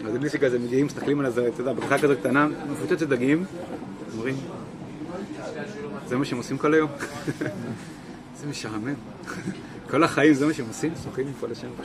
אז 0.00 0.06
הילדים 0.06 0.28
שלי 0.28 0.38
כזה 0.38 0.58
מגיעים, 0.58 0.86
מסתכלים 0.86 1.20
על 1.20 1.30
זה, 1.30 1.48
אתה 1.48 1.60
יודע, 1.60 1.72
בריכה 1.72 1.98
כזו 1.98 2.14
קטנה, 2.20 2.48
מפוצצת 2.70 3.08
דגים, 3.08 3.44
אומרים, 4.12 4.34
זה 6.06 6.16
מה 6.16 6.24
שהם 6.24 6.38
עושים 6.38 6.58
כל 6.58 6.74
היום? 6.74 6.90
זה 8.40 8.46
משעמם. 8.46 8.94
כל 9.90 10.04
החיים 10.04 10.34
זה 10.34 10.46
מה 10.46 10.54
שהם 10.54 10.66
עושים, 10.68 10.92
שוחים 11.04 11.26
מפה 11.28 11.46
לשם. 11.46 11.68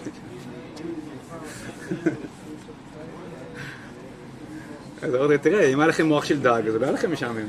אז 5.01 5.15
אמרתי, 5.15 5.37
תראה, 5.37 5.65
אם 5.65 5.79
היה 5.79 5.87
לכם 5.87 6.05
מוח 6.05 6.25
של 6.25 6.39
דג, 6.41 6.61
אז 6.67 6.75
לא 6.75 6.83
היה 6.83 6.91
לכם 6.91 7.11
משעמם. 7.11 7.47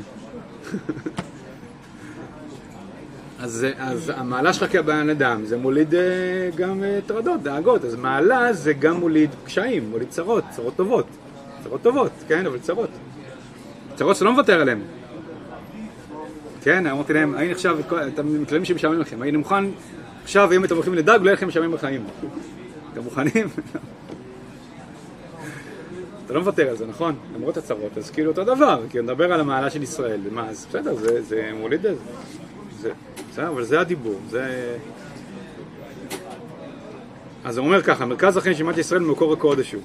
אז, 3.43 3.66
אז 3.78 4.12
המעלה 4.16 4.53
שלך 4.53 4.72
כבן 4.72 5.11
אדם 5.11 5.45
זה 5.45 5.57
מוליד 5.57 5.95
אה, 5.95 6.01
גם 6.57 6.84
אה, 6.84 6.99
טרדות, 7.07 7.43
דאגות, 7.43 7.84
אז 7.84 7.95
מעלה 7.95 8.53
זה 8.53 8.72
גם 8.72 8.97
מוליד 8.97 9.30
קשיים, 9.45 9.90
מוליד 9.90 10.09
צרות, 10.09 10.45
צרות 10.51 10.76
טובות. 10.76 11.07
צרות 11.64 11.82
טובות, 11.82 12.12
כן, 12.28 12.47
אבל 12.47 12.59
צרות. 12.59 12.90
צרות 13.95 14.16
שאתה 14.16 14.24
לא 14.24 14.32
מוותר 14.32 14.61
עליהן. 14.61 14.80
כן, 16.62 16.86
אמרתי 16.86 17.12
להם, 17.12 17.34
היינו 17.34 17.53
עכשיו, 17.53 17.78
אתם 18.14 18.43
מתלהבים 18.43 18.64
שמשעמם 18.64 19.01
לכם, 19.01 19.22
היינו 19.22 19.38
מוכן, 19.38 19.64
עכשיו 20.22 20.53
אם 20.53 20.64
אתם 20.64 20.74
הולכים 20.74 20.95
לדג, 20.95 21.18
לא 21.22 21.24
יהיה 21.24 21.32
לכם 21.32 21.49
משעמם 21.49 21.72
בחיים. 21.72 22.05
אתם 22.93 23.01
מוכנים? 23.03 23.47
אתה 26.24 26.34
לא 26.34 26.40
מוותר 26.40 26.70
על 26.70 26.76
זה, 26.76 26.86
נכון? 26.86 27.14
למרות 27.36 27.57
הצרות, 27.57 27.99
אז 27.99 28.11
כאילו 28.11 28.30
אותו 28.30 28.45
דבר, 28.45 28.82
כי 28.90 29.01
נדבר 29.01 29.32
על 29.32 29.40
המעלה 29.40 29.70
של 29.70 29.82
ישראל, 29.82 30.20
ומה, 30.24 30.49
אז 30.49 30.66
בסדר, 30.68 30.95
זה, 30.95 31.22
זה 31.22 31.51
מוליד 31.61 31.86
את 31.86 31.97
זה. 32.80 32.90
בסדר, 33.33 33.49
אבל 33.49 33.64
זה 33.64 33.80
הדיבור, 33.80 34.20
זה... 34.30 34.76
אז 37.45 37.59
הוא 37.59 37.66
אומר 37.66 37.83
ככה, 37.83 38.07
מרכז 38.07 38.37
החיים 38.37 38.55
של 38.57 38.64
מדינת 38.64 38.78
ישראל 38.78 39.01
ממקור 39.01 39.33
הקודש 39.33 39.72
הוא. 39.72 39.83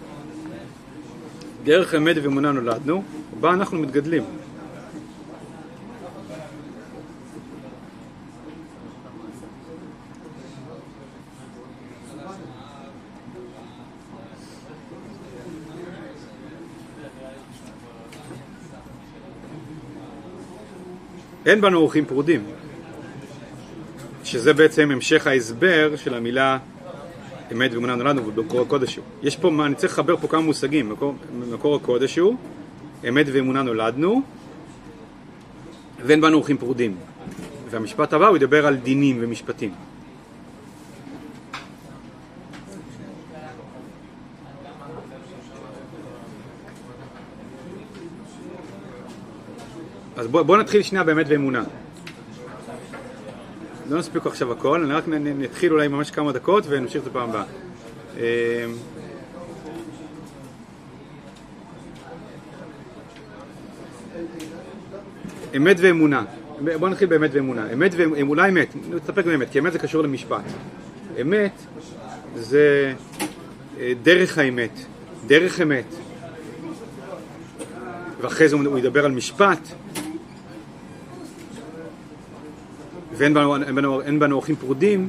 דרך 1.64 1.96
אמת 1.96 2.16
ואמונה 2.24 2.52
נולדנו, 2.52 3.04
ובה 3.38 3.54
אנחנו 3.54 3.78
מתגדלים. 3.78 4.24
אין 21.46 21.62
בנו 21.62 21.78
ערכים 21.78 22.06
פרודים, 22.06 22.46
שזה 24.28 24.54
בעצם 24.54 24.92
המשך 24.92 25.28
ההסבר 25.28 25.96
של 25.96 26.14
המילה 26.14 26.58
אמת 27.52 27.74
ואמונה 27.74 27.96
נולדנו 27.96 28.32
במקור 28.32 28.62
הקודש 28.62 28.96
הוא. 28.96 29.06
יש 29.24 29.36
פה, 29.36 29.52
אני 29.66 29.76
צריך 29.76 29.94
לחבר 29.94 30.18
פה 30.18 30.28
כמה 30.28 30.42
מושגים, 30.42 30.90
מקור, 30.90 31.16
מקור 31.52 31.76
הקודש 31.76 32.18
הוא, 32.18 32.36
אמת 33.10 33.26
ואמונה 33.32 33.62
נולדנו, 33.62 34.22
ואין 36.06 36.22
בנו 36.22 36.36
ערכים 36.36 36.58
פרודים. 36.58 36.96
והמשפט 37.70 38.14
הבא 38.14 38.28
הוא 38.28 38.38
ידבר 38.38 38.68
על 38.68 38.76
דינים 38.76 39.18
ומשפטים. 39.22 39.72
אז 50.16 50.28
בואו 50.28 50.46
בוא 50.46 50.58
נתחיל 50.58 50.82
שנייה 50.82 51.04
באמת 51.04 51.28
באמונה. 51.28 51.64
לא 53.90 54.00
נספיק 54.00 54.26
עכשיו 54.26 54.52
הכל, 54.52 54.84
אני 54.84 54.94
רק 54.94 55.04
נתחיל 55.08 55.72
אולי 55.72 55.88
ממש 55.88 56.12
כמה 56.12 56.32
דקות 56.32 56.64
ונמשיך 56.68 57.02
את 57.02 57.08
הפעם 57.08 57.30
הבאה. 57.30 57.44
אמ, 58.18 58.22
אמת 65.58 65.78
ואמונה. 65.80 66.24
בואו 66.80 66.92
נתחיל 66.92 67.08
באמת 67.08 67.30
ואמונה. 67.34 67.74
אמת 67.74 67.92
ואמונה, 67.98 68.48
אמת, 68.50 68.76
נסתפק 68.90 69.26
באמת, 69.26 69.50
כי 69.52 69.60
אמת 69.60 69.74
זה 69.74 69.80
קשור 69.80 70.04
למשפט. 70.04 70.44
אמת 71.22 71.52
זה 72.36 72.94
אה, 73.80 73.94
דרך 74.04 74.38
האמת, 74.38 74.80
דרך 75.28 75.62
אמת. 75.62 75.96
ואחרי 78.22 78.50
זה 78.50 78.56
הוא 78.56 78.80
ידבר 78.80 79.06
על 79.06 79.12
משפט, 79.12 79.68
ואין 83.18 83.34
בנו, 83.34 83.56
אין 83.56 83.76
בנו, 83.76 84.02
אין 84.02 84.20
בנו 84.20 84.36
אורחים 84.36 84.56
פרודים, 84.56 85.08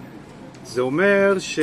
זה 0.64 0.80
אומר 0.80 1.38
ש... 1.38 1.58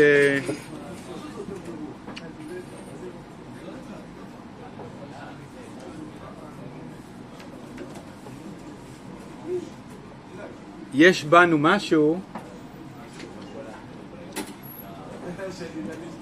יש 10.93 11.23
בנו 11.23 11.57
משהו, 11.57 12.19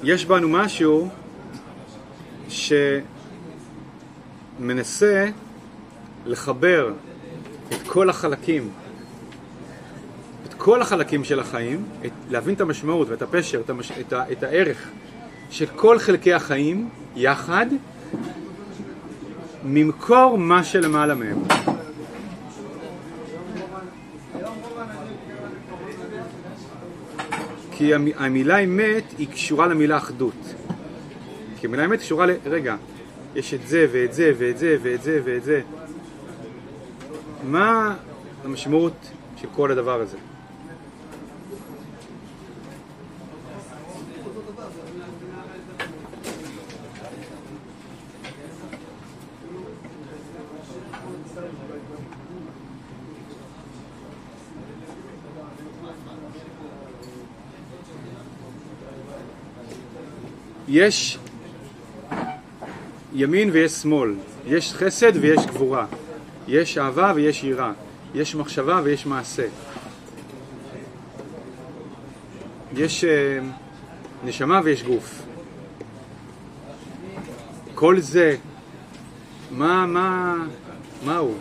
יש 0.03 0.26
בנו 0.26 0.49
משהו 0.49 1.09
שמנסה 4.59 5.30
לחבר 6.26 6.93
את 7.69 7.88
כל 7.88 8.09
החלקים 8.09 8.69
כל 10.64 10.82
החלקים 10.82 11.24
של 11.24 11.39
החיים, 11.39 11.84
את, 12.05 12.11
להבין 12.30 12.55
את 12.55 12.61
המשמעות 12.61 13.09
ואת 13.09 13.22
הפשר, 13.22 13.59
את, 13.59 13.70
המש, 13.70 13.91
את, 13.91 14.14
ה, 14.14 14.32
את 14.32 14.43
הערך 14.43 14.89
של 15.49 15.66
כל 15.76 15.99
חלקי 15.99 16.34
החיים 16.34 16.89
יחד, 17.16 17.66
ממקור 19.64 20.38
מה 20.38 20.64
שלמעלה 20.64 21.16
מהם. 21.16 21.38
כי 27.72 27.93
המ- 27.93 28.07
המילה 28.18 28.57
אמת 28.59 29.03
היא 29.18 29.28
קשורה 29.28 29.68
למילה 29.68 29.97
אחדות. 29.97 30.53
כי 31.59 31.68
המילה 31.68 31.86
אמת 31.86 31.99
קשורה 31.99 32.26
ל... 32.26 32.32
רגע, 32.45 32.76
יש 33.36 33.53
את 33.53 33.68
זה 33.68 33.88
ואת 33.91 34.14
זה 34.14 34.34
ואת 34.38 34.57
זה 34.57 34.78
ואת 34.82 35.03
זה 35.03 35.22
ואת 35.26 35.43
זה. 35.43 35.61
מה 37.43 37.95
המשמעות 38.43 38.93
של 39.41 39.47
כל 39.55 39.72
הדבר 39.72 40.01
הזה? 40.01 40.18
יש 60.74 61.17
ימין 63.13 63.49
ויש 63.49 63.71
שמאל, 63.71 64.15
יש 64.45 64.74
חסד 64.74 65.11
ויש 65.21 65.45
גבורה, 65.45 65.86
יש 66.47 66.78
אהבה 66.78 67.11
ויש 67.15 67.43
יראה, 67.43 67.71
יש 68.15 68.36
מחשבה 68.36 68.82
ויש 68.84 69.05
מעשה. 69.05 69.47
יש 72.76 73.03
אה, 73.03 73.39
נשמה 74.24 74.61
ויש 74.63 74.84
גוף. 74.84 75.21
כל 77.76 77.99
זה, 77.99 78.36
מה, 79.51 79.86
מה, 79.86 80.36
מה 81.05 81.17
הוא? 81.17 81.36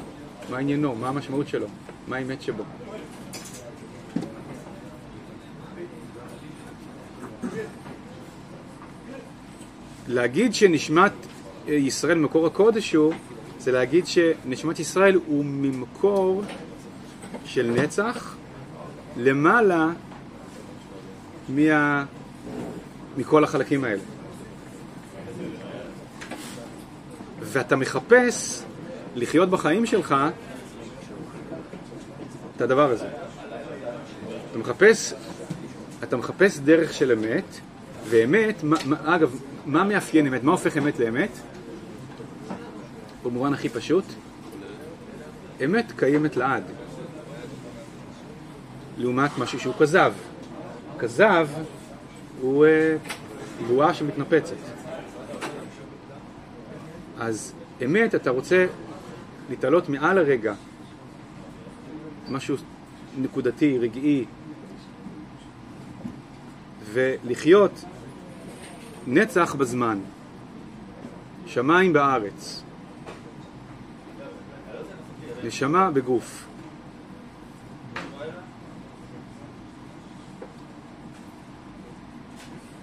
מה 0.50 0.58
עניינו? 0.58 0.94
מה 0.94 1.08
המשמעות 1.08 1.48
שלו? 1.48 1.66
מה 2.08 2.16
האמת 2.16 2.42
שבו? 2.42 2.64
להגיד 10.12 10.54
שנשמת 10.54 11.12
אה, 11.68 11.74
ישראל 11.74 12.18
מקור 12.18 12.46
הקודש 12.46 12.94
הוא, 12.94 13.12
זה 13.58 13.72
להגיד 13.72 14.06
שנשמת 14.06 14.78
ישראל 14.78 15.18
הוא 15.26 15.44
ממקור 15.44 16.42
של 17.44 17.70
נצח 17.76 18.36
למעלה 19.16 19.88
מה... 21.48 22.04
מכל 23.16 23.44
החלקים 23.44 23.84
האלה. 23.84 24.02
ואתה 27.40 27.76
מחפש 27.76 28.62
לחיות 29.14 29.50
בחיים 29.50 29.86
שלך 29.86 30.14
את 32.56 32.60
הדבר 32.60 32.90
הזה. 32.90 33.06
אתה 34.50 34.58
מחפש, 34.58 35.14
אתה 36.02 36.16
מחפש 36.16 36.58
דרך 36.58 36.92
של 36.92 37.12
אמת, 37.12 37.44
ואמת, 38.08 38.62
מה, 38.62 38.76
מה, 38.86 38.96
אגב, 39.14 39.40
מה 39.66 39.84
מאפיין 39.84 40.26
אמת? 40.26 40.44
מה 40.44 40.52
הופך 40.52 40.76
אמת 40.76 40.98
לאמת? 40.98 41.30
במובן 43.22 43.54
הכי 43.54 43.68
פשוט, 43.68 44.04
אמת 45.64 45.92
קיימת 45.96 46.36
לעד. 46.36 46.62
לעומת 48.98 49.38
משהו 49.38 49.60
שהוא 49.60 49.74
כזב. 49.78 50.12
כזב 50.98 51.48
הוא 52.40 52.66
אה, 52.66 52.96
בועה 53.66 53.94
שמתנפצת. 53.94 54.56
אז 57.18 57.52
אמת, 57.84 58.14
אתה 58.14 58.30
רוצה 58.30 58.66
להתעלות 59.50 59.88
מעל 59.88 60.18
הרגע, 60.18 60.54
משהו 62.28 62.56
נקודתי, 63.18 63.78
רגעי, 63.78 64.24
ולחיות 66.92 67.84
נצח 69.06 69.54
בזמן, 69.54 69.98
שמיים 71.46 71.92
בארץ, 71.92 72.62
נשמה 75.44 75.90
בגוף. 75.90 76.44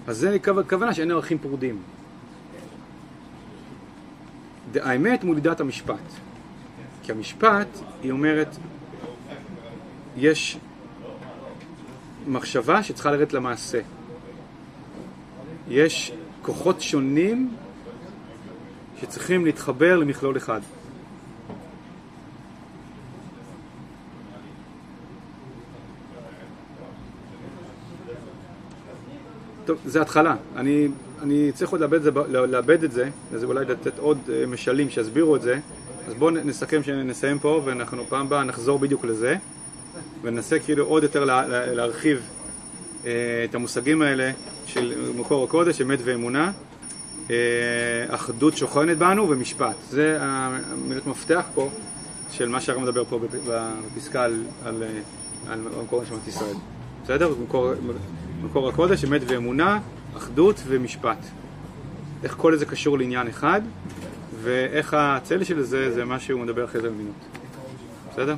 אז 0.06 0.18
זה 0.18 0.36
הכוונה 0.60 0.94
שאין 0.94 1.10
ערכים 1.10 1.38
פרודים. 1.38 1.82
האמת 4.74 5.24
מולידה 5.24 5.52
את 5.52 5.60
המשפט. 5.60 5.94
כי 7.02 7.12
המשפט, 7.12 7.68
היא 8.02 8.12
אומרת, 8.12 8.56
יש 10.16 10.58
מחשבה 12.26 12.82
שצריכה 12.82 13.10
לרדת 13.10 13.32
למעשה. 13.32 13.80
יש 15.70 16.12
כוחות 16.42 16.80
שונים 16.80 17.50
שצריכים 19.00 19.44
להתחבר 19.44 19.96
למכלול 19.96 20.36
אחד. 20.36 20.60
טוב, 29.64 29.78
זה 29.84 30.00
התחלה. 30.00 30.36
אני, 30.56 30.88
אני 31.22 31.52
צריך 31.54 31.70
עוד 31.70 31.80
לאבד 31.80 32.02
זה, 32.02 32.10
ב- 32.10 32.30
לאבד 32.30 32.84
את 32.84 32.92
זה, 32.92 33.08
אז 33.34 33.44
אולי 33.44 33.64
לתת 33.64 33.98
עוד 33.98 34.18
אה, 34.32 34.46
משלים 34.46 34.90
שיסבירו 34.90 35.36
את 35.36 35.42
זה. 35.42 35.58
אז 36.08 36.14
בואו 36.14 36.30
נסכם 36.30 36.82
שנסיים 36.82 37.38
פה, 37.38 37.62
ואנחנו 37.64 38.04
פעם 38.08 38.26
הבאה 38.26 38.44
נחזור 38.44 38.78
בדיוק 38.78 39.04
לזה, 39.04 39.36
וננסה 40.22 40.58
כאילו 40.58 40.84
עוד 40.84 41.02
יותר 41.02 41.24
לה, 41.24 41.46
להרחיב 41.74 42.20
אה, 43.04 43.10
את 43.50 43.54
המושגים 43.54 44.02
האלה 44.02 44.30
של 44.74 44.94
מקור 45.18 45.44
הקודש, 45.44 45.80
אמת 45.80 45.98
ואמונה, 46.04 46.52
אה, 47.30 47.36
אחדות 48.08 48.56
שוכנת 48.56 48.98
בנו 48.98 49.28
ומשפט. 49.30 49.76
זה 49.90 50.18
המילות 50.20 51.06
מפתח 51.06 51.44
פה 51.54 51.68
של 52.30 52.48
מה 52.48 52.60
שהרב 52.60 52.80
מדבר 52.82 53.04
פה 53.04 53.18
בפ- 53.18 53.50
בפסקה 53.96 54.24
על, 54.24 54.42
על, 54.64 54.82
אה, 54.82 54.88
על 55.52 55.60
מקור 55.84 56.02
נשמת 56.02 56.28
ישראל. 56.28 56.54
בסדר? 57.04 57.34
מקור, 57.42 57.72
מקור 58.42 58.68
הקודש, 58.68 59.04
אמת 59.04 59.20
ואמונה, 59.26 59.78
אחדות 60.16 60.60
ומשפט. 60.66 61.18
איך 62.24 62.34
כל 62.38 62.56
זה 62.56 62.66
קשור 62.66 62.98
לעניין 62.98 63.28
אחד, 63.28 63.60
ואיך 64.42 64.94
הצל 64.98 65.44
של 65.44 65.62
זה, 65.62 65.92
זה 65.92 66.04
מה 66.04 66.20
שהוא 66.20 66.40
מדבר 66.40 66.64
אחרי 66.64 66.80
זה 66.80 66.88
במינות. 66.90 67.14
בסדר? 68.12 68.34